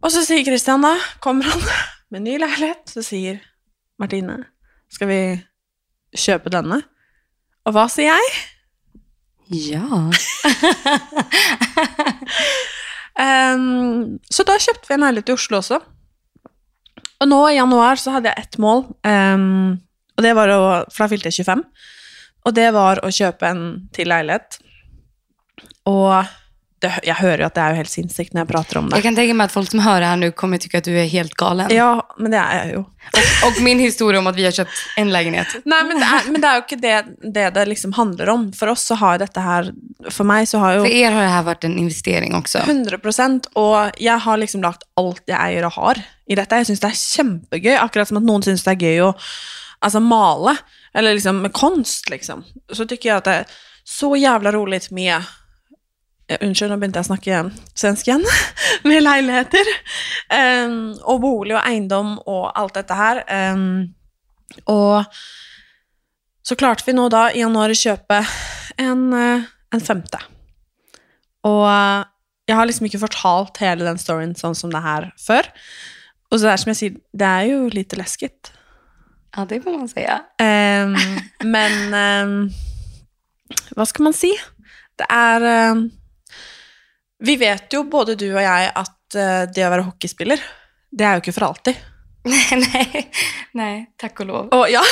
och 0.00 0.12
så 0.12 0.22
säger 0.22 0.44
Christian 0.44 0.82
då, 0.82 0.98
kommer 1.20 1.44
han 1.44 1.60
med 2.08 2.22
ny 2.22 2.38
lägenhet, 2.38 2.82
så 2.84 3.02
säger 3.02 3.42
Martine, 3.98 4.44
ska 4.88 5.06
vi 5.06 5.46
köpa 6.12 6.50
denna? 6.50 6.82
Och 7.62 7.72
vad 7.72 7.92
säger 7.92 8.08
jag? 8.08 8.18
Ja. 9.48 10.12
Um, 13.16 14.18
så 14.28 14.44
da 14.44 14.58
kjøpte 14.60 14.90
vi 14.90 14.96
en 14.96 15.04
leilighet 15.06 15.32
i 15.32 15.36
Oslo 15.36 15.60
også. 15.62 15.80
Og 17.16 17.30
nå 17.30 17.40
i 17.48 17.56
januar 17.56 18.00
så 18.00 18.12
hadde 18.16 18.28
jeg 18.28 18.44
ett 18.44 18.58
mål, 18.60 18.84
ehm, 19.08 19.44
um, 19.44 19.76
og 20.16 20.24
det 20.24 20.32
var 20.36 20.48
å, 20.52 20.60
for 20.88 21.04
da 21.04 21.10
fylte 21.12 21.28
jeg 21.28 21.44
25, 21.44 21.62
og 22.48 22.54
det 22.56 22.66
var 22.72 23.00
å 23.04 23.12
kjøpe 23.12 23.48
en 23.48 23.62
til 23.92 24.08
leilighet. 24.08 24.58
Og 25.88 26.12
det, 26.84 26.90
jeg 27.08 27.16
hører 27.16 27.40
jo 27.40 27.46
at 27.48 27.54
det 27.56 27.64
jo 27.72 27.78
helt 27.78 27.90
sinnssykt 27.90 28.34
når 28.34 28.42
jeg 28.44 28.48
prater 28.50 28.78
om 28.78 28.88
det. 28.90 28.96
Jag 28.96 29.02
kan 29.02 29.14
tänka 29.16 29.34
mig 29.34 29.44
att 29.44 29.52
folk 29.52 29.70
som 29.70 29.80
hör 29.80 30.00
det 30.00 30.06
här 30.06 30.16
nu 30.16 30.30
kommer 30.32 30.58
tycka 30.58 30.78
att 30.78 30.84
du 30.84 31.00
är 31.00 31.06
helt 31.06 31.34
galen. 31.34 31.74
Ja, 31.74 32.14
men 32.18 32.30
det 32.30 32.38
er 32.38 32.58
jeg 32.58 32.74
jo. 32.74 32.80
Och, 33.12 33.48
och 33.48 33.62
min 33.62 33.78
historia 33.78 34.18
om 34.18 34.26
att 34.26 34.36
vi 34.36 34.44
har 34.44 34.52
köpt 34.52 34.70
en 34.96 35.12
lägenhet. 35.12 35.46
Nei, 35.64 35.84
men 35.84 36.00
det 36.00 36.06
er, 36.06 36.30
men 36.30 36.40
det 36.40 36.52
jo 36.54 36.62
ikke 36.64 36.80
det, 36.82 36.96
det 37.32 37.50
det 37.54 37.64
liksom 37.66 37.92
handler 37.92 38.28
om. 38.28 38.52
For 38.52 38.68
oss 38.68 38.84
så 38.86 38.94
har 38.94 39.16
jo 39.16 39.24
dette 39.24 39.40
her 39.40 39.72
For 40.10 40.24
meg 40.28 40.48
så 40.48 40.58
har 40.58 40.74
jo 40.74 40.84
För 40.84 40.92
er 40.92 41.10
har 41.10 41.22
det 41.22 41.28
här 41.28 41.42
varit 41.42 41.64
en 41.64 41.78
investering 41.78 42.34
också. 42.34 42.58
100% 42.58 43.48
og 43.54 43.90
jeg 43.98 44.18
har 44.18 44.36
liksom 44.36 44.62
lagt 44.62 44.84
alt 44.96 45.22
jeg 45.26 45.38
eier 45.38 45.64
og 45.64 45.72
har 45.72 46.02
i 46.28 46.34
dette. 46.34 46.56
Jeg 46.56 46.66
syns 46.66 46.80
det 46.80 46.90
er 46.90 47.00
kjempegøy, 47.00 47.76
akkurat 47.78 48.08
som 48.08 48.20
at 48.20 48.26
noen 48.26 48.42
syns 48.42 48.64
det 48.64 48.74
er 48.74 48.82
gøy 48.84 49.00
å 49.06 49.14
altså, 49.78 50.00
male, 50.00 50.56
eller 50.94 51.14
liksom 51.14 51.40
med 51.42 51.52
konst, 51.52 52.10
liksom. 52.10 52.44
Så 52.72 52.84
tycker 52.84 53.08
jeg 53.08 53.16
at 53.16 53.24
det 53.24 53.34
er 53.40 53.58
så 53.86 54.16
jævla 54.18 54.52
roligt 54.52 54.90
med 54.90 55.22
Unnskyld, 56.26 56.72
nå 56.72 56.76
begynte 56.80 56.98
jeg 56.98 57.06
å 57.06 57.10
snakke 57.12 57.30
igjen 57.30 57.50
svensk 57.78 58.08
igjen. 58.08 58.24
med 58.88 59.04
leiligheter. 59.04 59.68
em, 60.34 60.78
og 61.06 61.20
bolig 61.22 61.54
og 61.54 61.62
eiendom 61.62 62.16
og 62.26 62.48
alt 62.58 62.74
dette 62.80 62.96
her. 62.98 63.22
em, 63.30 63.94
og 64.66 65.04
så 66.46 66.54
klarte 66.58 66.86
vi 66.86 66.94
nå 66.94 67.08
da 67.10 67.28
i 67.30 67.42
januar 67.42 67.70
å 67.70 67.78
kjøpe 67.78 68.20
en, 68.78 69.06
eh, 69.14 69.46
en 69.74 69.82
femte. 69.82 70.18
Og 71.46 71.66
jeg 72.46 72.58
har 72.58 72.66
liksom 72.66 72.86
ikke 72.86 73.02
fortalt 73.02 73.58
hele 73.62 73.86
den 73.86 73.98
storyen 73.98 74.34
sånn 74.38 74.54
som 74.54 74.70
det 74.70 74.82
her 74.82 75.10
før. 75.18 75.46
Og 76.30 76.38
så 76.38 76.46
det 76.46 76.52
er 76.52 76.62
som 76.62 76.70
jeg 76.72 76.78
sier, 76.78 77.00
det 77.14 77.26
er 77.26 77.48
jo 77.50 77.66
lite 77.70 77.98
läskigt. 77.98 78.50
Ja, 79.36 79.44
det 79.44 79.60
får 79.62 79.78
man 79.78 79.88
säga. 79.88 80.22
Ehm, 80.38 80.96
men 81.44 81.94
ehm, 82.02 82.50
vad 83.76 83.88
ska 83.88 84.02
man 84.02 84.12
si? 84.12 84.32
Det 84.96 85.06
är... 85.10 85.40
ehm, 85.40 85.90
vi 87.26 87.36
vet 87.40 87.72
jo, 87.74 87.82
både 87.90 88.14
du 88.18 88.28
og 88.30 88.42
jeg, 88.42 88.70
at 88.74 89.16
eh, 89.18 89.42
det 89.54 89.66
å 89.66 89.70
være 89.72 89.86
hockeyspiller, 89.88 90.42
det 90.96 91.06
er 91.06 91.18
jo 91.18 91.24
ikke 91.24 91.34
for 91.36 91.48
alltid. 91.50 91.78
nej, 92.26 93.10
nej, 93.54 93.86
tack 94.00 94.20
och 94.20 94.26
lov. 94.26 94.48
Og 94.54 94.70
ja. 94.70 94.82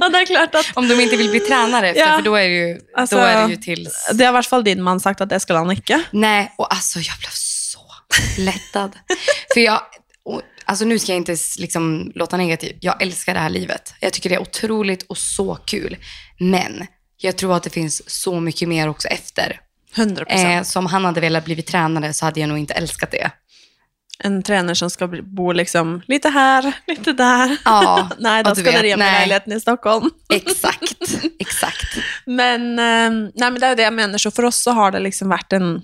og 0.00 0.12
det 0.12 0.20
er 0.20 0.26
klart 0.28 0.54
at 0.54 0.68
Om 0.78 0.86
de 0.88 1.00
inte 1.02 1.16
vill 1.16 1.30
bli 1.30 1.40
tränare 1.40 1.92
Ja. 1.96 2.16
för 2.16 2.22
då 2.22 2.34
är, 2.34 2.48
det 2.48 2.54
ju, 2.54 2.80
Alltså, 2.96 3.16
då 3.16 3.22
är 3.22 3.42
det 3.46 3.50
ju 3.50 3.56
tills... 3.56 4.08
Det 4.12 4.24
har 4.24 4.32
i 4.32 4.36
hvert 4.38 4.46
fall 4.46 4.64
din 4.64 4.82
mann 4.82 5.00
sagt 5.00 5.20
at 5.20 5.28
det 5.28 5.40
skal 5.40 5.56
han 5.56 5.70
ikke. 5.70 6.02
Nej, 6.12 6.52
och 6.58 6.72
alltså 6.72 6.98
jag 6.98 7.18
blev 7.18 7.30
så 7.32 7.80
lättad. 8.38 8.98
för 9.54 9.60
jag, 9.60 9.80
och, 10.24 10.42
alltså 10.64 10.84
nu 10.84 10.98
ska 10.98 11.12
jag 11.12 11.16
inte 11.16 11.36
liksom 11.58 12.12
låta 12.14 12.36
negativ. 12.36 12.76
Jag 12.80 13.02
älskar 13.02 13.34
det 13.34 13.40
här 13.40 13.50
livet. 13.50 13.94
Jag 14.00 14.12
tycker 14.12 14.28
det 14.30 14.36
är 14.36 14.42
otroligt 14.42 15.02
och 15.02 15.18
så 15.18 15.54
kul. 15.54 15.96
Men 16.38 16.86
jag 17.16 17.36
tror 17.36 17.56
att 17.56 17.62
det 17.62 17.70
finns 17.70 18.10
så 18.10 18.40
mycket 18.40 18.68
mer 18.68 18.88
också 18.88 19.08
efter. 19.08 19.60
100 19.96 20.24
Eh, 20.28 20.62
som 20.62 20.86
han 20.86 21.04
hade 21.04 21.20
velat 21.20 21.44
bli 21.44 21.62
tränare 21.62 22.12
så 22.12 22.24
hade 22.24 22.40
jag 22.40 22.48
nog 22.48 22.58
inte 22.58 22.74
älskat 22.74 23.10
det. 23.10 23.30
En 24.24 24.42
trener 24.42 24.74
som 24.74 24.90
bli- 25.10 25.22
bo 25.22 25.52
liksom 25.52 26.02
lite 26.06 26.28
her, 26.28 26.72
lite 26.86 27.12
der. 27.12 27.56
Ja, 27.64 28.08
da 28.42 28.50
og 28.50 28.56
du 28.56 28.60
skal 28.60 28.72
vet, 28.72 28.82
dere 28.82 28.88
hjem 28.88 29.52
i 29.52 29.60
Stockholm. 29.60 30.10
exakt. 30.28 31.24
exakt. 31.38 31.98
Men, 32.26 32.78
eh, 32.78 33.10
nei, 33.10 33.50
men 33.50 33.60
det 33.60 33.66
jo 33.70 33.78
det 33.80 33.82
jeg 33.88 33.96
mener. 33.96 34.18
Så 34.18 34.30
for 34.30 34.44
oss 34.44 34.62
så 34.62 34.72
har 34.76 34.92
det 34.92 35.00
liksom 35.00 35.28
vært 35.32 35.52
en 35.56 35.82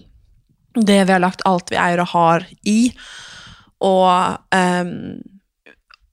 Det 0.77 1.05
vi 1.05 1.13
har 1.13 1.21
lagt 1.21 1.41
alt 1.49 1.71
vi 1.73 1.77
eier 1.81 2.03
og 2.03 2.11
har 2.13 2.45
i, 2.69 2.93
og 3.81 4.37
ehm, 4.53 5.23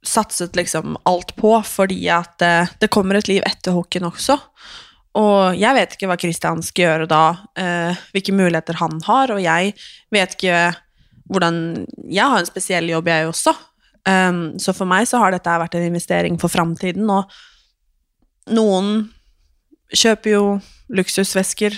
satset 0.05 0.55
liksom 0.55 0.97
alt 1.03 1.35
på, 1.35 1.51
fordi 1.63 2.09
at 2.09 2.41
eh, 2.41 2.67
det 2.79 2.87
kommer 2.87 3.15
et 3.19 3.27
liv 3.27 3.43
etter 3.43 3.75
hockeyen 3.75 4.07
også. 4.07 4.37
Og 5.19 5.57
jeg 5.59 5.77
vet 5.77 5.93
ikke 5.93 6.07
hva 6.09 6.17
Christian 6.17 6.63
skal 6.65 6.87
gjøre 6.87 7.09
da, 7.09 7.23
eh, 7.59 7.99
hvilke 8.15 8.33
muligheter 8.33 8.79
han 8.79 8.97
har, 9.05 9.33
og 9.35 9.43
jeg 9.43 9.75
vet 10.13 10.37
ikke 10.37 10.73
hvordan 11.33 11.87
Jeg 12.11 12.29
har 12.29 12.39
en 12.41 12.45
spesiell 12.45 12.89
jobb, 12.89 13.07
jeg 13.07 13.27
også. 13.29 13.53
Ehm, 14.09 14.59
så 14.59 14.73
for 14.75 14.85
meg 14.85 15.07
så 15.07 15.17
har 15.21 15.31
dette 15.31 15.49
vært 15.49 15.75
en 15.79 15.87
investering 15.87 16.35
for 16.41 16.51
framtiden, 16.51 17.09
og 17.09 17.31
noen 18.51 19.13
kjøper 19.95 20.29
jo 20.33 20.43
luksusvesker, 20.91 21.71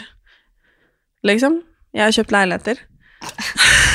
liksom. 1.24 1.62
Jeg 1.94 2.04
har 2.04 2.12
kjøpt 2.18 2.34
leiligheter. 2.34 2.82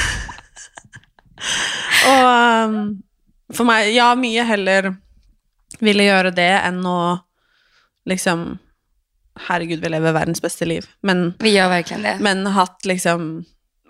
Og 2.11 2.24
um, 2.24 3.03
for 3.53 3.68
meg, 3.68 3.90
ja, 3.92 4.14
mye 4.16 4.44
heller 4.46 4.94
ville 5.81 6.07
gjøre 6.07 6.33
det 6.37 6.53
enn 6.62 6.81
å 6.87 7.18
liksom 8.09 8.59
Herregud, 9.48 9.81
vi 9.81 9.88
lever 9.88 10.12
verdens 10.12 10.42
beste 10.42 10.64
liv. 10.64 10.87
Men, 11.03 11.35
Vi 11.38 11.50
gör 11.50 11.68
verkligen 11.68 12.03
det. 12.03 12.16
men 12.20 12.46
hatt 12.46 12.85
liksom 12.85 13.44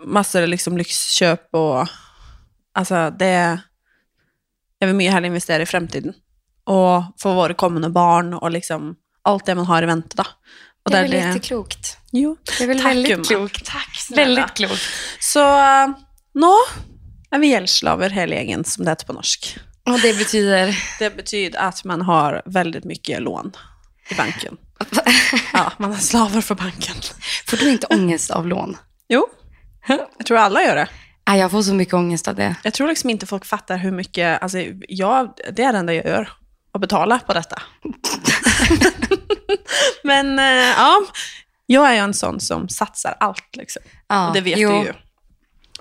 masse 0.07 0.47
liksom 0.47 0.79
lyxkjøp 0.79 1.49
og 1.55 1.89
Altså, 2.79 3.11
det 3.19 3.61
Jeg 4.81 4.87
vil 4.89 4.95
mye 4.97 5.11
heller 5.11 5.29
investere 5.29 5.63
i 5.63 5.67
fremtiden. 5.67 6.15
Og 6.67 7.05
for 7.21 7.35
våre 7.35 7.55
kommende 7.55 7.91
barn, 7.91 8.35
og 8.35 8.51
liksom 8.55 8.95
alt 9.25 9.47
det 9.47 9.55
man 9.57 9.67
har 9.67 9.83
i 9.83 9.87
vente, 9.87 10.17
da. 10.17 10.25
Og 10.85 10.93
det 10.93 10.99
är 10.99 11.03
väl 11.03 11.13
jätteklokt. 11.13 11.97
Jo. 12.13 12.37
Det 12.59 12.65
är 12.65 12.69
väl 12.69 12.79
Tack, 12.81 12.87
väldigt 12.91 13.11
gumman. 13.11 13.25
klokt. 13.25 13.65
Tack 13.67 13.97
snälla. 13.97 14.25
Väldigt 14.25 14.55
klokt. 14.57 14.83
Så 15.21 15.41
eh, 15.41 15.89
nå 16.35 16.55
er 17.31 17.39
vi 17.39 17.47
gjeldsslaver 17.51 18.11
hele 18.11 18.35
gjengen, 18.35 18.65
som 18.65 18.85
det 18.85 18.91
heter 18.91 19.07
på 19.07 19.13
norsk. 19.13 19.59
Och 19.87 20.01
det 20.01 20.19
betyder... 20.19 20.77
Det 20.99 21.17
betyder 21.17 21.59
at 21.59 21.85
man 21.85 22.01
har 22.03 22.43
väldigt 22.47 22.85
mycket 22.85 23.23
lån 23.23 23.53
i 24.11 24.15
banken. 24.15 24.57
Ja, 25.53 25.73
man 25.79 25.93
är 25.93 25.97
slavar 25.97 26.41
för 26.41 26.55
banken. 26.55 26.95
Får 27.47 27.57
du 27.57 27.71
inte 27.71 27.87
ångest 27.87 28.31
av 28.31 28.47
lån? 28.47 28.77
Jo, 29.09 29.27
jag 30.19 30.27
tror 30.27 30.39
alla 30.39 30.63
gör 30.63 30.77
det. 30.77 30.89
Nej, 31.29 31.41
jag 31.41 31.51
får 31.51 31.63
så 31.63 31.75
mycket 31.75 31.95
ångest 31.95 32.29
av 32.29 32.35
det. 32.35 32.55
Jag 32.63 32.75
tror 32.75 32.89
liksom 32.89 33.11
inte 33.11 33.27
folk 33.27 33.45
fattar 33.45 33.77
hur 33.77 33.93
mycket, 33.93 34.43
alltså 34.43 34.59
jag, 34.89 35.33
det 35.53 35.63
är 35.63 35.73
det 35.73 35.79
enda 35.79 35.95
jag 35.95 36.07
gör, 36.07 36.29
att 36.73 36.81
betala 36.81 37.19
på 37.19 37.33
detta. 37.33 37.63
Men 40.05 40.39
eh, 40.39 40.45
ja, 40.77 41.01
jag 41.67 41.89
är 41.89 41.93
ju 41.93 41.99
en 41.99 42.15
sån 42.15 42.41
som 42.41 42.69
satsar 42.69 43.17
allt 43.21 43.57
liksom. 43.57 43.83
Ja, 44.09 44.29
Och 44.29 44.35
det 44.35 44.41
vet 44.41 44.59
jo. 44.59 44.71
du 44.71 44.77
ju. 44.77 44.93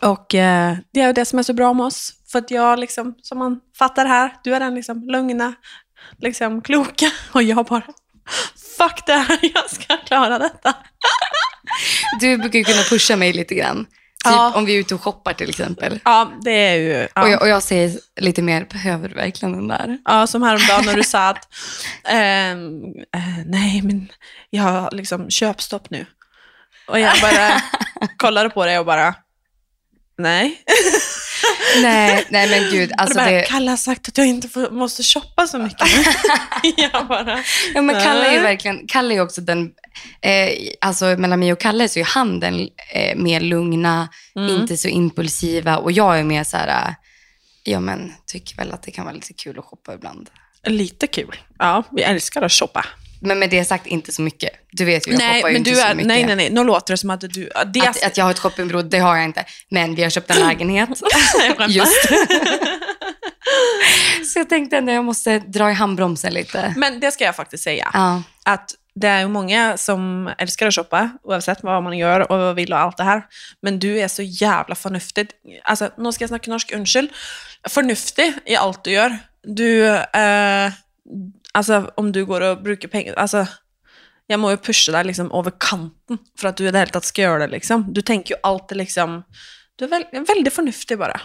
Och 0.02 0.36
eh, 0.36 0.78
det 0.94 1.02
är 1.02 1.08
ju 1.08 1.14
det 1.14 1.26
som 1.26 1.40
är 1.40 1.44
så 1.44 1.54
bra 1.54 1.74
med 1.74 1.86
oss. 1.86 2.14
För 2.32 2.40
att 2.40 2.52
jag 2.52 2.80
liksom, 2.80 3.16
som 3.22 3.38
man 3.38 3.60
fattar 3.78 4.06
här, 4.06 4.34
du 4.44 4.56
är 4.56 4.60
den 4.60 4.76
liksom 4.76 5.04
lugna, 5.04 5.54
liksom 6.18 6.62
kloka 6.62 7.12
och 7.32 7.44
jag 7.44 7.66
bara, 7.66 7.84
fuck 8.84 9.04
det 9.06 9.14
här, 9.14 9.40
jag 9.54 9.70
ska 9.70 9.98
klara 9.98 10.40
detta. 10.40 10.74
Du 12.20 12.38
brukar 12.38 12.60
ju 12.60 12.66
kunna 12.66 12.84
pusha 12.84 13.16
mig 13.16 13.34
lite 13.34 13.56
grann. 13.56 13.86
Typ 14.26 14.34
Ja. 14.34 14.54
om 14.56 14.66
vi 14.66 14.76
är 14.76 14.80
ute 14.80 14.96
och 14.96 15.02
shoppar 15.04 15.34
till 15.34 15.50
exempel. 15.50 16.00
Ja, 16.06 16.32
det 16.42 16.52
är 16.52 16.76
ju... 16.76 17.08
Ja. 17.16 17.22
Och, 17.22 17.30
jag, 17.30 17.42
och 17.42 17.48
jag 17.48 17.64
säger 17.64 17.92
lite 18.20 18.42
mer, 18.42 18.66
behöver 18.72 19.10
du 19.10 19.16
verkligen 19.16 19.54
den 19.54 19.68
där? 19.68 19.98
Ja, 20.06 20.28
som 20.28 20.44
häromdagen 20.44 20.86
när 20.86 20.94
du 20.96 21.04
sa 21.04 21.28
att 21.30 21.48
ehm, 22.08 22.84
eh, 23.16 23.46
nej, 23.46 23.82
men 23.84 24.12
jag 24.50 24.64
har 24.64 24.92
liksom 24.92 25.30
köpstopp 25.30 25.90
nu. 25.90 26.06
Och 26.88 27.00
jag 27.00 27.22
bara 27.22 27.62
kollade 28.18 28.50
på 28.50 28.66
det 28.66 28.80
och 28.80 28.86
bara, 28.86 29.16
nej. 30.18 30.62
Nej, 31.82 32.26
nej 32.30 32.50
men 32.50 32.72
gud. 32.72 32.92
Alltså 32.98 33.18
bara, 33.20 33.32
det, 33.32 33.42
Kalle 33.42 33.70
har 33.70 33.78
sagt 33.78 34.08
att 34.08 34.18
jag 34.18 34.28
inte 34.28 34.50
får, 34.50 34.70
måste 34.70 35.04
shoppa 35.04 35.48
så 35.48 35.58
mycket 35.58 35.88
jag 36.94 37.08
bara, 37.08 37.44
ja, 37.74 37.82
men 37.82 38.02
Kalle 38.02 38.28
är 38.28 38.34
ju 38.34 38.40
verkligen, 38.40 38.88
Kalle 38.88 39.16
är 39.16 39.22
också 39.22 39.42
den, 39.42 39.72
eh, 40.22 40.50
alltså 40.82 41.06
mellan 41.06 41.40
mig 41.40 41.54
och 41.54 41.60
Kalle 41.60 41.90
så 41.90 42.00
är 42.00 42.04
han 42.04 42.40
den 42.40 42.70
eh, 42.94 43.16
mer 43.18 43.40
lugna, 43.40 44.10
Mm. 44.36 44.56
inte 44.62 44.78
så 44.78 44.88
impulsiva 44.88 45.78
och 45.78 45.92
jag 45.92 46.20
är 46.20 46.24
mer 46.24 46.44
så 46.44 46.58
här, 46.58 46.68
eh, 46.88 46.94
ja 47.64 47.80
men 47.80 48.14
tycker 48.26 48.56
väl 48.56 48.72
att 48.72 48.84
det 48.84 48.92
kan 48.92 49.06
vara 49.06 49.16
lite 49.16 49.34
kul 49.34 49.60
att 49.60 49.66
shoppa 49.66 49.94
ibland. 49.94 50.30
lite 50.66 51.08
kul. 51.08 51.36
Ja, 51.60 51.84
vi 51.92 52.02
älskar 52.02 52.42
att 52.42 52.52
shoppa. 52.52 52.86
Men 53.22 53.40
med 53.40 53.50
det 53.50 53.66
sagt 53.66 53.88
inte 53.88 54.12
så 54.12 54.22
mycket. 54.22 54.50
Du 54.72 54.86
vet 54.86 55.08
ju, 55.08 55.12
jag 55.12 55.18
Nej, 55.20 55.36
shoppar 55.36 55.50
ju 55.50 55.54
men 55.54 55.60
inte 55.60 55.72
du 55.72 55.76
så 55.76 55.82
är, 55.86 55.96
mycket. 55.96 56.08
nej, 56.08 56.26
nej, 56.26 56.36
nej, 56.36 56.50
nu 56.50 56.64
låter 56.64 56.94
det 56.94 56.98
som 56.98 57.10
att 57.10 57.22
du, 57.22 57.50
det 57.74 57.82
Att, 57.88 58.04
att 58.04 58.18
jag 58.18 58.26
har 58.26 58.32
ett 58.32 58.40
shoppingberoende, 58.40 58.98
det 58.98 59.04
har 59.04 59.16
jag 59.16 59.26
inte. 59.26 59.46
Men 59.70 59.96
vi 59.96 60.04
har 60.04 60.10
köpt 60.10 60.30
en 60.32 60.40
lägenhet. 60.48 60.90
Just. 61.68 62.10
så 64.34 64.40
jag 64.40 64.50
tänkte 64.50 64.78
ändå 64.78 64.92
jag 64.92 65.06
måste 65.06 65.40
dra 65.40 65.72
i 65.72 65.74
handbromsen 65.74 66.34
lite. 66.34 66.74
Men 66.78 67.00
det 67.00 67.12
ska 67.12 67.24
jag 67.24 67.36
faktiskt 67.36 67.64
säga. 67.64 67.90
Ja. 67.94 68.24
att 68.46 68.76
det 68.96 69.08
är 69.08 69.20
ju 69.20 69.28
många 69.28 69.78
som 69.78 70.30
älskar 70.38 70.68
att 70.68 70.76
shoppa, 70.76 71.10
oavsett 71.24 71.64
vad 71.64 71.84
man 71.84 71.98
gör 71.98 72.32
och 72.32 72.40
vad 72.40 72.56
vill 72.56 72.74
och 72.74 72.80
allt 72.80 72.98
det 72.98 73.04
här. 73.04 73.24
Men 73.62 73.80
du 73.80 74.00
är 74.00 74.08
så 74.08 74.22
jävla 74.22 74.76
förnuftig. 74.76 75.30
Alltså, 75.64 75.90
nu 75.98 76.12
ska 76.12 76.24
jag 76.24 76.30
snacka 76.30 76.52
norsk, 76.52 76.72
unnskyld. 76.74 77.10
Förnuftig 77.70 78.34
i 78.46 78.56
allt 78.56 78.84
du 78.84 78.92
gör. 78.92 79.18
Du, 79.44 79.88
eh, 79.96 80.72
alltså 81.54 81.92
om 81.96 82.12
du 82.12 82.26
går 82.26 82.42
och 82.42 82.62
brukar 82.64 82.88
pengar, 82.88 83.14
alltså 83.14 83.48
jag 84.28 84.40
må 84.40 84.52
ju 84.52 84.58
pusha 84.58 84.92
dig 84.92 85.04
liksom 85.04 85.32
över 85.32 85.52
kanten 85.60 86.18
för 86.40 86.48
att 86.48 86.58
du 86.58 86.68
i 86.68 86.72
det 86.72 86.80
hele 86.80 86.92
tatt 86.92 87.06
ska 87.06 87.22
göra 87.22 87.40
det 87.40 87.48
liksom. 87.48 87.94
Du 87.94 88.02
tänker 88.02 88.36
ju 88.36 88.40
alltid 88.44 88.78
liksom, 88.78 89.24
du 89.76 89.86
är 89.86 90.26
väldigt 90.36 90.54
förnuftig 90.54 90.98
bara. 90.98 91.22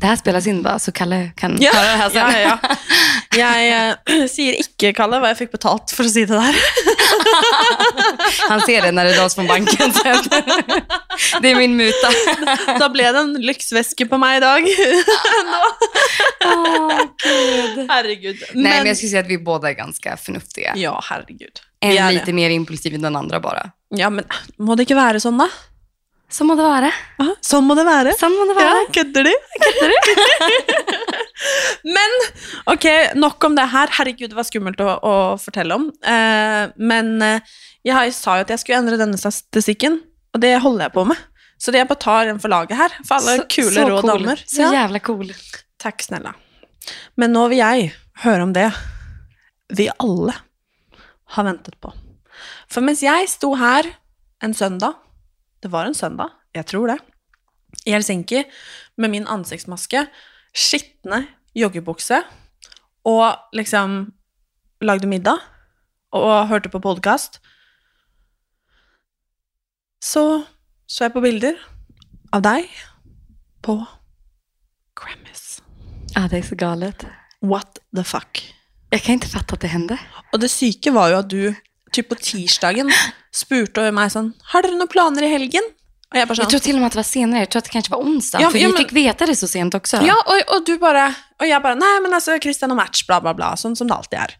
Det 0.00 0.06
här 0.06 0.16
spelas 0.16 0.46
in 0.46 0.62
va, 0.62 0.78
så 0.78 0.92
Kalle 0.92 1.30
kan 1.36 1.56
Ja, 1.60 1.72
höra 1.74 1.82
det 1.90 1.96
här 1.96 2.10
sen. 2.10 2.40
ja, 2.42 2.58
ja. 2.62 2.76
Jag 3.38 3.88
eh, 3.88 3.94
säger 4.28 4.60
icke, 4.60 4.92
Kalle, 4.92 5.18
vad 5.20 5.30
jag 5.30 5.38
fick 5.38 5.52
betalt 5.52 5.90
för 5.90 6.04
att 6.04 6.10
säga 6.12 6.26
det 6.26 6.34
där. 6.34 6.56
Han 8.48 8.60
ser 8.60 8.82
det 8.82 8.92
när 8.92 9.04
det 9.04 9.12
dras 9.12 9.34
från 9.34 9.46
banken 9.46 9.92
sen. 9.92 10.16
Det 11.42 11.50
är 11.50 11.54
min 11.56 11.76
muta. 11.76 12.10
Da 12.78 12.88
ble 12.88 13.12
det 13.12 13.18
en 13.18 13.32
lyxväske 13.34 14.06
på 14.06 14.18
mig 14.18 14.36
idag. 14.36 14.64
Gud. 14.64 15.04
herregud. 17.90 18.36
Nej, 18.54 18.78
men 18.78 18.86
jag 18.86 18.96
skulle 18.96 19.10
säga 19.10 19.20
att 19.20 19.28
vi 19.28 19.38
båda 19.38 19.68
är 19.68 19.74
ganska 19.74 20.16
förnuftiga. 20.16 20.72
Ja, 20.76 21.00
herregud. 21.04 21.60
En 21.80 22.14
lite 22.14 22.24
det. 22.26 22.32
mer 22.32 22.50
impulsiv 22.50 22.94
än 22.94 23.02
den 23.02 23.16
andra 23.16 23.40
bara. 23.40 23.70
Ja, 23.88 24.10
men 24.10 24.24
må 24.58 24.74
det 24.74 24.82
ikke 24.86 24.94
være 24.94 25.20
sånn, 26.30 26.46
må 26.50 26.54
det 26.58 26.66
vara. 26.66 26.90
Aha, 27.20 27.32
sånn 27.44 27.66
må 27.66 27.74
det 27.78 27.84
være. 27.88 28.12
Så 28.18 28.28
må 28.32 28.44
det 28.48 28.56
vara. 28.58 28.80
Ja, 28.80 28.84
kødder 28.96 29.26
du? 29.26 29.32
men 31.96 32.16
ok, 32.74 32.86
nok 33.18 33.44
om 33.48 33.56
det 33.58 33.66
her. 33.72 33.92
Herregud, 33.98 34.30
det 34.32 34.38
var 34.38 34.46
skummelt 34.48 34.80
å, 34.84 34.90
å 35.00 35.14
fortelle 35.40 35.76
om. 35.78 35.88
Eh, 36.04 36.64
men 36.80 37.12
eh, 37.24 37.40
jeg 37.88 38.14
sa 38.16 38.38
jo 38.38 38.46
at 38.46 38.52
jeg 38.54 38.62
skulle 38.62 38.80
endre 38.82 39.00
denne 39.00 39.18
statistikken, 39.20 39.98
og 40.34 40.42
det 40.44 40.54
holder 40.62 40.86
jeg 40.88 40.96
på 40.96 41.06
med. 41.10 41.26
Så 41.60 41.72
det 41.74 41.82
jeg 41.82 41.90
bare 41.90 42.00
tar 42.04 42.30
en 42.32 42.38
for 42.40 42.52
laget 42.52 42.78
her, 42.78 42.94
for 43.04 43.18
alle 43.18 43.34
Så- 43.42 43.48
kule 43.52 43.72
så 43.74 43.82
rå 43.88 43.98
cool. 44.00 44.10
damer. 44.14 44.44
Så 44.48 44.62
Ja. 44.62 44.70
jävla 44.84 45.00
cool. 45.04 45.32
Takk, 45.80 45.98
snälla. 46.06 46.32
Men 47.16 47.32
nå 47.36 47.42
vil 47.52 47.58
jeg 47.60 47.90
høre 48.24 48.42
om 48.46 48.52
det 48.56 48.70
vi 49.76 49.90
alle 50.00 50.34
har 51.36 51.44
ventet 51.46 51.76
på. 51.80 51.92
For 52.70 52.80
mens 52.80 53.02
jeg 53.04 53.28
sto 53.28 53.52
her 53.60 53.84
en 54.42 54.54
søndag, 54.54 54.94
det 55.62 55.72
var 55.72 55.86
en 55.86 55.94
søndag, 55.94 56.30
jeg 56.54 56.66
tror 56.66 56.92
det, 56.92 56.98
i 57.86 57.94
Helsinki, 57.94 58.44
med 58.98 59.12
min 59.12 59.28
ansiktsmaske, 59.28 60.06
skitne 60.54 61.26
joggebukse, 61.54 62.22
og 63.04 63.36
liksom 63.56 64.12
lagde 64.80 65.08
middag, 65.08 65.38
og 66.12 66.48
hørte 66.48 66.68
på 66.68 66.80
podcast, 66.82 67.40
så 70.02 70.44
så 70.90 71.04
jeg 71.04 71.12
på 71.14 71.20
bilder 71.22 71.58
av 72.34 72.42
deg 72.42 72.66
på 73.62 73.76
Grammys. 74.98 75.62
Ja, 76.16 76.28
det 76.28 76.38
är 76.38 76.42
så 76.42 76.54
galet. 76.54 77.06
What 77.40 77.78
the 77.96 78.04
fuck? 78.04 78.54
Jag 78.90 79.02
kan 79.02 79.12
inte 79.12 79.28
fatta 79.28 79.54
att 79.54 79.60
det 79.60 79.68
hände. 79.68 79.98
Og 80.32 80.40
det 80.40 80.48
syke 80.50 80.90
var 80.90 81.08
jo 81.08 81.18
at 81.18 81.30
du 81.30 81.54
typ 81.92 82.08
på 82.08 82.18
tirsdagen 82.20 82.90
spurte 83.34 83.90
meg 83.94 84.10
sånn 84.12 84.32
Har 84.52 84.62
dere 84.62 84.78
noen 84.78 84.90
planer 84.90 85.26
i 85.26 85.30
helgen? 85.32 85.66
Jeg 86.10 86.26
bare 86.26 86.36
sånn 86.36 86.42
Jag 86.44 86.50
tror 86.50 86.60
till 86.60 86.74
och 86.74 86.80
med 86.80 86.86
att 86.86 86.92
det 86.92 86.98
var 86.98 87.02
senare. 87.02 87.40
Jag 87.40 87.50
tror 87.50 87.58
att 87.58 87.64
det 87.64 87.70
kanske 87.70 87.90
var 87.92 88.02
onsdag. 88.02 88.40
Ja, 88.40 88.50
för 88.50 88.58
ja, 88.58 88.66
vi 88.68 88.72
men- 88.72 88.82
fick 88.82 88.92
veta 88.92 89.26
det 89.26 89.36
så 89.36 89.48
sent 89.48 89.74
också. 89.74 89.96
Ja, 90.02 90.16
og, 90.26 90.56
og 90.56 90.66
du 90.66 90.78
bare 90.78 91.14
Og 91.40 91.46
jeg 91.46 91.62
bare 91.62 91.74
Nei, 91.74 92.00
men 92.02 92.12
altså, 92.12 92.38
Christian 92.42 92.70
og 92.70 92.76
match, 92.76 93.06
bla, 93.06 93.20
bla, 93.20 93.32
bla. 93.34 93.54
Sånn 93.56 93.76
som 93.76 93.88
det 93.88 93.94
alltid 93.94 94.18
er. 94.18 94.34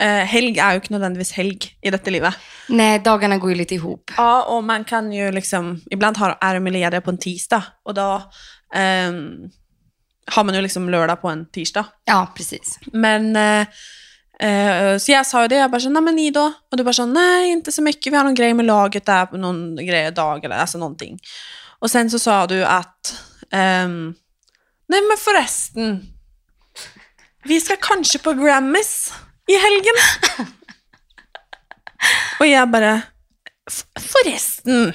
Eh, 0.00 0.24
helg 0.26 0.56
er 0.56 0.72
jo 0.72 0.80
ikke 0.80 0.94
nødvendigvis 0.94 1.34
helg 1.36 1.66
i 1.84 1.90
dette 1.92 2.10
livet. 2.10 2.34
Nej, 2.68 2.98
dagarna 3.04 3.38
går 3.38 3.50
ju 3.50 3.56
lite 3.56 3.74
ihop. 3.74 4.10
Ja, 4.16 4.42
og 4.48 4.64
man 4.64 4.84
kan 4.84 5.12
jo 5.12 5.30
liksom 5.30 5.80
Iblant 5.90 6.16
har, 6.16 6.38
er 6.40 6.58
de 6.58 6.70
lediga 6.70 7.00
på 7.00 7.12
en 7.12 7.18
tirsdag, 7.18 7.62
og 7.84 7.94
da 7.94 8.22
ehm, 8.74 9.50
har 10.32 10.44
man 10.44 10.54
jo 10.54 10.62
liksom 10.62 10.88
lørdag 10.88 11.20
på 11.20 11.28
en 11.28 11.44
tirsdag. 11.52 11.84
Ja, 12.08 12.26
precis. 12.36 12.78
Men 12.92 13.36
eh, 13.36 13.66
eh, 14.42 14.98
så 14.98 15.12
jag 15.12 15.26
sa 15.26 15.42
ju 15.42 15.48
det, 15.48 15.54
jag 15.56 15.70
bara 15.70 15.80
så, 15.80 15.88
nej 15.90 16.02
men 16.02 16.14
ni 16.16 16.30
då? 16.30 16.52
Och 16.70 16.76
du 16.76 16.84
bara 16.84 16.92
så, 16.92 17.06
nej 17.06 17.50
inte 17.50 17.72
så 17.72 17.82
mycket, 17.82 18.12
vi 18.12 18.16
har 18.16 18.24
någon 18.24 18.34
grej 18.34 18.54
med 18.54 18.64
laget 18.66 19.06
där 19.06 19.26
på 19.26 19.36
någon 19.36 19.76
grej, 19.76 20.10
dag 20.12 20.44
eller 20.44 20.56
alltså 20.56 20.78
någonting. 20.78 21.18
Och 21.78 21.90
sen 21.90 22.10
så 22.10 22.18
sa 22.18 22.46
du 22.46 22.64
att, 22.64 23.14
ehm, 23.52 24.14
nej 24.88 25.00
men 25.08 25.16
förresten, 25.18 26.00
vi 27.44 27.60
ska 27.60 27.76
kanske 27.80 28.18
på 28.18 28.32
Grammys 28.32 29.12
i 29.46 29.52
helgen. 29.56 29.94
och 32.40 32.46
jag 32.46 32.70
bara, 32.70 33.00
"F- 33.70 33.84
förresten, 33.94 34.92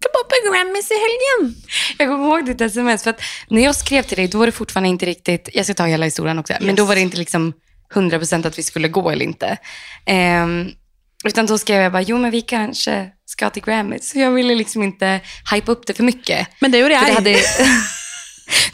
ska 0.00 0.08
bara 0.14 0.24
på 0.24 0.52
Grammys 0.52 0.90
i 0.90 0.94
helgen. 0.94 1.62
Jag 1.98 2.08
kommer 2.08 2.24
ihåg 2.24 2.46
ditt 2.46 2.60
sms, 2.60 3.02
för 3.02 3.10
att 3.10 3.20
när 3.48 3.62
jag 3.64 3.76
skrev 3.76 4.02
till 4.02 4.16
dig, 4.16 4.28
då 4.28 4.38
var 4.38 4.46
det 4.46 4.52
fortfarande 4.52 4.88
inte 4.88 5.06
riktigt, 5.06 5.48
jag 5.54 5.64
ska 5.64 5.74
ta 5.74 5.84
hela 5.86 6.04
historien 6.04 6.38
också, 6.38 6.52
men 6.60 6.68
Yes. 6.68 6.76
då 6.76 6.84
var 6.84 6.94
det 6.94 7.00
inte 7.00 7.16
liksom 7.16 7.52
100% 7.94 8.46
att 8.46 8.58
vi 8.58 8.62
skulle 8.62 8.88
gå 8.88 9.10
eller 9.10 9.24
inte. 9.24 9.58
Ehm, 10.06 10.70
utan 11.24 11.46
då 11.46 11.58
skrev 11.58 11.82
jag 11.82 11.92
bara, 11.92 12.02
jo 12.02 12.18
men 12.18 12.30
vi 12.30 12.40
kanske 12.40 13.08
ska 13.26 13.50
till 13.50 13.62
Grammy. 13.62 13.98
Så 13.98 14.18
jag 14.18 14.30
ville 14.30 14.54
liksom 14.54 14.82
inte 14.82 15.20
hypa 15.52 15.72
upp 15.72 15.86
det 15.86 15.94
för 15.94 16.02
mycket. 16.02 16.48
Men 16.60 16.72
det 16.72 16.78
gjorde 16.78 16.94
jag. 16.94 17.06
Det 17.06 17.12
hade... 17.12 17.36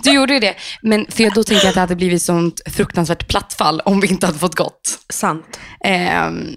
Du 0.03 0.13
gjorde 0.13 0.35
ju 0.35 0.41
det, 0.41 0.55
men 0.83 1.07
för 1.09 1.23
jag, 1.23 1.35
då 1.35 1.45
tänkte 1.45 1.67
jag 1.67 1.69
att 1.69 1.75
det 1.75 1.81
hade 1.81 1.97
blivit 1.97 2.23
sånt 2.23 2.61
fruktansvärt 2.67 3.29
plattfall 3.29 3.81
om 3.81 4.01
vi 4.01 4.09
inte 4.09 4.27
hade 4.27 4.39
fått 4.39 4.55
gått. 4.55 4.99
Sant. 5.09 5.61
Ehm, 5.85 6.55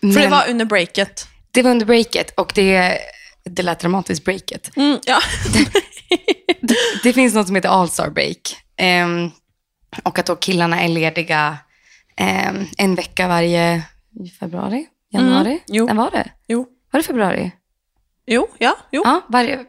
För 0.00 0.06
det 0.06 0.14
men 0.14 0.30
var 0.30 0.48
under 0.48 0.64
breaket. 0.64 1.26
det 1.50 1.62
var 1.62 1.70
under 1.70 1.86
breaket 1.86 2.30
och 2.36 2.52
det, 2.54 2.98
det 3.44 3.62
lät 3.62 3.80
dramatiskt 3.80 4.24
breaket. 4.24 4.76
Mm, 4.76 4.98
ja. 5.06 5.18
Det 7.02 7.12
finns 7.12 7.34
något 7.34 7.46
som 7.46 7.56
heter 7.56 7.68
All-Star 7.68 8.10
Break. 8.10 8.56
Ehm, 8.78 9.30
och 10.02 10.18
att 10.18 10.26
då 10.26 10.36
killarna 10.36 10.80
är 10.82 10.88
lediga 10.88 11.58
ehm, 12.18 12.66
en 12.78 12.94
vecka 12.94 13.28
varje 13.28 13.82
februari, 14.40 14.86
januari. 15.12 15.50
Mm, 15.50 15.60
jo. 15.66 15.86
När 15.86 15.94
var 15.94 16.10
det? 16.10 16.30
jo. 16.48 16.66
Var 16.90 17.00
det 17.00 17.06
februari? 17.06 17.52
Jo, 18.26 18.48
ja, 18.58 18.76
jo. 18.92 19.02
Ja, 19.04 19.20
varje... 19.28 19.64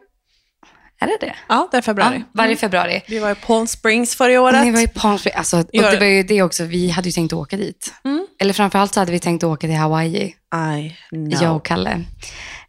Är 1.01 1.07
det 1.07 1.17
det? 1.19 1.35
Ja, 1.49 1.67
det 1.71 1.77
är 1.77 1.81
februari. 1.81 2.15
Ja, 2.15 2.23
varje 2.33 2.55
februari. 2.55 3.01
Vi 3.07 3.19
var 3.19 3.31
i 3.31 3.35
Palm 3.35 3.67
Springs 3.67 4.15
förra 4.15 4.41
året. 4.41 4.65
Ni 4.65 4.71
var 4.71 4.81
i 4.81 4.87
Palm 4.87 5.17
Springs. 5.17 5.37
Alltså, 5.37 5.57
och 5.57 5.67
det 5.71 5.99
var 5.99 6.05
ju 6.05 6.23
det 6.23 6.41
också, 6.41 6.63
vi 6.63 6.89
hade 6.89 7.07
ju 7.09 7.11
tänkt 7.11 7.33
åka 7.33 7.57
dit. 7.57 7.93
Mm. 8.03 8.27
Eller 8.39 8.53
framförallt 8.53 8.93
så 8.93 8.99
hade 8.99 9.11
vi 9.11 9.19
tänkt 9.19 9.43
åka 9.43 9.67
till 9.67 9.75
Hawaii, 9.75 10.17
I 10.17 10.95
know. 11.09 11.43
jag 11.43 11.55
och 11.55 11.65
Kalle. 11.65 12.01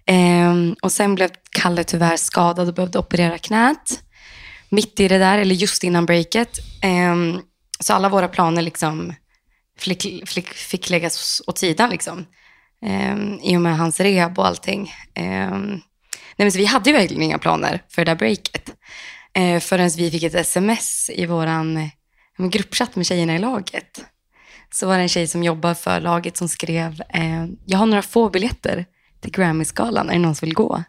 Ehm, 0.06 0.76
och 0.82 0.92
sen 0.92 1.14
blev 1.14 1.30
Kalle 1.50 1.84
tyvärr 1.84 2.16
skadad 2.16 2.68
och 2.68 2.74
behövde 2.74 2.98
operera 2.98 3.38
knät. 3.38 4.02
Mitt 4.68 5.00
i 5.00 5.08
det 5.08 5.18
där, 5.18 5.38
eller 5.38 5.54
just 5.54 5.84
innan 5.84 6.06
breaket. 6.06 6.58
Ehm, 6.82 7.40
så 7.80 7.92
alla 7.94 8.08
våra 8.08 8.28
planer 8.28 8.62
liksom 8.62 9.14
fick, 9.82 10.28
fick, 10.28 10.48
fick 10.48 10.90
läggas 10.90 11.42
åt 11.46 11.58
sidan. 11.58 11.90
Liksom. 11.90 12.26
Ehm, 12.86 13.38
I 13.42 13.56
och 13.56 13.60
med 13.60 13.78
hans 13.78 14.00
rehab 14.00 14.38
och 14.38 14.46
allting. 14.46 14.92
Ehm, 15.14 15.70
nej, 15.70 15.80
men 16.36 16.52
så 16.52 16.58
vi 16.58 16.64
hade 16.64 16.90
ju 16.90 16.96
verkligen 16.96 17.22
inga 17.22 17.38
planer 17.38 17.82
för 17.88 18.04
det 18.04 18.10
där 18.10 18.16
breaket. 18.16 18.74
Eh, 19.32 19.60
förrän 19.60 19.90
vi 19.96 20.10
fick 20.10 20.22
ett 20.22 20.34
sms 20.34 21.10
i 21.10 21.26
våran 21.26 21.90
gruppchatt 22.38 22.96
med 22.96 23.06
tjejerna 23.06 23.36
i 23.36 23.38
laget. 23.38 24.04
Så 24.72 24.86
var 24.86 24.96
det 24.96 25.02
en 25.02 25.08
tjej 25.08 25.26
som 25.26 25.42
jobbar 25.42 25.74
för 25.74 26.00
laget 26.00 26.36
som 26.36 26.48
skrev, 26.48 27.02
eh, 27.14 27.46
jag 27.66 27.78
har 27.78 27.86
några 27.86 28.02
få 28.02 28.30
biljetter 28.30 28.86
till 29.20 29.32
Grammy-skalan, 29.32 30.08
är 30.08 30.12
det 30.12 30.18
någon 30.18 30.34
som 30.34 30.46
vill 30.46 30.54
gå? 30.54 30.84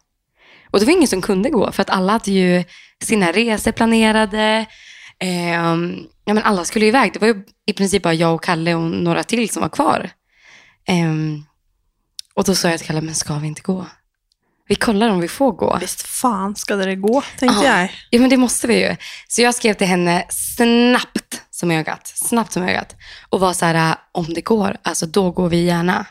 Och 0.72 0.80
det 0.80 0.86
var 0.86 0.94
ingen 0.94 1.08
som 1.08 1.22
kunde 1.22 1.50
gå, 1.50 1.72
för 1.72 1.82
att 1.82 1.90
alla 1.90 2.12
hade 2.14 2.32
ju 2.32 2.64
sina 3.04 3.32
resor 3.32 3.72
planerade. 3.72 4.66
Eh, 5.22 5.52
ja, 6.26 6.34
men 6.34 6.44
alla 6.44 6.66
skulle 6.66 6.86
iväg. 6.86 7.14
Det 7.14 7.20
var 7.20 7.28
ju 7.28 7.44
i 7.66 7.74
princip 7.74 8.04
bara 8.04 8.14
jag 8.14 8.36
och 8.36 8.44
Kalle 8.44 8.76
och 8.76 8.82
några 8.92 9.24
till 9.24 9.50
som 9.50 9.62
var 9.62 9.70
kvar. 9.70 10.10
Eh, 10.88 11.14
och 12.34 12.44
då 12.44 12.56
sa 12.56 12.70
jag 12.70 12.78
till 12.78 12.88
Kalle, 12.88 13.02
men 13.02 13.16
ska 13.16 13.36
vi 13.36 13.48
inte 13.48 13.62
gå? 13.62 13.86
Vi 14.68 14.76
kollar 14.76 15.10
om 15.10 15.20
vi 15.20 15.28
får 15.28 15.52
gå. 15.52 15.78
Visst 15.82 16.02
fan 16.02 16.56
ska 16.56 16.76
det 16.76 16.96
gå, 16.96 17.24
tänkte 17.40 17.66
Ja. 17.66 17.80
jag. 17.80 17.92
Ja, 18.10 18.20
men 18.20 18.30
det 18.30 18.38
måste 18.38 18.68
vi 18.68 18.88
ju. 18.88 18.96
Så 19.28 19.42
jag 19.42 19.56
skrev 19.56 19.74
till 19.74 19.88
henne 19.88 20.26
snabbt 20.30 21.42
som 21.50 21.72
ögat. 21.72 22.08
Snabbt 22.08 22.52
som 22.52 22.64
ögat. 22.64 22.96
Och 23.30 23.40
var 23.40 23.54
så 23.54 23.66
här, 23.66 23.96
om 24.12 24.26
det 24.34 24.42
går, 24.42 24.78
alltså 24.84 25.06
då 25.06 25.32
går 25.32 25.50
vi 25.50 25.64
gärna. 25.64 26.06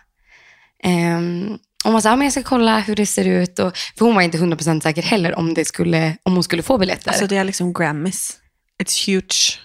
Um, 0.84 1.58
och 1.84 1.92
man 1.92 2.02
sa, 2.02 2.08
ja, 2.08 2.16
men 2.16 2.24
jag 2.24 2.32
ska 2.32 2.42
kolla 2.42 2.78
hur 2.78 2.96
det 2.96 3.06
ser 3.06 3.24
ut. 3.24 3.58
Och, 3.58 3.76
för 3.98 4.04
hon 4.04 4.14
var 4.14 4.22
inte 4.22 4.38
100% 4.38 4.80
säker 4.80 5.02
heller 5.02 5.34
om, 5.38 5.54
det 5.54 5.64
skulle, 5.64 6.16
om 6.22 6.34
hon 6.34 6.44
skulle 6.44 6.62
få 6.62 6.78
biljetter. 6.78 7.10
Alltså 7.10 7.26
det 7.26 7.36
är 7.36 7.44
liksom 7.44 7.72
Grammys. 7.72 8.36
It's 8.80 9.06
huge. 9.06 9.58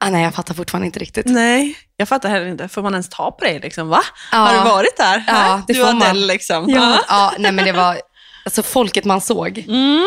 ah, 0.00 0.10
nej, 0.10 0.22
jag 0.22 0.34
fattar 0.34 0.54
fortfarande 0.54 0.86
inte 0.86 0.98
riktigt. 0.98 1.26
Nej, 1.26 1.76
jag 1.96 2.08
fattar 2.08 2.28
heller 2.28 2.46
inte. 2.46 2.68
Får 2.68 2.82
man 2.82 2.92
ens 2.92 3.08
ta 3.08 3.30
på 3.30 3.44
dig 3.44 3.60
liksom? 3.60 3.88
Va? 3.88 4.00
Ja. 4.32 4.38
Har 4.38 4.52
du 4.54 4.70
varit 4.70 4.96
där? 4.96 5.24
Ja, 5.26 5.32
Här? 5.32 5.62
det 5.66 5.72
du 5.72 5.74
får 5.80 5.88
och 5.88 5.94
man. 5.94 6.02
Adele 6.02 6.26
liksom. 6.26 6.68
Ja, 6.70 7.00
ja, 7.08 7.32
nej 7.38 7.52
men 7.52 7.64
det 7.64 7.72
var 7.72 8.00
alltså 8.44 8.62
folket 8.62 9.04
man 9.04 9.20
såg. 9.20 9.58
Mm. 9.58 10.06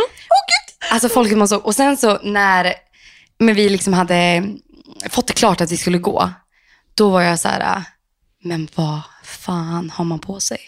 Alltså 0.92 1.10
folket 1.10 1.38
man 1.38 1.48
såg. 1.48 1.66
Och 1.66 1.76
sen 1.76 1.98
så 1.98 2.20
när 2.24 2.74
men 3.40 3.56
vi 3.56 3.70
liksom 3.70 3.94
hade 3.94 4.44
fått 5.10 5.28
det 5.28 5.34
klart 5.34 5.62
att 5.62 5.72
vi 5.72 5.78
skulle 5.78 5.98
gå, 5.98 6.30
då 6.96 7.10
var 7.10 7.22
jag 7.22 7.40
så 7.40 7.48
här, 7.48 7.84
men 8.44 8.68
vad 8.76 9.02
fan 9.24 9.90
har 9.90 10.06
man 10.06 10.20
på 10.20 10.40
sig? 10.40 10.60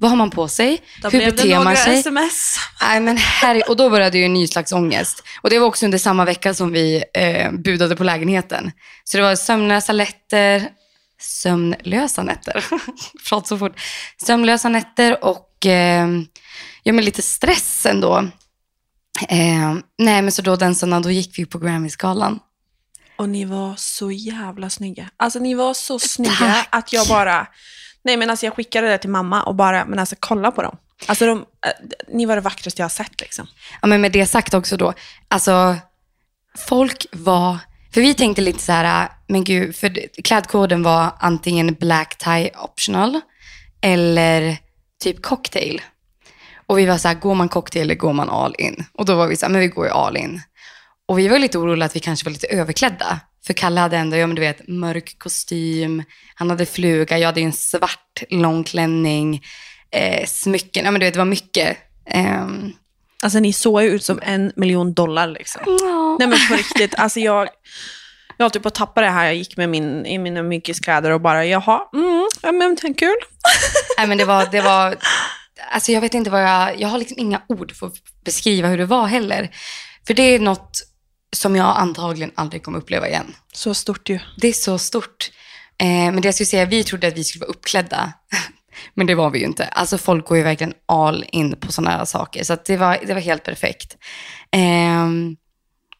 Vad 0.00 0.10
har 0.10 0.16
man 0.16 0.30
på 0.30 0.48
sig? 0.48 0.82
Då 1.02 1.08
Hur 1.08 1.18
blev 1.18 1.36
det 1.36 1.42
beter 1.42 1.64
man 1.64 1.76
sig? 1.76 1.98
sms. 1.98 2.56
Nej, 2.80 3.00
men 3.00 3.16
herre, 3.16 3.60
och 3.60 3.76
då 3.76 3.90
började 3.90 4.18
ju 4.18 4.24
en 4.24 4.32
ny 4.32 4.46
slags 4.46 4.72
ångest. 4.72 5.22
Och 5.42 5.50
det 5.50 5.58
var 5.58 5.66
också 5.66 5.84
under 5.84 5.98
samma 5.98 6.24
vecka 6.24 6.54
som 6.54 6.72
vi 6.72 7.04
eh, 7.14 7.52
budade 7.52 7.96
på 7.96 8.04
lägenheten. 8.04 8.72
Så 9.04 9.16
det 9.16 9.22
var 9.22 9.36
sömnlösa 9.36 9.92
nätter, 9.92 10.68
sömnlösa 11.20 12.22
nätter, 12.22 12.64
prat 13.28 13.46
så 13.46 13.58
fort, 13.58 13.80
sömnlösa 14.26 14.68
nätter 14.68 15.24
och 15.24 15.66
eh, 15.66 16.08
ja, 16.82 16.92
men 16.92 17.04
lite 17.04 17.22
stress 17.22 17.86
ändå. 17.86 18.18
Eh, 19.28 19.74
nej, 19.98 20.22
men 20.22 20.32
så 20.32 20.42
då 20.42 20.56
den 20.56 20.74
söndagen, 20.74 21.02
då 21.02 21.10
gick 21.10 21.38
vi 21.38 21.46
på 21.46 21.58
Grammy-skalan. 21.58 22.38
Och 23.16 23.28
ni 23.28 23.44
var 23.44 23.74
så 23.76 24.10
jävla 24.10 24.70
snygga. 24.70 25.10
Alltså 25.16 25.38
ni 25.38 25.54
var 25.54 25.74
så 25.74 25.98
snygga 25.98 26.34
Tack. 26.36 26.68
att 26.70 26.92
jag 26.92 27.06
bara... 27.08 27.46
Nej 28.04 28.16
men 28.16 28.30
alltså 28.30 28.46
jag 28.46 28.54
skickade 28.54 28.88
det 28.88 28.98
till 28.98 29.10
mamma 29.10 29.42
och 29.42 29.54
bara, 29.54 29.84
men 29.84 29.98
alltså 29.98 30.16
kolla 30.20 30.50
på 30.50 30.62
dem. 30.62 30.76
Alltså 31.06 31.26
de, 31.26 31.38
eh, 31.38 31.72
ni 32.08 32.26
var 32.26 32.34
det 32.34 32.40
vackraste 32.40 32.82
jag 32.82 32.84
har 32.84 32.90
sett 32.90 33.20
liksom. 33.20 33.46
Ja, 33.82 33.88
men 33.88 34.00
med 34.00 34.12
det 34.12 34.26
sagt 34.26 34.54
också 34.54 34.76
då, 34.76 34.92
alltså 35.28 35.76
folk 36.58 37.06
var, 37.12 37.58
för 37.94 38.00
vi 38.00 38.14
tänkte 38.14 38.42
lite 38.42 38.58
så 38.58 38.72
här, 38.72 39.04
äh, 39.04 39.10
men 39.28 39.44
gud, 39.44 39.76
för 39.76 40.22
klädkoden 40.22 40.82
var 40.82 41.12
antingen 41.18 41.74
black 41.74 42.18
tie 42.18 42.50
optional 42.58 43.20
eller 43.82 44.56
typ 45.02 45.22
cocktail. 45.22 45.82
Och 46.66 46.78
vi 46.78 46.86
var 46.86 46.98
så 46.98 47.08
här, 47.08 47.14
går 47.14 47.34
man 47.34 47.48
cocktail 47.48 47.82
eller 47.84 47.94
går 47.94 48.12
man 48.12 48.30
all 48.30 48.54
in? 48.58 48.84
Och 48.92 49.04
då 49.04 49.14
var 49.14 49.26
vi 49.26 49.36
så 49.36 49.46
här, 49.46 49.52
men 49.52 49.60
vi 49.60 49.68
går 49.68 49.86
ju 49.86 49.92
all 49.92 50.16
in. 50.16 50.42
Och 51.08 51.18
vi 51.18 51.28
var 51.28 51.38
lite 51.38 51.58
oroliga 51.58 51.86
att 51.86 51.96
vi 51.96 52.00
kanske 52.00 52.24
var 52.24 52.32
lite 52.32 52.46
överklädda. 52.46 53.20
För 53.46 53.52
Kalle 53.52 53.80
hade 53.80 53.96
ändå, 53.96 54.16
ja 54.16 54.26
men 54.26 54.36
du 54.36 54.40
vet, 54.40 54.68
mörk 54.68 55.18
kostym, 55.18 56.02
han 56.34 56.50
hade 56.50 56.66
fluga, 56.66 57.18
jag 57.18 57.26
hade 57.26 57.40
en 57.40 57.52
svart 57.52 58.22
lång 58.30 58.64
klänning, 58.64 59.42
eh, 59.92 60.26
smycken, 60.26 60.84
ja 60.84 60.90
men 60.90 61.00
du 61.00 61.06
vet, 61.06 61.14
det 61.14 61.20
var 61.20 61.24
mycket. 61.24 61.76
Ehm, 62.10 62.72
Alltså 63.22 63.38
ni 63.38 63.52
såg 63.52 63.82
ju 63.82 63.88
ut 63.88 64.04
som 64.04 64.20
en 64.22 64.52
miljon 64.56 64.94
dollar 64.94 65.26
liksom. 65.28 65.62
Nej 66.18 66.28
men 66.28 66.38
på 66.48 66.54
riktigt, 66.54 66.94
alltså 66.94 67.20
jag... 67.20 67.48
Jag 68.36 68.44
höll 68.44 68.50
typ 68.50 68.62
på 68.62 68.68
att 68.68 68.74
tappa 68.74 69.00
det 69.00 69.10
här, 69.10 69.24
jag 69.24 69.34
gick 69.34 69.56
med 69.56 69.68
min, 69.68 70.06
i 70.06 70.18
mina 70.18 70.42
mjukiskläder 70.42 71.10
och 71.10 71.20
bara, 71.20 71.46
jaha, 71.46 71.88
mm, 71.92 72.28
ja 72.42 72.52
men 72.52 72.76
kul. 72.76 73.16
Nej, 73.98 74.06
men 74.06 74.18
det 74.18 74.24
var, 74.24 74.46
det 74.52 74.60
var, 74.60 74.96
alltså 75.70 75.92
jag 75.92 76.00
vet 76.00 76.14
inte 76.14 76.30
vad 76.30 76.42
jag, 76.42 76.80
jag 76.80 76.88
har 76.88 76.98
liksom 76.98 77.18
inga 77.18 77.42
ord 77.48 77.72
för 77.76 77.86
att 77.86 77.94
beskriva 78.24 78.68
hur 78.68 78.78
det 78.78 78.86
var 78.86 79.06
heller. 79.06 79.50
För 80.06 80.14
det 80.14 80.22
är 80.22 80.38
något 80.38 80.78
som 81.36 81.56
jag 81.56 81.76
antagligen 81.78 82.30
aldrig 82.34 82.62
kommer 82.62 82.78
uppleva 82.78 83.08
igen. 83.08 83.34
Så 83.52 83.74
stort 83.74 84.08
ju. 84.08 84.18
Det 84.36 84.48
är 84.48 84.52
så 84.52 84.78
stort. 84.78 85.30
Eh, 85.78 85.86
men 85.86 86.20
det 86.20 86.28
jag 86.28 86.34
skulle 86.34 86.46
säga, 86.46 86.64
vi 86.64 86.84
trodde 86.84 87.06
att 87.08 87.16
vi 87.16 87.24
skulle 87.24 87.40
vara 87.40 87.50
uppklädda. 87.50 88.12
Men 88.94 89.06
det 89.06 89.14
var 89.14 89.30
vi 89.30 89.38
ju 89.38 89.44
inte. 89.44 89.64
Alltså 89.64 89.98
folk 89.98 90.26
går 90.28 90.36
ju 90.36 90.42
verkligen 90.42 90.72
all 90.88 91.24
in 91.32 91.56
på 91.60 91.72
sådana 91.72 91.90
här 91.96 92.04
saker. 92.04 92.44
Så 92.44 92.56
det, 92.66 92.76
var, 92.76 92.98
det 93.06 93.14
var 93.14 93.20
helt 93.20 93.44
perfekt. 93.44 93.96
Ehm, 94.52 95.36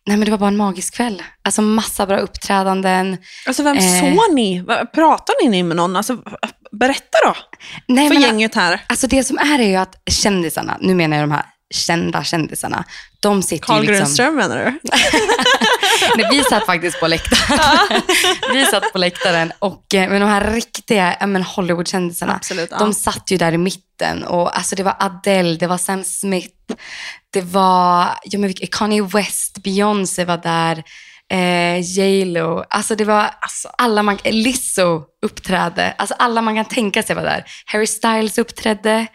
nej 0.06 0.16
men 0.16 0.24
det 0.24 0.30
var 0.30 0.38
bara 0.38 0.48
en 0.48 0.56
magisk 0.56 0.94
kväll. 0.94 1.22
Alltså 1.42 1.62
massa 1.62 2.06
bra 2.06 2.18
uppträdanden. 2.18 3.16
Alltså 3.46 3.62
vem 3.62 3.76
Eh. 3.76 4.00
såg 4.00 4.34
ni? 4.34 4.64
Pratar 4.94 5.50
ni 5.50 5.62
med 5.62 5.76
någon? 5.76 5.96
Alltså, 5.96 6.16
berätta 6.72 7.18
då, 7.26 7.36
Nej, 7.86 8.08
för 8.08 8.14
men, 8.14 8.22
gänget 8.22 8.54
här. 8.54 8.80
Alltså 8.86 9.06
det 9.06 9.24
som 9.24 9.38
är 9.38 9.58
är 9.58 9.68
ju 9.68 9.76
att 9.76 10.02
kändisarna, 10.10 10.76
nu 10.80 10.94
menar 10.94 11.16
jag 11.16 11.22
de 11.28 11.32
här 11.34 11.44
kända 11.70 12.24
kändisarna, 12.24 12.84
de 13.20 13.42
sitter 13.42 13.66
Carl 13.66 13.80
liksom... 13.80 13.96
Grundström 13.96 14.36
menar 14.36 14.56
du? 14.56 14.80
Nej, 16.16 16.26
vi 16.30 16.44
satt 16.44 16.66
faktiskt 16.66 17.00
på 17.00 17.06
läktaren. 17.06 18.02
vi 18.52 18.66
satt 18.66 18.92
på 18.92 18.98
läktaren 18.98 19.52
och 19.58 19.94
eh, 19.94 20.10
men 20.10 20.20
de 20.20 20.26
här 20.26 20.50
riktiga 20.50 21.16
men 21.26 21.42
Hollywoodkändisarna, 21.42 22.34
Absolut, 22.34 22.70
ja. 22.70 22.78
de 22.78 22.94
satt 22.94 23.30
ju 23.30 23.36
där 23.36 23.52
i 23.52 23.58
mitten. 23.58 24.24
Och, 24.24 24.56
alltså, 24.56 24.76
det 24.76 24.82
var 24.82 24.96
Adele, 24.98 25.56
det 25.56 25.66
var 25.66 25.78
Sam 25.78 26.04
Smith, 26.04 26.74
det 27.30 27.42
var 27.42 28.08
ja, 28.24 28.38
men, 28.38 28.54
Kanye 28.54 29.02
West, 29.02 29.62
Beyoncé 29.62 30.24
var 30.24 30.36
där, 30.36 30.82
eh, 31.30 31.80
J 31.80 32.24
Lo. 32.24 32.64
Alltså 32.70 32.94
det 32.94 33.04
var 33.04 33.30
alla 33.78 34.02
man, 34.02 34.18
Lizzo 34.24 35.02
uppträdde, 35.22 35.94
alltså 35.98 36.14
alla 36.18 36.42
man 36.42 36.56
kan 36.56 36.64
tänka 36.64 37.02
sig 37.02 37.16
var 37.16 37.22
där. 37.22 37.44
Harry 37.66 37.86
Styles 37.86 38.38
uppträdde. 38.38 39.06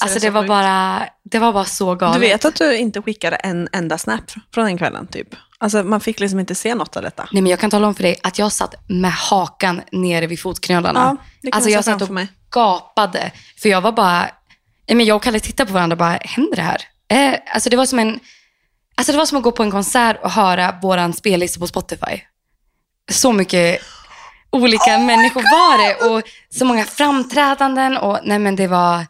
Alltså, 0.00 0.18
det 0.18 0.26
det, 0.26 0.30
var 0.30 0.46
bara, 0.46 1.08
det 1.22 1.38
var 1.38 1.52
bara 1.52 1.64
så 1.64 1.94
galet. 1.94 2.20
Du 2.20 2.20
vet 2.20 2.44
att 2.44 2.54
du 2.54 2.76
inte 2.76 3.02
skickade 3.02 3.36
en 3.36 3.68
enda 3.72 3.98
snap 3.98 4.32
från 4.54 4.64
den 4.64 4.78
kvällen 4.78 5.06
typ? 5.06 5.28
Alltså 5.58 5.82
man 5.82 6.00
fick 6.00 6.20
liksom 6.20 6.40
inte 6.40 6.54
se 6.54 6.74
något 6.74 6.96
av 6.96 7.02
detta. 7.02 7.28
Nej, 7.32 7.42
men 7.42 7.50
jag 7.50 7.60
kan 7.60 7.70
tala 7.70 7.86
om 7.86 7.94
för 7.94 8.02
dig 8.02 8.16
att 8.22 8.38
jag 8.38 8.52
satt 8.52 8.74
med 8.88 9.12
hakan 9.12 9.82
nere 9.92 10.26
vid 10.26 10.40
fotknölarna. 10.40 11.00
Ja, 11.00 11.16
det 11.42 11.50
kan 11.50 11.56
alltså 11.56 11.70
jag 11.70 11.84
satt 11.84 12.02
och 12.02 12.10
mig. 12.10 12.28
gapade. 12.54 13.32
För 13.62 13.68
jag 13.68 13.80
var 13.80 13.92
bara, 13.92 14.20
nej, 14.88 14.96
men 14.96 15.06
jag 15.06 15.16
och 15.16 15.22
Kalle 15.22 15.40
tittade 15.40 15.66
på 15.66 15.74
varandra 15.74 15.94
och 15.94 15.98
bara, 15.98 16.18
händer 16.22 16.56
det 16.56 16.62
här? 16.62 16.82
Eh, 17.08 17.38
alltså 17.54 17.70
det 17.70 17.76
var 17.76 17.86
som 17.86 17.98
en, 17.98 18.20
alltså 18.94 19.12
det 19.12 19.18
var 19.18 19.26
som 19.26 19.38
att 19.38 19.44
gå 19.44 19.52
på 19.52 19.62
en 19.62 19.70
konsert 19.70 20.16
och 20.22 20.30
höra 20.30 20.74
våran 20.82 21.12
spellista 21.12 21.60
på 21.60 21.66
Spotify. 21.66 22.20
Så 23.10 23.32
mycket 23.32 23.82
olika 24.50 24.98
människor 24.98 25.42
var 25.42 25.78
det 25.78 26.16
och 26.16 26.22
så 26.50 26.64
många 26.64 26.84
framträdanden 26.84 27.96
och 27.96 28.18
nej 28.24 28.38
men 28.38 28.56
det 28.56 28.66
var, 28.66 29.06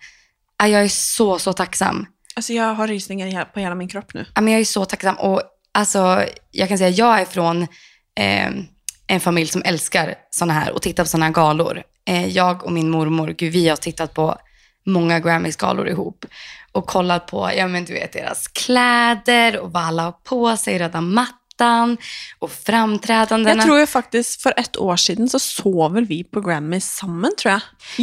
jag 0.66 0.82
är 0.82 0.88
så, 0.88 1.38
så 1.38 1.52
tacksam. 1.52 2.06
Alltså 2.36 2.52
jag 2.52 2.74
har 2.74 2.88
rysningar 2.88 3.44
på 3.44 3.60
hela 3.60 3.74
min 3.74 3.88
kropp 3.88 4.14
nu. 4.14 4.26
Ja, 4.34 4.40
men 4.40 4.52
jag 4.52 4.60
är 4.60 4.64
så 4.64 4.84
tacksam. 4.84 5.14
Och 5.14 5.42
alltså, 5.72 6.24
jag 6.50 6.68
kan 6.68 6.78
säga 6.78 6.90
jag 6.90 7.20
är 7.20 7.24
från 7.24 7.62
eh, 8.20 8.50
en 9.06 9.20
familj 9.20 9.48
som 9.48 9.62
älskar 9.64 10.14
såna 10.30 10.52
här 10.52 10.72
och 10.72 10.82
tittar 10.82 11.04
på 11.04 11.08
såna 11.08 11.24
här 11.24 11.32
galor. 11.32 11.82
Eh, 12.08 12.26
jag 12.26 12.64
och 12.64 12.72
min 12.72 12.90
mormor, 12.90 13.28
gud, 13.28 13.52
vi 13.52 13.68
har 13.68 13.76
tittat 13.76 14.14
på 14.14 14.36
många 14.86 15.20
Grammys-galor 15.20 15.88
ihop 15.88 16.24
och 16.72 16.86
kollat 16.86 17.26
på, 17.26 17.50
ja 17.56 17.68
men 17.68 17.84
du 17.84 17.92
vet, 17.92 18.12
deras 18.12 18.48
kläder 18.48 19.58
och 19.58 19.72
vad 19.72 19.82
alla 19.82 20.02
har 20.02 20.12
på 20.12 20.56
sig, 20.56 20.78
röda 20.78 21.00
mattan 21.00 21.38
och 22.38 22.50
framträdandena. 22.52 23.56
Jag 23.56 23.64
tror 23.64 23.78
ju 23.78 23.86
faktiskt 23.86 24.42
för 24.42 24.54
ett 24.56 24.76
år 24.76 24.96
sedan 24.96 25.28
så 25.28 25.38
sov 25.38 25.92
vi 26.08 26.24
på 26.24 26.40
Grammy 26.40 26.80
samman 26.80 27.32
tror 27.42 27.52
jag. 27.52 27.60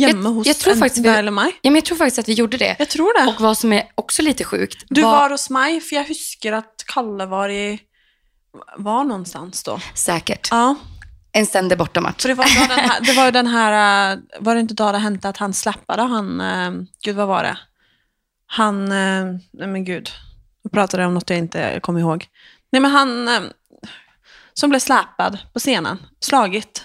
Hemma 0.07 0.29
Jag- 0.29 0.33
hos 0.35 0.47
jag 0.47 0.57
tror 0.57 0.73
en- 0.73 0.79
faktiskt 0.79 1.05
vi- 1.05 1.09
eller 1.09 1.31
mig. 1.31 1.51
ja, 1.61 1.69
men 1.71 1.75
jag 1.75 1.85
tror 1.85 1.97
faktiskt 1.97 2.19
att 2.19 2.27
vi 2.29 2.33
gjorde 2.33 2.57
det. 2.57 2.75
Jag 2.79 2.89
tror 2.89 3.25
det. 3.25 3.31
Och 3.31 3.41
vad 3.41 3.57
som 3.57 3.73
är 3.73 3.83
också 3.95 4.21
lite 4.21 4.43
sjukt. 4.43 4.83
Du 4.89 5.01
var 5.01 5.29
hos 5.29 5.49
mig, 5.49 5.81
för 5.81 5.95
jag 5.95 6.03
huskar 6.03 6.53
att 6.53 6.83
Kalle 6.93 7.25
var 7.25 7.49
i... 7.49 7.79
Var 8.77 9.03
någonstans 9.03 9.63
då? 9.63 9.79
Säkert. 9.93 10.47
Ja, 10.51 10.75
En 11.31 11.45
ständig 11.45 11.77
bortamatch. 11.77 12.21
för 12.21 12.29
det 12.29 12.35
var, 12.35 12.45
den 12.45 12.79
här, 12.89 13.01
det 13.01 13.13
var 13.13 13.25
ju 13.25 13.31
den 13.31 13.47
här... 13.47 14.11
äh, 14.13 14.19
Var 14.39 14.55
det 14.55 14.61
inte 14.61 14.73
då 14.73 14.91
det 14.91 14.97
hände 14.97 15.29
att 15.29 15.37
han 15.37 15.53
släppade 15.53 16.01
han... 16.01 16.41
äh, 16.41 16.71
Gud, 17.03 17.15
vad 17.15 17.27
var 17.27 17.43
det? 17.43 17.57
Han... 18.47 18.83
äh, 18.91 19.25
Nej 19.53 19.67
men 19.67 19.85
gud. 19.85 20.09
Nu 20.63 20.69
pratade 20.69 21.03
jag 21.03 21.07
om 21.07 21.13
något 21.13 21.29
jag 21.29 21.39
inte 21.39 21.79
kommer 21.83 21.99
ihåg. 21.99 22.25
Nej 22.71 22.81
men 22.81 22.91
han... 22.91 23.27
äh, 23.27 23.41
Som 24.53 24.69
blev 24.69 24.79
släpad 24.79 25.37
på 25.53 25.59
scenen. 25.59 25.97
Slagit. 26.19 26.83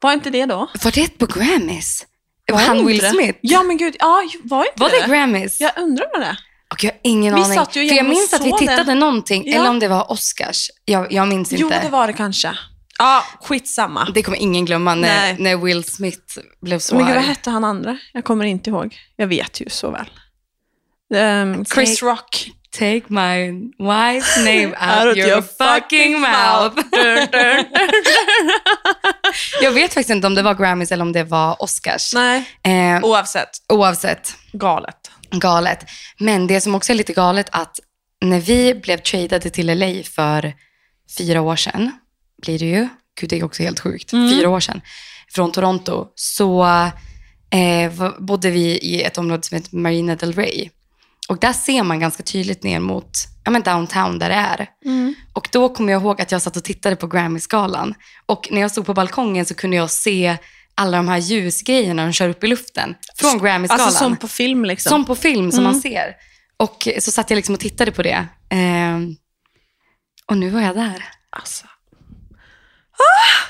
Var 0.00 0.12
inte 0.12 0.30
det 0.30 0.46
då? 0.46 0.70
Var 0.84 0.92
det 0.92 1.18
på 1.18 1.26
Grammys? 1.26 2.06
Var 2.52 2.58
han 2.58 2.86
Will 2.86 2.98
det? 2.98 3.10
Smith? 3.10 3.38
Ja 3.42 3.62
men 3.62 3.76
gud, 3.76 3.96
ja, 3.98 4.22
var 4.42 4.60
inte 4.64 4.72
Var 4.76 4.90
det 4.90 5.00
det 5.00 5.06
Grammys? 5.08 5.60
Jag 5.60 5.72
undrar 5.78 6.06
vad 6.12 6.20
det 6.20 6.26
är. 6.26 6.38
Och 6.72 6.84
jag 6.84 6.90
har 6.90 6.98
ingen 7.02 7.34
Vi 7.34 7.40
aning. 7.42 7.58
För 7.64 7.80
jag 7.96 8.06
minns 8.08 8.32
att 8.34 8.44
vi 8.44 8.52
tittade 8.58 8.84
det. 8.84 8.94
någonting, 8.94 9.42
Ja. 9.46 9.56
eller 9.60 9.70
om 9.70 9.78
det 9.78 9.88
var 9.88 10.12
Oscars. 10.12 10.70
Jag, 10.84 11.12
jag 11.12 11.28
minns 11.28 11.52
inte. 11.52 11.62
Jo, 11.62 11.68
det 11.82 11.88
var 11.88 12.06
det 12.06 12.12
kanske. 12.12 12.58
Ja, 12.98 13.24
skitsamma. 13.42 14.04
Det 14.14 14.22
kommer 14.22 14.38
ingen 14.38 14.64
glömma 14.64 14.94
när, 14.94 15.08
Nej. 15.08 15.36
när 15.38 15.56
Will 15.56 15.84
Smith 15.84 16.38
blev 16.60 16.78
så 16.78 16.94
Men 16.94 17.06
gud, 17.06 17.14
vad 17.14 17.24
hette 17.24 17.50
han 17.50 17.64
andra? 17.64 17.98
Jag 18.12 18.24
kommer 18.24 18.44
inte 18.44 18.70
ihåg. 18.70 18.96
Jag 19.16 19.26
vet 19.26 19.60
ju 19.60 19.66
så 19.70 19.90
väl. 19.90 20.10
Ehm, 21.14 21.64
Chris 21.64 22.02
Rock. 22.02 22.50
Take 22.78 23.02
my 23.08 23.50
wife's 23.78 24.44
name 24.44 24.74
out, 24.80 25.06
Out 25.08 25.16
your, 25.16 25.28
your 25.28 25.42
fucking 25.42 26.20
mouth. 26.20 26.76
jag 29.62 29.72
vet 29.72 29.94
faktiskt 29.94 30.10
inte 30.10 30.26
om 30.26 30.34
det 30.34 30.42
var 30.42 30.54
Grammys 30.54 30.92
eller 30.92 31.02
om 31.02 31.12
det 31.12 31.24
var 31.24 31.62
Oscars. 31.62 32.14
Nej, 32.14 32.44
Eh, 32.64 33.04
oavsett. 33.04 33.50
oavsett, 33.68 34.34
Galet. 34.52 35.10
galet. 35.30 35.84
Men 36.18 36.46
det 36.46 36.60
som 36.60 36.74
också 36.74 36.92
är 36.92 36.96
lite 36.96 37.12
galet 37.12 37.48
att 37.52 37.80
när 38.20 38.40
vi 38.40 38.74
blev 38.74 38.96
tradade 38.98 39.50
till 39.50 39.78
LA 39.78 40.02
för 40.04 40.52
fyra 41.18 41.40
år 41.40 41.56
sedan, 41.56 41.92
blir 42.42 42.58
det 42.58 42.66
ju, 42.66 42.88
gud 43.20 43.30
det 43.30 43.38
är 43.38 43.44
också 43.44 43.62
helt 43.62 43.80
sjukt, 43.80 44.10
fyra 44.10 44.48
år 44.48 44.60
sedan, 44.60 44.80
från 45.34 45.52
Toronto, 45.52 46.06
så 46.14 46.62
eh, 47.50 48.10
bodde 48.18 48.50
vi 48.50 48.78
i 48.78 49.02
ett 49.02 49.18
område 49.18 49.42
som 49.42 49.56
heter 49.56 49.76
Marina 49.76 50.16
del 50.16 50.32
Rey. 50.32 50.70
Och 51.28 51.38
där 51.38 51.52
ser 51.52 51.82
man 51.82 52.00
ganska 52.00 52.22
tydligt 52.22 52.62
ner 52.62 52.80
mot 52.80 53.10
ja, 53.44 53.50
men 53.50 53.62
downtown 53.62 54.18
där 54.18 54.28
det 54.28 54.34
är. 54.34 54.68
Och 55.32 55.48
då 55.52 55.68
kommer 55.68 55.92
jag 55.92 56.02
ihåg 56.02 56.20
att 56.20 56.32
jag 56.32 56.42
satt 56.42 56.56
och 56.56 56.64
tittade 56.64 56.96
på 56.96 57.06
Grammy-skalan. 57.06 57.94
Och 58.26 58.48
när 58.50 58.60
jag 58.60 58.70
stod 58.70 58.86
på 58.86 58.94
balkongen 58.94 59.44
så 59.44 59.54
kunde 59.54 59.76
jag 59.76 59.90
se 59.90 60.36
alla 60.74 60.96
de 60.96 61.08
här 61.08 61.18
ljusgrejerna 61.18 62.04
de 62.04 62.12
kör 62.12 62.28
upp 62.28 62.44
i 62.44 62.46
luften 62.46 62.94
från 63.16 63.38
Grammy-skalan. 63.38 63.86
Alltså 63.86 63.98
som 63.98 64.16
på 64.16 64.28
film 64.28 64.64
liksom. 64.64 64.90
Som 64.90 65.04
på 65.04 65.14
film 65.14 65.52
som 65.52 65.64
man 65.64 65.80
ser. 65.80 66.16
Och 66.56 66.88
så 67.00 67.10
satt 67.10 67.30
jag 67.30 67.36
liksom 67.36 67.54
och 67.54 67.60
tittade 67.60 67.92
på 67.92 68.02
det. 68.02 68.26
Ehm, 68.50 69.16
och 70.26 70.36
nu 70.36 70.50
var 70.50 70.60
jag 70.60 70.76
där. 70.76 71.04
Alltså. 71.30 71.66
Ah! 72.92 73.48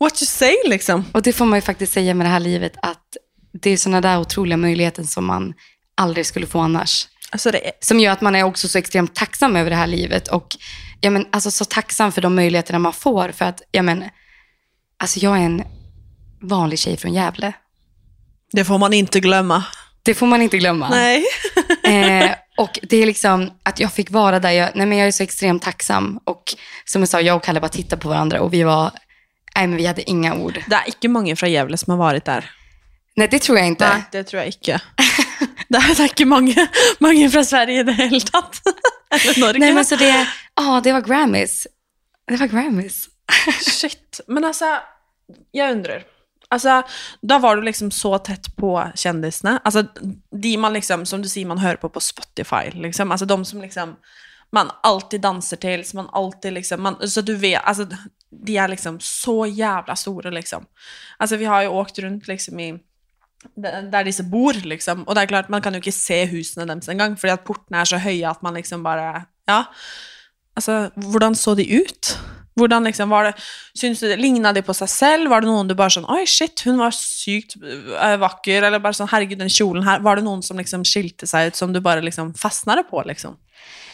What 0.00 0.22
you 0.22 0.26
say 0.26 0.54
liksom. 0.64 1.04
Och 1.12 1.22
det 1.22 1.32
får 1.32 1.44
man 1.44 1.58
ju 1.58 1.62
faktiskt 1.62 1.92
säga 1.92 2.14
med 2.14 2.26
det 2.26 2.30
här 2.30 2.40
livet 2.40 2.76
att 2.82 3.16
det 3.62 3.70
är 3.70 3.76
sådana 3.76 4.00
där 4.00 4.18
otroliga 4.20 4.56
möjligheter 4.56 5.02
som 5.02 5.26
man 5.26 5.54
aldrig 5.96 6.26
skulle 6.26 6.46
få 6.46 6.58
annars. 6.60 7.08
Alltså 7.30 7.50
det 7.50 7.72
Som 7.80 8.00
gör 8.00 8.12
att 8.12 8.20
man 8.20 8.34
är 8.34 8.42
också 8.42 8.68
så 8.68 8.78
extremt 8.78 9.14
tacksam 9.14 9.56
över 9.56 9.70
det 9.70 9.76
här 9.76 9.86
livet. 9.86 10.28
Och 10.28 10.56
ja, 11.00 11.10
men, 11.10 11.26
alltså, 11.32 11.50
så 11.50 11.64
tacksam 11.64 12.12
för 12.12 12.22
de 12.22 12.34
möjligheterna 12.34 12.78
man 12.78 12.92
får. 12.92 13.28
För 13.28 13.44
att 13.44 13.62
ja, 13.70 13.82
men, 13.82 14.04
alltså, 14.98 15.18
jag 15.18 15.36
är 15.38 15.42
en 15.42 15.62
vanlig 16.42 16.78
tjej 16.78 16.96
från 16.96 17.14
Gävle. 17.14 17.52
det 18.52 18.64
får 18.64 18.78
man 18.78 18.92
inte 18.92 19.20
glömma. 19.20 19.64
Det 20.02 20.14
får 20.14 20.26
man 20.26 20.42
inte 20.42 20.58
glömma. 20.58 20.88
Nej. 20.90 21.24
Eh, 21.86 22.30
och 22.56 22.78
det 22.82 22.96
är 22.96 23.06
liksom 23.06 23.50
att 23.62 23.80
jag 23.80 23.92
fick 23.92 24.10
vara 24.10 24.40
där. 24.40 24.50
Jag, 24.50 24.70
nej 24.74 24.86
men 24.86 24.98
jag 24.98 25.08
är 25.08 25.12
så 25.12 25.22
extremt 25.22 25.62
tacksam. 25.62 26.20
Och 26.24 26.42
som 26.84 27.02
jag 27.02 27.08
sa, 27.08 27.20
jag 27.20 27.36
och 27.36 27.44
Kalle 27.44 27.60
bara 27.60 27.68
tittade 27.68 28.02
på 28.02 28.08
varandra 28.08 28.40
och 28.40 28.52
vi 28.52 28.62
var, 28.62 28.90
nej 29.56 29.66
men 29.66 29.76
vi 29.76 29.86
hade 29.86 30.10
inga 30.10 30.34
ord. 30.34 30.58
Det 30.66 30.74
är 30.74 30.86
inte 30.86 31.08
många 31.08 31.36
från 31.36 31.52
Gävle 31.52 31.76
som 31.76 31.90
har 31.90 31.98
varit 31.98 32.24
där. 32.24 32.50
Nej, 33.16 33.28
det 33.30 33.38
tror 33.38 33.58
jag 33.58 33.66
inte. 33.66 33.88
Nej, 33.88 34.02
det 34.12 34.24
tror 34.24 34.42
jag 34.42 34.46
inte. 34.46 34.80
det 35.68 35.78
är 35.78 36.02
inte 36.02 36.24
många, 36.24 36.68
många 36.98 37.30
från 37.30 37.44
Sverige 37.44 37.80
i 37.80 37.82
det 37.82 37.92
hela 37.92 38.20
tatt. 38.20 38.60
Eller 39.10 39.40
Norge. 39.40 39.58
Nej 39.58 39.74
men 39.74 39.84
så 39.84 39.96
det, 39.96 40.28
ja 40.54 40.80
det 40.84 40.92
var 40.92 41.00
Grammys. 41.00 41.66
Det 42.26 42.36
var 42.36 42.46
Grammys. 42.46 43.08
Shit. 43.60 44.20
Men 44.26 44.44
alltså, 44.44 44.64
jag 45.50 45.72
undrar. 45.72 46.04
Alltså, 46.48 46.82
då 47.20 47.38
var 47.38 47.56
du 47.56 47.62
liksom 47.62 47.90
så 47.90 48.18
tätt 48.18 48.56
på 48.56 48.90
kändisarna. 48.94 49.60
Alltså, 49.64 49.84
de 50.42 50.56
man 50.56 50.72
liksom, 50.72 51.06
som 51.06 51.22
du 51.22 51.28
säger, 51.28 51.46
man 51.46 51.58
hör 51.58 51.76
på 51.76 51.88
på 51.88 52.00
Spotify. 52.00 52.70
Liksom. 52.72 53.10
Alltså 53.10 53.26
de 53.26 53.44
som 53.44 53.62
liksom, 53.62 53.96
man 54.52 54.70
alltid 54.82 55.20
dansar 55.20 55.56
till, 55.56 55.84
som 55.84 55.96
man 55.96 56.08
alltid 56.12 56.52
liksom, 56.52 56.82
man, 56.82 57.08
så 57.08 57.20
du 57.20 57.36
vet, 57.36 57.62
alltså 57.64 57.86
de 58.30 58.56
är 58.56 58.68
liksom 58.68 59.00
så 59.00 59.46
jävla 59.46 59.96
stora 59.96 60.30
liksom. 60.30 60.66
Alltså 61.16 61.36
vi 61.36 61.44
har 61.44 61.62
ju 61.62 61.68
åkt 61.68 61.98
runt 61.98 62.28
liksom 62.28 62.60
i, 62.60 62.78
der 63.56 64.06
disse 64.06 64.24
bor 64.26 64.56
liksom, 64.64 65.04
Og 65.06 65.14
det 65.14 65.22
er 65.22 65.30
klart, 65.30 65.50
man 65.52 65.62
kan 65.62 65.74
jo 65.74 65.80
ikke 65.82 65.94
se 65.94 66.24
husene 66.30 66.66
deres 66.68 66.88
engang, 66.88 67.16
fordi 67.18 67.32
at 67.32 67.44
portene 67.46 67.80
er 67.80 67.88
så 67.88 68.00
høye 68.02 68.28
at 68.28 68.42
man 68.42 68.54
liksom 68.54 68.82
bare 68.86 69.26
ja. 69.48 69.64
Altså, 70.56 70.90
hvordan 70.96 71.34
så 71.34 71.54
de 71.54 71.66
ut? 71.82 72.16
Hvordan 72.56 72.88
liksom, 72.88 73.10
var 73.12 73.28
det, 73.28 73.32
synes 73.76 74.00
du 74.00 74.06
det, 74.08 74.16
Ligna 74.16 74.52
de 74.56 74.62
på 74.64 74.74
seg 74.74 74.88
selv? 74.88 75.28
Var 75.30 75.44
det 75.44 75.50
noen 75.50 75.68
du 75.68 75.74
bare 75.76 75.92
sånn 75.92 76.08
Oi, 76.08 76.22
shit, 76.24 76.62
hun 76.64 76.80
var 76.80 76.94
sykt 76.96 77.58
eh, 77.60 78.16
vakker. 78.22 78.64
Eller 78.64 78.80
bare 78.80 78.96
sånn 78.96 79.10
Herregud, 79.12 79.42
den 79.42 79.52
kjolen 79.52 79.84
her. 79.84 80.00
Var 80.04 80.16
det 80.16 80.24
noen 80.24 80.40
som 80.46 80.56
liksom 80.56 80.86
skilte 80.88 81.28
seg 81.28 81.50
ut, 81.50 81.58
som 81.60 81.74
du 81.74 81.82
bare 81.84 82.04
liksom 82.04 82.32
fastnade 82.40 82.86
på, 82.88 83.02
liksom? 83.06 83.36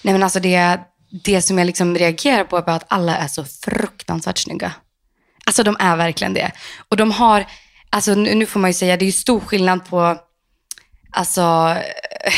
Nej 0.03 0.15
men 0.15 0.23
alltså 0.23 0.41
det, 0.41 0.63
det 1.25 1.43
som 1.43 1.59
jag 1.59 1.67
liksom 1.67 1.97
reagerar 1.99 2.45
på 2.45 2.57
är 2.57 2.63
bara 2.63 2.77
att 2.77 2.87
alla 2.89 3.17
är 3.17 3.29
så 3.29 3.45
fruktansvärt 3.45 4.39
snygga. 4.39 4.73
Alltså 5.47 5.63
de 5.63 5.77
är 5.79 5.97
verkligen 5.97 6.35
det. 6.35 6.53
Och 6.89 6.97
de 6.97 7.11
har, 7.11 7.47
alltså 7.93 8.15
nu, 8.15 8.35
nu 8.35 8.47
får 8.47 8.61
man 8.61 8.71
ju 8.71 8.75
säga, 8.75 8.97
det 8.97 9.05
är 9.05 9.07
ju 9.07 9.13
stor 9.13 9.41
skillnad 9.41 9.85
på, 9.85 10.19
alltså, 11.11 11.77
eh, 12.25 12.33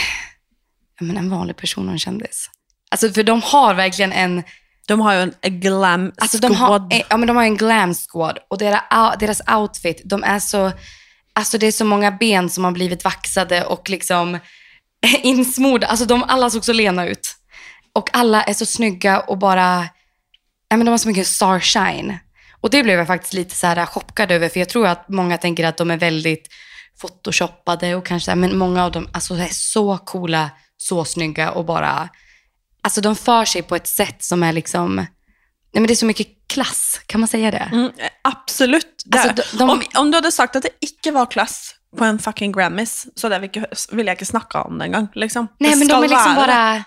men 1.00 1.16
en 1.16 1.30
vanlig 1.30 1.57
person 1.57 1.86
och 1.86 1.92
en 1.92 1.98
kändis. 1.98 2.50
Alltså 2.90 3.12
för 3.12 3.22
de 3.22 3.42
har 3.42 3.74
verkligen 3.74 4.12
en, 4.12 4.42
De 4.86 5.00
har 5.00 5.14
ju 5.14 5.32
en 5.40 5.61
glam 5.61 6.12
Alltså 6.16 6.38
de 6.38 6.55
har, 6.55 6.78
squad. 6.78 7.02
ja, 7.11 7.16
men 7.16 7.26
de 7.26 7.36
har 7.36 7.44
en 7.44 7.57
glam 7.57 7.94
squad 7.94 8.38
och 8.50 8.59
deras, 8.59 8.82
deras 9.18 9.40
outfit, 9.48 10.02
de 10.05 10.24
är 10.24 10.38
så, 10.38 10.72
alltså 11.32 11.59
det 11.59 11.66
är 11.66 11.72
så 11.72 11.84
många 11.84 12.11
ben 12.11 12.50
som 12.50 12.64
har 12.64 12.72
blivit 12.72 13.05
vaxade 13.05 13.64
och 13.64 13.90
liksom 13.90 14.38
insmorda. 15.22 15.86
Alltså 15.86 16.07
de 16.07 16.22
alla 16.22 16.50
såg 16.50 16.64
så 16.64 16.72
lena 16.72 17.07
ut. 17.07 17.36
Och 17.92 18.11
alla 18.12 18.42
är 18.42 18.55
så 18.55 18.66
snygga 18.66 19.20
och 19.20 19.38
bara, 19.38 19.88
ja 20.68 20.76
men 20.76 20.86
de 20.86 20.90
har 20.90 20.98
så 20.98 21.09
mycket 21.09 21.26
starshine. 21.26 22.18
Och 22.64 22.70
det 22.70 22.82
blev 22.82 22.98
jag 22.98 23.06
faktiskt 23.06 23.32
lite 23.34 23.54
så 23.56 23.66
här 23.66 23.86
chockad 23.86 24.30
över, 24.30 24.48
för 24.48 24.60
jag 24.60 24.68
tror 24.68 24.86
att 24.86 25.08
många 25.08 25.38
tänker 25.38 25.64
att 25.64 25.76
de 25.76 25.90
är 25.90 25.96
väldigt 25.96 26.48
photoshoppade 27.00 27.94
och 27.94 28.06
kanske, 28.06 28.34
men 28.34 28.58
många 28.58 28.84
av 28.84 28.92
dem 28.92 29.08
alltså, 29.12 29.34
är 29.34 29.48
så 29.50 29.98
coola, 29.98 30.50
så 30.76 31.04
snygga 31.04 31.50
och 31.50 31.64
bara, 31.64 32.08
alltså 32.82 33.00
de 33.00 33.16
för 33.16 33.44
sig 33.44 33.62
på 33.62 33.76
ett 33.76 33.86
sätt 33.86 34.22
som 34.24 34.42
är 34.42 34.52
liksom, 34.52 34.96
nej 34.96 35.06
men 35.72 35.86
det 35.86 35.92
är 35.92 35.96
så 35.96 36.06
mycket 36.06 36.28
klass, 36.46 37.00
kan 37.06 37.20
man 37.20 37.28
säga 37.28 37.50
det? 37.50 37.68
Mm, 37.72 37.90
absolut. 38.22 39.02
Det, 39.04 39.18
Alltså, 39.18 39.34
de- 39.52 39.58
de- 39.58 39.70
om, 39.70 39.82
om 39.94 40.10
du 40.10 40.16
hade 40.16 40.32
sagt 40.32 40.56
att 40.56 40.62
det 40.62 40.70
inte 40.80 41.10
var 41.10 41.26
klass 41.26 41.74
på 41.98 42.04
en 42.04 42.18
fucking 42.18 42.52
Grammys, 42.52 43.06
så 43.14 43.26
hade 43.26 43.38
vi 43.38 43.46
inte, 43.46 43.66
ville 43.92 44.10
jag 44.10 44.14
inte 44.14 44.24
snacka 44.24 44.62
om 44.62 44.78
det 44.78 44.84
en 44.84 44.92
gång. 44.92 45.08
Liksom. 45.14 45.48
Nej 45.60 45.76
men 45.76 45.88
de 45.88 46.04
är 46.04 46.08
liksom 46.08 46.34
vara 46.34 46.46
bara, 46.46 46.84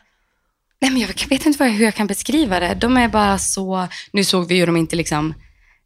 nej 0.82 0.92
men 0.92 0.98
jag 0.98 1.08
vet 1.30 1.46
inte 1.46 1.64
hur 1.66 1.86
jag 1.86 1.96
kan 1.96 2.08
beskriva 2.08 2.60
det. 2.60 2.74
De 2.74 2.98
är 2.98 3.08
bara 3.08 3.38
så, 3.38 3.88
nu 4.14 4.24
såg 4.24 4.48
vi 4.48 4.56
ju 4.56 4.66
dem 4.66 4.78
inte 4.78 4.96
liksom, 4.96 5.34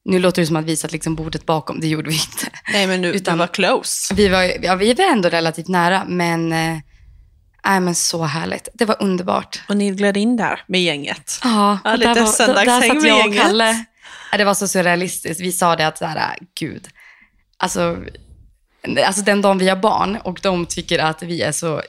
nu 0.06 0.20
låter 0.20 0.41
det 0.41 0.45
som 0.45 0.56
att 0.56 0.66
vi 0.66 0.78
satt 0.78 0.91
liksom 0.91 1.16
bordet 1.16 1.45
bakom, 1.45 1.80
det 1.80 1.88
gjorde 1.88 2.10
vi 2.10 2.16
inte. 2.16 2.49
Nej, 2.74 2.88
men 2.88 3.02
nu, 3.02 3.14
Utan- 3.14 3.34
du 3.34 3.39
var 3.39 3.47
close. 3.47 4.14
Vi 4.14 4.28
var, 4.28 4.54
ja, 4.62 4.76
vi 4.76 4.93
var 4.93 5.06
ändå 5.06 5.30
relativt 5.30 5.68
nära, 5.68 6.06
men, 6.08 6.49
nej 6.49 7.80
men 7.80 7.95
så 7.95 8.24
härligt. 8.24 8.68
Det 8.74 8.86
var 8.86 8.97
underbart. 8.99 9.62
Och 9.70 9.78
ni 9.78 9.91
gled 9.91 10.18
in 10.18 10.38
där 10.38 10.64
med 10.68 10.84
gänget. 10.84 11.39
Ja, 11.43 11.80
lite 11.97 12.14
där, 12.14 12.22
var, 12.22 12.66
där, 12.66 12.82
satt 12.82 13.08
jag 13.08 13.28
och. 13.28 13.36
Kalle. 13.36 13.86
Ja, 14.32 14.38
det 14.38 14.43
var 14.43 14.54
så 14.54 14.68
surrealistiskt. 14.68 15.41
Vi 15.41 15.52
sa 15.52 15.76
det 15.76 15.88
att 15.88 15.97
så 15.97 16.06
här, 16.06 16.38
gud, 16.60 16.88
alltså, 17.58 17.97
alltså 19.06 19.22
den 19.22 19.41
dagen 19.41 19.58
vi 19.58 19.70
har 19.70 19.76
barn 19.76 20.18
och 20.24 20.39
de 20.41 20.66
tycker 20.66 20.99
att 20.99 21.24
vi 21.24 21.41
är 21.41 21.52
så 21.52 21.82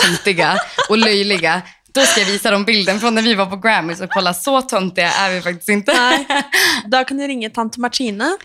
töntiga 0.00 0.58
och 0.88 0.98
löjliga, 0.98 1.62
då 1.94 2.00
ska 2.00 2.20
jag 2.20 2.26
visa 2.26 2.50
dem 2.50 2.64
bilden 2.64 3.00
från 3.00 3.14
när 3.14 3.22
vi 3.22 3.34
var 3.34 3.46
på 3.46 3.56
Grammys 3.56 4.00
och 4.00 4.10
kolla, 4.10 4.34
så 4.34 4.62
töntiga 4.62 5.12
är 5.12 5.30
vi 5.34 5.42
faktiskt 5.42 5.68
inte. 5.68 5.92
Nej. 5.92 6.26
Då 6.86 7.04
kan 7.04 7.16
ni 7.16 7.28
ringa 7.28 7.50
tant 7.50 7.76
Martine 7.76 8.36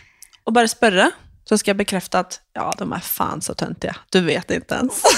och 0.43 0.53
bara 0.53 0.67
spöra. 0.67 1.11
Så 1.49 1.57
ska 1.57 1.69
jag 1.69 1.77
bekräfta 1.77 2.19
att 2.19 2.39
ja, 2.53 2.73
de 2.77 2.93
är 2.93 2.99
fan 2.99 3.41
så 3.41 3.53
töntiga. 3.53 3.95
Du 4.09 4.21
vet 4.21 4.51
inte 4.51 4.75
ens. 4.75 5.03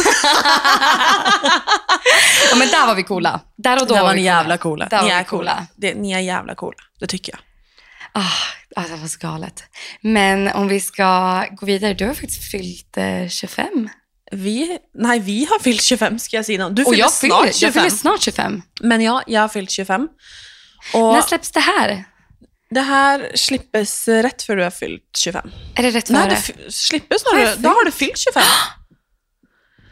Ja, 2.49 2.55
men 2.55 2.67
där 2.67 2.87
var 2.87 2.95
vi 2.95 3.03
coola. 3.03 3.39
Där 3.57 3.81
och 3.81 3.87
då 3.87 3.93
Där 3.93 4.01
var 4.01 4.09
vi 4.09 4.15
ni 4.15 4.25
jävla 4.25 4.57
coola. 4.57 4.87
Där 4.89 5.01
Ni 5.01 5.09
var 5.09 5.15
är 5.15 5.23
coola. 5.23 5.51
coola. 5.53 5.67
Det, 5.75 5.93
ni 5.95 6.11
är 6.11 6.19
jävla 6.19 6.55
coola. 6.55 6.77
Det 6.99 7.07
tycker 7.07 7.31
jag. 7.33 7.39
Ah, 8.23 8.31
ah, 8.75 8.87
det 8.87 8.95
var 8.95 9.07
så 9.07 9.17
galet. 9.21 9.63
Men 10.01 10.47
om 10.47 10.67
vi 10.67 10.79
ska 10.81 11.05
gå 11.51 11.65
vidare, 11.65 11.93
du 11.93 12.05
har 12.07 12.13
faktiskt 12.13 12.51
fyllt 12.51 12.97
eh, 12.97 13.27
25. 13.29 13.89
Vi, 14.35 14.77
nej, 14.93 15.19
vi 15.19 15.45
har 15.45 15.59
fyllt 15.59 15.81
25 15.81 16.19
ska 16.19 16.35
jag 16.37 16.45
säga. 16.45 16.69
Du 16.69 16.83
Och 16.83 16.89
fyller 16.91 17.03
jag 17.03 17.11
snart 17.11 17.41
fyller, 17.41 17.53
25. 17.53 17.61
jag 17.67 17.73
fyller 17.73 17.89
snart 17.97 18.21
25. 18.21 18.61
Men 18.81 19.01
ja, 19.01 19.23
jag 19.27 19.41
har 19.41 19.47
fyllt 19.47 19.71
25. 19.71 20.07
Och 20.93 21.13
När 21.13 21.21
släpps 21.21 21.51
det 21.51 21.59
här? 21.59 22.03
det 22.69 22.81
här 22.81 23.31
slippes 23.35 24.07
rätt 24.07 24.43
för 24.43 24.55
du 24.55 24.63
har 24.63 24.71
fyllt 24.71 25.17
25. 25.17 25.49
Är 25.75 25.83
det 25.83 25.91
rätt 25.91 26.09
Nej, 26.09 26.23
före? 26.23 26.33
f- 26.37 26.51
slippes 26.69 27.21
när 27.33 27.39
jag 27.41 27.57
du, 27.57 27.61
då 27.61 27.69
har 27.69 27.85
du 27.85 27.91
fyllt 27.91 28.17
25. 28.17 28.43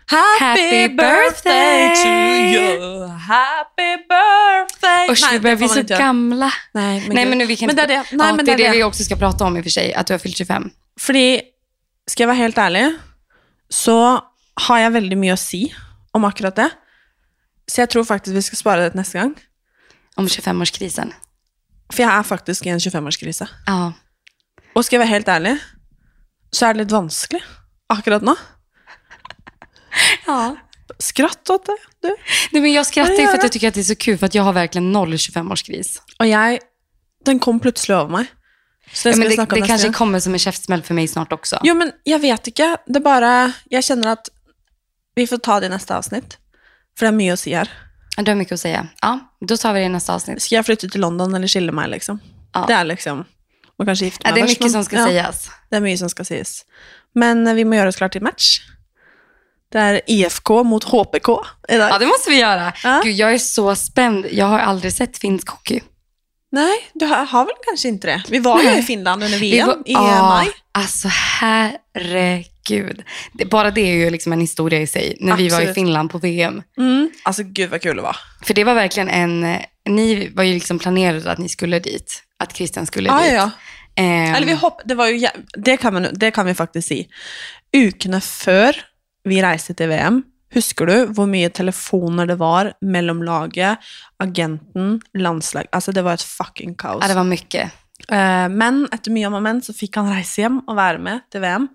Happy, 0.06 0.44
Happy 0.46 0.88
birthday 0.88 1.88
to 1.90 2.04
birthday. 2.04 2.56
you, 2.56 3.08
happy 3.08 3.98
birthday. 4.10 5.10
Usch, 5.12 5.32
vi 5.34 5.40
börjar 5.40 5.56
bli 5.56 5.68
så 5.70 5.82
gamla. 5.84 6.52
Nej, 6.74 7.04
men, 7.08 7.16
Nej, 7.16 7.26
men 7.26 7.38
nu 7.38 7.46
vi 7.46 7.56
kan 7.56 7.68
men 7.68 7.76
det 7.76 7.82
är 7.82 7.88
det. 7.88 7.96
Nej, 8.12 8.28
ja, 8.28 8.34
men 8.36 8.46
det 8.46 8.52
är 8.52 8.58
det 8.58 8.64
det. 8.64 8.72
vi 8.72 8.84
också 8.84 9.04
ska 9.04 9.16
prata 9.16 9.44
om 9.46 9.58
i 9.58 9.60
och 9.60 9.64
för 9.64 9.70
sig, 9.70 9.94
att 9.94 10.08
du 10.08 10.14
har 10.14 10.20
fyllt 10.20 10.38
25. 10.38 10.70
Fordi, 11.00 11.42
skal 12.08 12.24
jeg 12.24 12.28
være 12.28 12.38
helt 12.38 12.58
ærlig, 12.58 12.94
så 13.70 14.20
har 14.62 14.80
jeg 14.80 14.94
veldig 14.94 15.18
mye 15.18 15.34
å 15.34 15.40
si 15.40 15.64
om 16.14 16.26
akkurat 16.26 16.56
det. 16.56 16.70
Så 17.72 17.82
jag 17.82 17.90
tror 17.90 18.04
faktiskt 18.04 18.36
vi 18.36 18.42
ska 18.42 18.56
spara 18.56 18.82
det 18.82 18.90
till 18.90 19.00
nästa 19.00 19.22
gång. 19.22 19.36
Om 20.16 20.28
25-årskrisen. 20.28 21.14
För 21.94 22.04
jag 22.04 22.12
är 22.12 22.24
faktiskt 22.24 22.66
i 22.66 22.70
en 22.70 22.80
25-årskrise. 22.80 23.48
Ja. 23.66 23.94
Och 24.76 24.86
ska 24.86 24.96
jag 24.96 25.00
vara 25.00 25.10
helt 25.10 25.28
ärlig, 25.28 25.58
så 26.52 26.66
är 26.66 26.74
det 26.74 26.80
lite 26.80 26.94
vanskligt 26.94 27.44
akkurat 27.88 28.22
nu. 28.22 28.36
ja. 30.26 30.56
Skratt 31.00 31.50
åt 31.50 31.66
det, 31.66 31.78
du. 32.02 32.16
Nej, 32.52 32.62
men 32.62 32.72
jag 32.72 32.86
skrattar 32.86 33.14
ju 33.14 33.28
för 33.28 33.34
att 33.34 33.44
jag 33.44 33.52
tycker 33.52 33.68
att 33.68 33.74
det 33.74 33.82
är 33.82 33.84
så 33.84 33.96
kul 33.96 34.18
för 34.18 34.26
att 34.26 34.36
jag 34.36 34.44
har 34.44 34.54
verkligen 34.54 34.92
noll 34.92 35.14
25-årskris. 35.14 36.00
Och 36.20 36.28
jag, 36.28 36.60
den 37.26 37.40
kom 37.40 37.60
plötsligt 37.60 37.96
över 37.96 38.12
mig. 38.12 38.26
Så 38.94 39.10
det 39.10 39.14
Ja, 39.14 39.18
men 39.18 39.30
det, 39.30 39.56
det 39.56 39.68
kanske 39.68 39.88
gång. 39.88 39.94
kommer 39.94 40.20
som 40.20 40.34
en 40.34 40.40
käftsmäll 40.40 40.84
för 40.84 40.94
mig 40.94 41.08
snart 41.08 41.34
också. 41.34 41.60
Jo, 41.64 41.76
men 41.76 41.92
jag 42.04 42.20
vet 42.20 42.48
inte. 42.48 42.78
Det 42.86 43.00
bara, 43.00 43.52
jag 43.70 43.84
känner 43.84 44.08
att 44.08 44.30
vi 45.16 45.28
får 45.28 45.38
ta 45.38 45.60
det 45.60 45.66
i 45.66 45.70
nästa 45.70 45.98
avsnitt. 45.98 46.38
För 46.98 47.06
det 47.06 47.10
är 47.10 47.12
mycket 47.12 47.34
att 47.34 47.40
säga. 47.40 47.68
Du 48.18 48.32
har 48.32 48.36
mycket 48.36 48.52
att 48.54 48.60
säga. 48.60 48.88
Ja, 49.02 49.20
då 49.48 49.58
tar 49.58 49.74
vi 49.74 49.80
det 49.80 49.86
i 49.86 49.90
nästa 49.90 50.14
avsnitt. 50.16 50.42
Ska 50.42 50.56
jag 50.56 50.66
flytta 50.66 50.88
till 50.88 51.02
London 51.02 51.36
eller 51.36 51.48
skilja 51.48 51.72
mig 51.72 51.90
liksom? 51.90 52.20
Ja. 52.54 52.66
Det 52.68 52.74
är 52.74 52.84
liksom, 52.84 53.26
och 53.78 53.86
kanske 53.86 54.06
gifta 54.06 54.22
Ja, 54.28 54.32
mig 54.32 54.42
det 54.42 54.46
är 54.46 54.50
mycket 54.50 54.62
men- 54.62 54.72
som 54.72 54.84
ska 54.84 54.96
ja, 54.96 55.06
sägas. 55.08 55.50
Det 55.70 55.76
är 55.76 55.82
mycket 55.82 56.00
som 56.00 56.10
ska 56.10 56.24
sägas. 56.24 56.66
Men 57.14 57.48
eh, 57.48 57.54
vi 57.54 57.66
måste 57.66 57.78
göra 57.78 57.90
oss 57.90 57.96
klart 57.96 58.12
till 58.12 58.22
match. 58.22 58.62
Det 59.72 59.80
är 59.80 60.02
IFK 60.08 60.64
mot 60.64 60.84
HPK 60.84 61.30
idag. 61.70 61.90
Ja, 61.90 61.98
det 62.00 62.06
måste 62.06 62.30
vi 62.30 62.40
göra. 62.40 62.74
Ja. 62.84 63.02
Gud, 63.04 63.16
jag 63.16 63.34
är 63.34 63.38
så 63.38 63.76
spänd. 63.76 64.26
Jag 64.32 64.46
har 64.46 64.60
aldrig 64.60 64.94
sett 64.94 65.18
finsk 65.18 65.50
hockey. 65.50 65.82
Nej, 66.54 66.74
du 66.94 67.06
har, 67.06 67.26
har 67.26 67.46
väl 67.46 67.56
kanske 67.68 67.88
inte 67.88 68.08
det? 68.08 68.24
Vi 68.30 68.40
var 68.40 68.62
ju 68.64 68.78
i 68.78 68.82
Finland 68.82 69.24
under 69.24 69.38
VM 69.40 69.68
var- 69.68 69.76
i 69.76 69.92
Ja, 69.94 70.30
maj. 70.30 70.48
Alltså 70.72 71.08
herregud. 71.94 73.04
Det, 73.34 73.46
bara 73.46 73.72
det 73.72 73.82
är 73.82 73.94
ju 73.96 74.10
liksom 74.10 74.34
en 74.34 74.40
historia 74.42 74.80
i 74.82 74.88
sig. 74.88 75.18
När 75.20 75.38
vi 75.38 75.50
var 75.50 75.60
i 75.60 75.64
Absolut. 75.64 75.76
Finland 75.76 76.12
på 76.12 76.18
VM. 76.18 76.64
Mm. 76.78 77.10
Alltså 77.24 77.44
gud 77.44 77.70
vad 77.70 77.82
kul 77.82 77.96
det 77.96 78.02
var. 78.02 78.16
För 78.44 78.54
det 78.54 78.64
var 78.64 78.74
verkligen 78.74 79.10
en... 79.10 79.58
Ni 79.90 80.30
var 80.36 80.44
ju 80.44 80.54
liksom 80.54 80.80
planerade 80.80 81.32
att 81.32 81.38
ni 81.38 81.50
skulle 81.50 81.80
dit. 81.80 82.24
Att 82.40 82.56
Christian 82.56 82.86
skulle 82.86 83.10
Ja, 83.10 83.20
dit. 83.24 83.32
ja, 83.34 83.36
ja. 83.36 83.52
Ehm, 84.04 84.36
Eller 84.36 84.48
vi 84.48 84.54
hopp, 84.54 84.82
det, 84.86 84.96
var 84.96 85.08
ju, 85.08 85.28
det, 85.58 85.78
kan 85.78 85.94
man, 85.94 86.08
det 86.14 86.32
kan 86.32 86.46
vi 86.46 86.54
faktiskt 86.54 86.88
si. 86.88 87.08
Ukene 87.78 88.22
før 88.22 88.76
vi 89.30 89.42
reiste 89.44 89.74
til 89.74 89.90
VM, 89.90 90.24
husker 90.54 90.86
du 90.90 90.96
hvor 91.18 91.28
mye 91.30 91.50
telefoner 91.50 92.28
det 92.30 92.38
var 92.40 92.74
mellom 92.82 93.24
laget, 93.26 93.78
agenten, 94.24 95.00
landslag 95.18 95.68
Altså, 95.72 95.92
det 95.92 96.04
var 96.04 96.14
et 96.20 96.24
fucking 96.24 96.76
kaos. 96.76 97.02
ja, 97.02 97.08
det 97.08 97.16
var 97.16 97.24
mycket. 97.28 97.72
Eh, 98.10 98.48
men 98.50 98.86
etter 98.92 99.12
mye 99.12 99.28
om 99.28 99.34
og 99.40 99.44
men 99.44 99.62
så 99.62 99.74
fikk 99.74 99.96
han 100.02 100.12
reise 100.12 100.42
hjem 100.44 100.62
og 100.68 100.76
være 100.78 101.00
med 101.00 101.22
til 101.32 101.42
VM. 101.44 101.70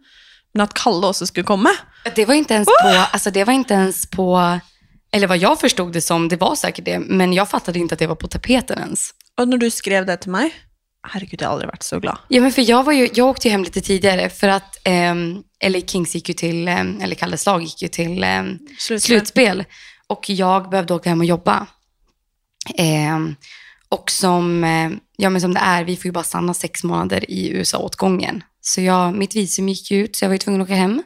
Men 0.54 0.64
at 0.64 0.74
Kalle 0.74 1.06
også 1.06 1.26
skulle 1.28 1.46
komme. 1.46 1.70
Det 2.16 2.24
var 2.28 2.34
inte 2.34 2.54
ens 2.54 2.68
på... 2.68 2.88
Alltså 3.12 3.30
det 3.30 3.44
var 3.44 3.52
inte 3.52 3.74
ens 3.74 4.06
på... 4.10 4.58
Eller 5.12 5.26
vad 5.26 5.38
jag 5.38 5.60
förstod 5.60 5.92
det 5.92 6.00
som, 6.00 6.28
det 6.28 6.36
var 6.36 6.54
säkert 6.54 6.84
det. 6.84 6.98
Men 6.98 7.32
jag 7.32 7.48
fattade 7.48 7.78
inte 7.78 7.92
att 7.94 7.98
det 7.98 8.06
var 8.06 8.14
på 8.14 8.28
tapeten 8.28 8.78
ens. 8.78 9.14
Og 9.38 9.48
når 9.48 9.58
du 9.58 9.70
skrev 9.70 10.06
det 10.06 10.16
til 10.24 10.32
meg 10.34 10.52
Herregud, 11.06 11.40
jeg 11.40 11.46
har 11.48 11.54
aldri 11.54 11.68
vært 11.70 11.84
så 11.86 12.00
glad. 12.00 12.18
Ja, 12.28 12.40
men 12.40 12.52
för 12.52 12.62
jag, 12.62 12.84
var 12.84 12.92
ju, 12.92 13.08
jag 13.14 13.28
åkte 13.28 13.48
ju 13.48 13.52
hem 13.52 13.64
lite 13.64 13.80
tidigare 13.80 14.28
för 14.30 14.48
att 14.48 14.76
ehm, 14.84 15.42
LA 15.64 15.80
Kings 15.80 16.14
gick 16.14 16.28
ju 16.28 16.34
till, 16.34 16.68
ehm, 16.68 17.00
eller 17.00 17.14
Kalles 17.14 17.46
lag 17.46 17.62
gick 17.62 17.82
ju 17.82 17.88
till 17.88 18.24
ehm, 18.24 18.58
Slutspel. 18.78 19.00
slutspel. 19.00 19.64
Och 20.06 20.30
jag 20.30 20.70
behövde 20.70 20.94
åka 20.94 21.08
hem 21.08 21.20
och 21.20 21.24
jobba. 21.26 21.66
Ehm, 22.74 23.36
och 23.88 24.10
som, 24.10 24.64
eh, 24.64 24.90
ja, 25.16 25.30
men 25.30 25.40
som 25.40 25.54
det 25.54 25.60
är, 25.60 25.84
vi 25.84 25.96
får 25.96 26.04
ju 26.04 26.12
bara 26.12 26.24
stanna 26.24 26.54
sex 26.54 26.84
månader 26.84 27.30
i 27.30 27.50
USA 27.50 27.78
åt 27.78 27.96
gången. 27.96 28.42
Så 28.60 28.80
jag, 28.80 29.14
mitt 29.14 29.36
visum 29.36 29.68
gick 29.68 29.90
ju 29.90 30.04
ut 30.04 30.16
så 30.16 30.24
jag 30.24 30.28
var 30.28 30.34
ju 30.34 30.38
tvungen 30.38 30.60
att 30.60 30.66
åka 30.66 30.74
hem. 30.74 31.02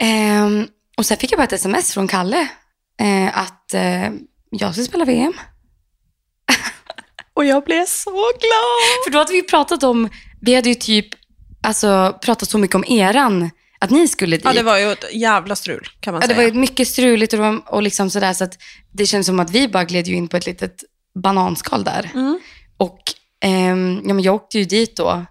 Ehm, 0.00 0.66
och 0.96 1.06
sen 1.06 1.16
fick 1.16 1.32
jag 1.32 1.38
bara 1.38 1.44
ett 1.44 1.52
sms 1.52 1.94
från 1.94 2.08
Kalle 2.08 2.48
eh, 3.00 3.38
att 3.38 3.74
eh, 3.74 4.10
jag 4.50 4.74
ska 4.74 4.84
spela 4.84 5.04
VM. 5.04 5.32
Og 7.40 7.46
jeg 7.48 7.64
ble 7.64 7.86
så 7.88 8.10
glad! 8.12 9.04
För 9.04 9.10
då 9.10 9.18
hade 9.18 9.32
vi 9.32 9.42
pratat 9.42 9.82
om, 9.82 10.08
vi 10.40 10.54
hade 10.54 10.68
ju 10.68 10.74
typ 10.74 11.06
alltså, 11.62 12.18
pratat 12.22 12.48
så 12.48 12.58
mycket 12.58 12.74
om 12.76 12.84
eran, 12.84 13.50
att 13.78 13.90
ni 13.90 14.08
skulle 14.08 14.36
dit. 14.36 14.44
Ja, 14.44 14.52
det 14.52 14.62
var 14.62 14.78
jo 14.78 14.90
et 14.90 15.04
jævla 15.12 15.56
strul, 15.56 15.88
kan 16.00 16.14
man 16.14 16.20
Ja, 16.22 16.28
det 16.28 16.34
säga. 16.34 16.46
var 16.46 16.54
ju 16.54 16.60
mycket 16.60 16.88
struligt 16.88 17.32
och, 17.32 17.38
det 17.38 17.60
och 17.66 17.82
liksom 17.82 18.10
sådär 18.10 18.32
så 18.32 18.44
att 18.44 18.58
det 18.92 19.06
känns 19.06 19.26
som 19.26 19.40
att 19.40 19.50
vi 19.50 19.68
bara 19.68 19.84
gled 19.84 20.06
ju 20.06 20.14
in 20.14 20.28
på 20.28 20.36
ett 20.36 20.46
litet 20.46 20.84
bananskal 21.14 21.84
där. 21.84 22.10
Mm. 22.14 22.40
Och 22.76 23.00
ehm, 23.40 24.02
ja, 24.06 24.14
men 24.14 24.24
jag 24.24 24.34
åkte 24.34 24.58
ju 24.58 24.64
dit 24.64 24.96
då, 24.96 25.24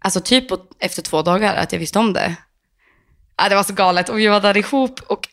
alltså 0.00 0.20
typ 0.20 0.44
efter 0.80 1.02
två 1.02 1.22
dagar 1.22 1.54
att 1.54 1.72
jag 1.72 1.78
visste 1.78 1.98
om 1.98 2.12
det. 2.12 2.36
Ja, 3.36 3.48
det 3.48 3.54
var 3.54 3.62
så 3.62 3.72
galet 3.72 4.08
och 4.08 4.18
vi 4.18 4.26
var 4.26 4.40
där 4.40 4.56
ihop 4.56 5.00
och 5.06 5.28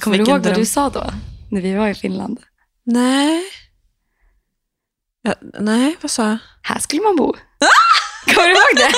kommer 0.00 0.18
du 0.18 0.24
ihåg 0.24 0.40
vad 0.46 0.54
du 0.54 0.66
sa 0.66 0.88
då? 0.90 1.04
När 1.50 1.60
vi 1.60 1.74
var 1.74 1.88
i 1.88 1.94
Finland. 1.94 2.40
Nej. 2.84 3.42
Ja, 5.22 5.34
nej, 5.60 5.96
vad 6.00 6.10
sa 6.10 6.28
jag? 6.28 6.38
Här 6.62 6.78
skulle 6.78 7.02
man 7.02 7.16
bo. 7.16 7.34
kommer 8.34 8.48
du 8.48 8.54
ihåg 8.54 8.76
det? 8.76 8.90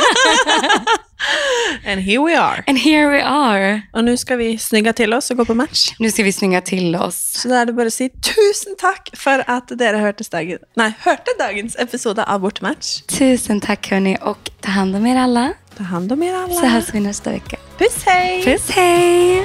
And 1.91 2.01
here 2.01 2.25
we 2.27 2.41
are. 2.41 2.65
And 2.67 2.79
here 2.79 3.11
we 3.11 3.25
are. 3.25 3.83
Och 3.93 4.05
nu 4.05 4.17
ska 4.17 4.37
vi 4.37 4.59
snygga 4.59 4.93
till 4.93 5.15
oss 5.15 5.31
och 5.31 5.37
gå 5.37 5.45
på 5.45 5.55
match. 5.55 5.95
Nu 5.99 6.11
ska 6.11 6.23
vi 6.23 6.33
snygga 6.33 6.61
till 6.61 6.97
oss. 6.97 7.33
Så 7.33 7.49
det 7.65 7.73
bare 7.73 7.87
å 7.87 7.95
si 7.95 8.09
tusen 8.11 8.77
takk 8.79 9.11
for 9.17 9.45
at 9.47 9.75
dere 9.79 9.99
hørte, 10.03 10.25
dagen, 10.31 10.59
nei, 10.77 10.93
hørte 11.03 11.35
dagens 11.39 11.77
episode 11.79 12.25
av 12.25 12.41
Bortematch. 12.41 13.03
Tusen 13.07 13.61
tack 13.61 13.91
hörni 13.91 14.17
och 14.23 14.51
ta 14.61 14.71
hand 14.71 14.97
om 14.97 15.07
er 15.07 15.17
alla. 15.17 15.53
Ta 15.77 15.85
hand 15.85 16.13
om 16.13 16.23
er 16.23 16.35
alle. 16.35 16.55
Så 16.55 16.67
hörs 16.67 16.95
vi 16.95 17.01
nästa 17.01 17.31
vecka. 17.31 17.57
Puss, 17.79 18.05
hei! 18.07 18.45
Puss 18.45 18.71
hej! 18.71 19.45